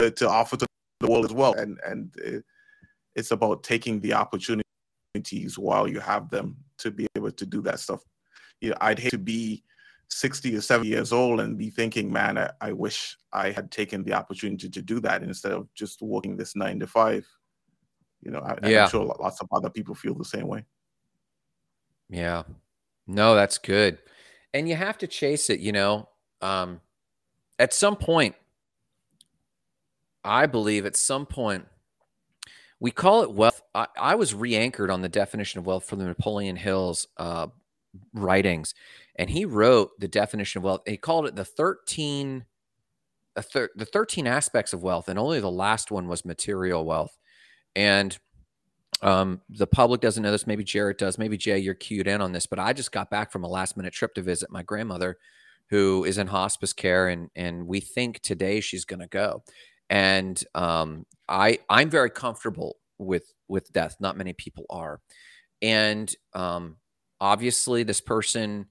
to, 0.00 0.10
to 0.10 0.28
offer 0.28 0.56
to 0.56 0.66
the 1.00 1.10
world 1.10 1.24
as 1.24 1.32
well, 1.32 1.54
and 1.54 1.78
and 1.86 2.14
it, 2.18 2.44
it's 3.14 3.30
about 3.30 3.62
taking 3.62 4.00
the 4.00 4.14
opportunities 4.14 4.64
while 5.56 5.86
you 5.86 6.00
have 6.00 6.30
them 6.30 6.56
to 6.78 6.90
be 6.90 7.06
able 7.16 7.30
to 7.30 7.46
do 7.46 7.62
that 7.62 7.80
stuff. 7.80 8.02
You 8.60 8.70
know, 8.70 8.76
I'd 8.80 8.98
hate 8.98 9.10
to 9.10 9.18
be 9.18 9.62
60 10.10 10.56
or 10.56 10.60
70 10.60 10.88
years 10.88 11.12
old 11.12 11.40
and 11.40 11.56
be 11.58 11.70
thinking, 11.70 12.12
man, 12.12 12.38
I, 12.38 12.50
I 12.60 12.72
wish 12.72 13.16
I 13.32 13.50
had 13.50 13.70
taken 13.70 14.02
the 14.04 14.12
opportunity 14.12 14.68
to 14.68 14.82
do 14.82 15.00
that 15.00 15.22
instead 15.22 15.52
of 15.52 15.72
just 15.74 16.02
working 16.02 16.36
this 16.36 16.56
nine 16.56 16.80
to 16.80 16.86
five. 16.86 17.26
You 18.22 18.30
know, 18.30 18.40
I, 18.40 18.68
yeah. 18.68 18.84
I'm 18.84 18.90
sure 18.90 19.04
lots 19.04 19.40
of 19.40 19.48
other 19.52 19.70
people 19.70 19.94
feel 19.94 20.14
the 20.14 20.24
same 20.24 20.46
way. 20.46 20.64
Yeah. 22.08 22.42
No, 23.06 23.34
that's 23.34 23.58
good. 23.58 23.98
And 24.52 24.68
you 24.68 24.76
have 24.76 24.98
to 24.98 25.06
chase 25.06 25.50
it, 25.50 25.60
you 25.60 25.72
know. 25.72 26.08
Um, 26.40 26.80
at 27.58 27.72
some 27.72 27.96
point, 27.96 28.34
I 30.24 30.46
believe 30.46 30.86
at 30.86 30.96
some 30.96 31.26
point, 31.26 31.66
we 32.80 32.90
call 32.90 33.22
it 33.22 33.32
wealth. 33.32 33.62
I, 33.74 33.86
I 33.98 34.14
was 34.14 34.34
re 34.34 34.56
anchored 34.56 34.90
on 34.90 35.02
the 35.02 35.08
definition 35.08 35.58
of 35.58 35.66
wealth 35.66 35.84
from 35.84 35.98
the 35.98 36.06
Napoleon 36.06 36.56
Hill's 36.56 37.06
uh, 37.16 37.48
writings. 38.12 38.74
And 39.16 39.30
he 39.30 39.44
wrote 39.44 39.90
the 39.98 40.08
definition 40.08 40.58
of 40.58 40.64
wealth. 40.64 40.80
He 40.86 40.96
called 40.96 41.26
it 41.26 41.36
the 41.36 41.44
13, 41.44 42.44
thir- 43.38 43.70
the 43.76 43.84
13 43.84 44.26
aspects 44.26 44.72
of 44.72 44.82
wealth. 44.82 45.08
And 45.08 45.18
only 45.18 45.40
the 45.40 45.50
last 45.50 45.90
one 45.90 46.08
was 46.08 46.24
material 46.24 46.84
wealth. 46.84 47.16
And 47.76 48.18
um, 49.02 49.40
the 49.48 49.66
public 49.66 50.00
doesn't 50.00 50.22
know 50.22 50.30
this. 50.30 50.46
Maybe 50.46 50.64
Jarrett 50.64 50.98
does. 50.98 51.18
Maybe 51.18 51.36
Jay, 51.36 51.58
you're 51.58 51.74
cued 51.74 52.06
in 52.06 52.20
on 52.20 52.32
this. 52.32 52.46
But 52.46 52.58
I 52.58 52.72
just 52.72 52.92
got 52.92 53.10
back 53.10 53.32
from 53.32 53.44
a 53.44 53.48
last 53.48 53.76
minute 53.76 53.92
trip 53.92 54.14
to 54.14 54.22
visit 54.22 54.50
my 54.50 54.62
grandmother, 54.62 55.18
who 55.70 56.04
is 56.04 56.18
in 56.18 56.26
hospice 56.26 56.72
care, 56.72 57.08
and 57.08 57.30
and 57.36 57.66
we 57.66 57.80
think 57.80 58.20
today 58.20 58.60
she's 58.60 58.84
going 58.84 59.00
to 59.00 59.08
go. 59.08 59.42
And 59.90 60.42
um, 60.54 61.06
I 61.28 61.58
I'm 61.68 61.90
very 61.90 62.10
comfortable 62.10 62.76
with 62.98 63.32
with 63.48 63.72
death. 63.72 63.96
Not 64.00 64.16
many 64.16 64.32
people 64.32 64.64
are, 64.70 65.00
and 65.60 66.14
um, 66.34 66.76
obviously 67.20 67.82
this 67.82 68.00
person 68.00 68.66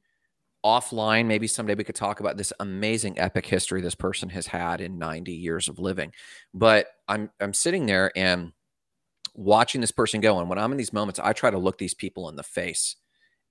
offline 0.66 1.26
maybe 1.26 1.46
someday 1.46 1.76
we 1.76 1.84
could 1.84 1.96
talk 1.96 2.22
about 2.22 2.38
this 2.38 2.54
amazing 2.62 3.20
epic 3.20 3.46
history 3.46 3.82
this 3.82 3.96
person 3.96 4.30
has 4.30 4.48
had 4.48 4.80
in 4.80 4.98
90 4.98 5.34
years 5.34 5.68
of 5.68 5.78
living 5.78 6.12
but 6.54 6.88
i'm 7.10 7.30
i'm 7.42 7.54
sitting 7.54 7.86
there 7.86 8.12
and 8.16 8.54
watching 9.34 9.82
this 9.82 9.92
person 9.92 10.22
go. 10.22 10.40
And 10.40 10.50
when 10.50 10.60
I'm 10.60 10.72
in 10.72 10.78
these 10.78 10.94
moments, 10.94 11.20
I 11.20 11.34
try 11.34 11.50
to 11.50 11.58
look 11.58 11.78
these 11.78 11.94
people 11.94 12.30
in 12.30 12.36
the 12.36 12.44
face 12.44 12.96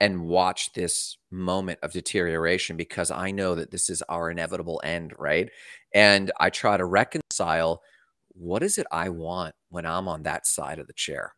and 0.01 0.23
watch 0.23 0.73
this 0.73 1.17
moment 1.31 1.79
of 1.83 1.93
deterioration 1.93 2.77
because 2.77 3.11
I 3.11 3.31
know 3.31 3.55
that 3.55 3.71
this 3.71 3.89
is 3.89 4.03
our 4.09 4.31
inevitable 4.31 4.81
end, 4.83 5.13
right? 5.19 5.49
And 5.95 6.33
I 6.41 6.51
try 6.51 6.77
to 6.77 6.85
reconcile 6.85 7.83
what 8.35 8.63
is 8.63 8.79
it 8.79 8.87
I 8.91 9.11
want 9.11 9.55
when 9.69 9.87
I'm 9.87 10.09
on 10.09 10.23
that 10.23 10.47
side 10.47 10.79
of 10.79 10.87
the 10.87 10.93
chair? 10.93 11.35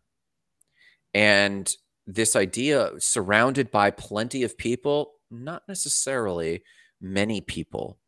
And 1.13 1.71
this 2.07 2.37
idea 2.37 2.93
surrounded 2.99 3.71
by 3.71 3.91
plenty 3.91 4.43
of 4.43 4.57
people, 4.57 5.13
not 5.31 5.63
necessarily 5.69 6.63
many 7.01 7.41
people, 7.41 7.99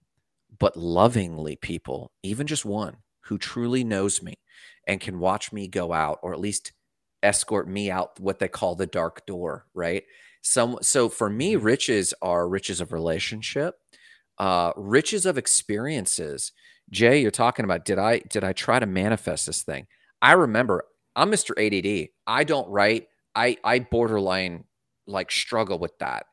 but 0.59 0.77
lovingly 0.77 1.57
people, 1.57 2.13
even 2.23 2.47
just 2.47 2.65
one 2.65 2.99
who 3.25 3.39
truly 3.39 3.85
knows 3.85 4.23
me 4.23 4.35
and 4.87 5.01
can 5.01 5.19
watch 5.19 5.53
me 5.53 5.69
go 5.69 5.93
out 5.93 6.19
or 6.23 6.33
at 6.33 6.41
least 6.41 6.73
escort 7.23 7.69
me 7.69 7.91
out 7.91 8.19
what 8.21 8.39
they 8.39 8.49
call 8.49 8.75
the 8.75 8.87
dark 8.87 9.27
door, 9.27 9.67
right? 9.75 10.05
Some 10.43 10.79
so 10.83 11.09
for 11.09 11.29
me, 11.29 11.55
mm-hmm. 11.55 11.65
riches 11.65 12.15
are 12.23 12.49
riches 12.49 12.81
of 12.81 12.93
relationship, 12.93 13.75
uh, 14.39 14.73
riches 14.77 15.27
of 15.27 15.39
experiences. 15.39 16.53
Jay, 16.91 17.21
you're 17.21 17.31
talking 17.33 17.65
about 17.65 17.85
did 17.85 17.99
I 17.99 18.21
did 18.21 18.45
I 18.45 18.53
try 18.53 18.79
to 18.79 18.87
manifest 18.87 19.47
this 19.47 19.63
thing? 19.63 19.87
I 20.23 20.33
remember 20.33 20.85
I'm 21.17 21.31
Mr. 21.31 21.51
ADD. 21.57 22.11
I 22.27 22.45
don't 22.45 22.69
write. 22.69 23.09
I 23.35 23.57
I 23.65 23.81
borderline 23.81 24.65
like 25.07 25.31
struggle 25.31 25.79
with 25.79 25.99
that. 25.99 26.27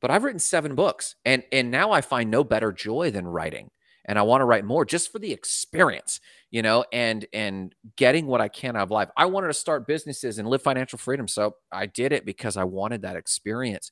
But 0.00 0.10
I've 0.10 0.24
written 0.24 0.40
seven 0.40 0.74
books 0.74 1.14
and 1.24 1.44
and 1.52 1.70
now 1.70 1.92
I 1.92 2.00
find 2.00 2.30
no 2.30 2.42
better 2.42 2.72
joy 2.72 3.10
than 3.10 3.28
writing. 3.28 3.70
And 4.04 4.18
I 4.18 4.22
want 4.22 4.40
to 4.40 4.46
write 4.46 4.64
more 4.64 4.84
just 4.84 5.12
for 5.12 5.18
the 5.18 5.32
experience, 5.32 6.20
you 6.50 6.62
know, 6.62 6.84
and 6.92 7.26
and 7.32 7.74
getting 7.96 8.26
what 8.26 8.40
I 8.40 8.48
can 8.48 8.76
out 8.76 8.82
of 8.82 8.90
life. 8.90 9.08
I 9.16 9.26
wanted 9.26 9.48
to 9.48 9.54
start 9.54 9.86
businesses 9.86 10.38
and 10.38 10.48
live 10.48 10.62
financial 10.62 10.98
freedom. 10.98 11.28
So 11.28 11.56
I 11.70 11.86
did 11.86 12.12
it 12.12 12.26
because 12.26 12.56
I 12.56 12.64
wanted 12.64 13.02
that 13.02 13.16
experience. 13.16 13.90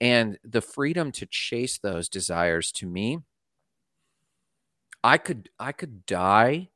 And 0.00 0.38
the 0.44 0.62
freedom 0.62 1.12
to 1.12 1.26
chase 1.26 1.78
those 1.78 2.08
desires 2.08 2.72
to 2.72 2.86
me, 2.86 3.18
I 5.04 5.18
could 5.18 5.50
I 5.58 5.72
could 5.72 6.06
die 6.06 6.70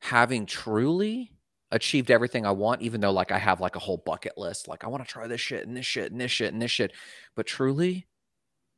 having 0.00 0.46
truly 0.46 1.32
achieved 1.70 2.10
everything 2.10 2.44
I 2.44 2.50
want, 2.50 2.82
even 2.82 3.00
though 3.00 3.12
like 3.12 3.32
I 3.32 3.38
have 3.38 3.60
like 3.60 3.76
a 3.76 3.80
whole 3.80 3.96
bucket 3.98 4.36
list. 4.36 4.68
Like 4.68 4.84
I 4.84 4.88
want 4.88 5.04
to 5.04 5.10
try 5.10 5.26
this 5.26 5.40
shit 5.40 5.66
and 5.66 5.76
this 5.76 5.86
shit 5.86 6.12
and 6.12 6.20
this 6.20 6.30
shit 6.30 6.52
and 6.52 6.60
this 6.60 6.70
shit. 6.70 6.92
But 7.34 7.46
truly, 7.46 8.06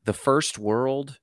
the 0.05 0.12
first 0.12 0.59
world 0.59 1.18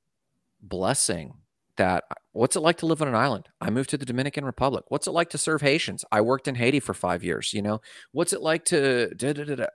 blessing 0.62 1.34
that 1.78 2.04
what's 2.34 2.56
it 2.56 2.62
like 2.62 2.78
to 2.78 2.86
live 2.86 3.02
on 3.02 3.08
an 3.08 3.16
island? 3.16 3.50
I 3.60 3.70
moved 3.70 3.90
to 3.92 3.98
the 3.98 4.06
Dominican 4.06 4.46
Republic. 4.46 4.86
What's 4.90 5.08
it 5.08 5.12
like 5.12 5.30
to 5.32 5.38
serve 5.38 5.62
Haitians? 5.62 6.06
I 6.12 6.22
worked 6.22 6.48
in 6.48 6.56
Haiti 6.56 6.80
for 6.80 6.94
five 6.94 7.24
years. 7.24 7.54
You 7.54 7.62
know, 7.62 7.82
what's 8.12 8.34
it 8.34 8.42
like 8.42 8.66
to 8.66 9.14
da, 9.16 9.34
da, 9.34 9.44
da, 9.44 9.66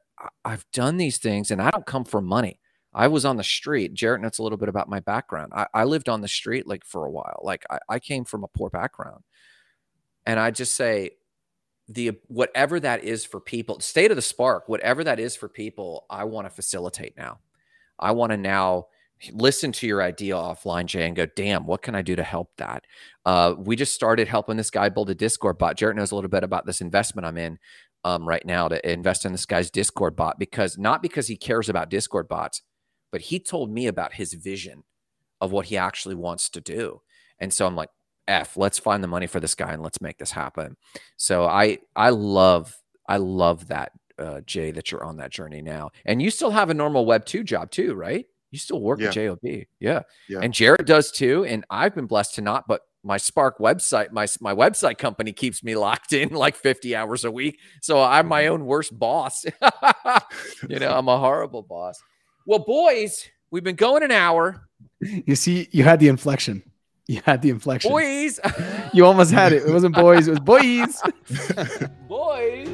I've 0.45 0.65
done 0.73 0.97
these 0.97 1.19
things 1.19 1.51
and 1.51 1.61
I 1.61 1.71
don't 1.71 1.87
come 1.87 2.05
for 2.05 2.21
money. 2.21 2.61
I 2.95 3.09
was 3.09 3.25
on 3.25 3.37
the 3.37 3.45
street. 3.45 3.93
Jarrett 3.93 4.23
knows 4.23 4.39
a 4.39 4.43
little 4.43 4.57
bit 4.57 4.71
about 4.71 4.89
my 4.89 5.01
background. 5.01 5.53
I, 5.55 5.67
I 5.75 5.85
lived 5.85 6.09
on 6.09 6.23
the 6.23 6.29
street 6.29 6.67
like 6.67 6.85
for 6.85 7.05
a 7.05 7.11
while. 7.11 7.41
Like 7.43 7.65
I, 7.69 7.79
I 7.89 7.99
came 7.99 8.25
from 8.25 8.43
a 8.43 8.49
poor 8.49 8.71
background. 8.71 9.23
And 10.25 10.41
I 10.41 10.51
just 10.51 10.75
say, 10.75 11.11
the 11.89 12.13
whatever 12.27 12.81
that 12.81 13.05
is 13.05 13.25
for 13.25 13.39
people, 13.39 13.79
state 13.81 14.11
of 14.11 14.17
the 14.17 14.23
spark, 14.23 14.69
whatever 14.69 15.05
that 15.05 15.21
is 15.21 15.37
for 15.37 15.49
people, 15.49 16.05
I 16.11 16.25
want 16.25 16.47
to 16.47 16.51
facilitate 16.51 17.17
now. 17.17 17.39
I 17.99 18.11
want 18.13 18.33
to 18.33 18.37
now 18.37 18.87
listen 19.33 19.73
to 19.73 19.87
your 19.87 20.03
idea 20.03 20.35
offline, 20.35 20.87
Jay, 20.87 21.07
and 21.07 21.17
go, 21.17 21.27
damn, 21.27 21.67
what 21.67 21.83
can 21.83 21.95
I 21.95 22.03
do 22.03 22.17
to 22.17 22.23
help 22.23 22.51
that? 22.59 22.85
Uh, 23.25 23.55
we 23.59 23.77
just 23.77 23.95
started 23.95 24.29
helping 24.29 24.57
this 24.57 24.71
guy 24.71 24.89
build 24.89 25.11
a 25.11 25.15
Discord 25.15 25.59
bot. 25.59 25.77
Jarrett 25.77 25.97
knows 25.97 26.13
a 26.13 26.15
little 26.15 26.31
bit 26.31 26.45
about 26.45 26.67
this 26.67 26.81
investment 26.81 27.27
I'm 27.27 27.39
in 27.39 27.59
um, 28.05 28.29
right 28.29 28.45
now 28.45 28.69
to 28.69 28.91
invest 28.91 29.25
in 29.25 29.33
this 29.33 29.47
guy's 29.47 29.71
Discord 29.71 30.17
bot 30.17 30.39
because 30.39 30.79
not 30.79 31.03
because 31.03 31.29
he 31.29 31.37
cares 31.37 31.69
about 31.69 31.91
Discord 31.91 32.29
bots, 32.29 32.63
but 33.11 33.21
he 33.23 33.41
told 33.41 33.71
me 33.71 33.87
about 33.87 34.15
his 34.15 34.35
vision 34.35 34.85
of 35.41 35.51
what 35.53 35.67
he 35.67 35.77
actually 35.77 36.15
wants 36.15 36.49
to 36.51 36.61
do. 36.61 37.01
And 37.39 37.53
so 37.53 37.67
I'm 37.67 37.77
like, 37.77 37.91
F, 38.29 38.57
let's 38.57 38.79
find 38.79 39.03
the 39.03 39.09
money 39.09 39.27
for 39.27 39.41
this 39.41 39.55
guy 39.55 39.73
and 39.73 39.83
let's 39.83 40.01
make 40.01 40.19
this 40.19 40.33
happen. 40.33 40.77
So 41.17 41.47
I 41.47 41.79
I 41.95 42.11
love 42.11 42.77
I 43.09 43.19
love 43.19 43.69
that 43.69 43.93
uh, 44.19 44.41
Jay 44.41 44.73
that 44.73 44.91
you're 44.91 45.05
on 45.05 45.19
that 45.19 45.31
journey 45.31 45.63
now, 45.63 45.91
and 46.05 46.21
you 46.21 46.31
still 46.31 46.51
have 46.51 46.71
a 46.71 46.75
normal 46.75 47.07
Web 47.07 47.25
two 47.25 47.45
job 47.45 47.71
too, 47.71 47.95
right? 47.95 48.27
You 48.57 48.61
still 48.61 48.81
work 48.81 49.01
yeah. 49.01 49.09
at 49.09 49.15
JOB, 49.15 49.67
yeah. 49.81 50.01
yeah. 50.31 50.39
And 50.41 50.55
Jarrett 50.55 50.87
does 50.87 51.11
too, 51.11 51.45
and 51.45 51.63
I've 51.69 51.95
been 51.95 52.07
blessed 52.07 52.37
to 52.37 52.41
not, 52.41 52.67
but 52.67 52.81
my 53.05 53.19
Spark 53.19 53.59
website, 53.59 54.13
my 54.13 54.27
my 54.41 54.55
website 54.55 54.97
company 54.97 55.35
keeps 55.35 55.63
me 55.63 55.77
locked 55.77 56.15
in 56.15 56.31
like 56.31 56.57
50 56.57 56.97
hours 56.97 57.27
a 57.27 57.31
week, 57.31 57.61
so 57.83 58.01
I'm 58.01 58.27
my 58.27 58.45
mm-hmm. 58.45 58.55
own 58.55 58.65
worst 58.65 58.99
boss. 58.99 59.45
you 60.71 60.79
know, 60.79 60.91
I'm 60.91 61.07
a 61.07 61.19
horrible 61.19 61.61
boss. 61.61 62.03
Well, 62.47 62.61
boys, 62.61 63.29
we've 63.51 63.63
been 63.63 63.77
going 63.77 64.03
an 64.03 64.11
hour. 64.11 64.67
You 65.03 65.35
see, 65.35 65.69
you 65.71 65.85
had 65.85 66.01
the 66.01 66.09
inflection. 66.09 66.63
You 67.07 67.21
had 67.27 67.43
the 67.43 67.51
inflection. 67.51 67.91
Boys. 67.91 68.41
you 68.95 69.05
almost 69.05 69.33
had 69.33 69.53
it. 69.53 69.65
It 69.65 69.71
wasn't 69.71 69.95
boys, 69.97 70.29
it 70.29 70.31
was 70.31 70.41
boys. 70.41 71.03
boys. 72.09 72.69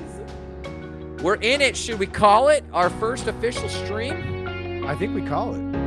We're 1.24 1.41
in 1.41 1.61
it. 1.61 1.76
Should 1.76 1.99
we 1.99 2.07
call 2.07 2.51
it 2.51 2.62
our 2.72 2.89
first 2.89 3.26
official 3.26 3.68
stream? 3.68 4.41
I 4.85 4.97
think 4.97 5.14
we 5.14 5.22
call 5.22 5.55
it. 5.55 5.82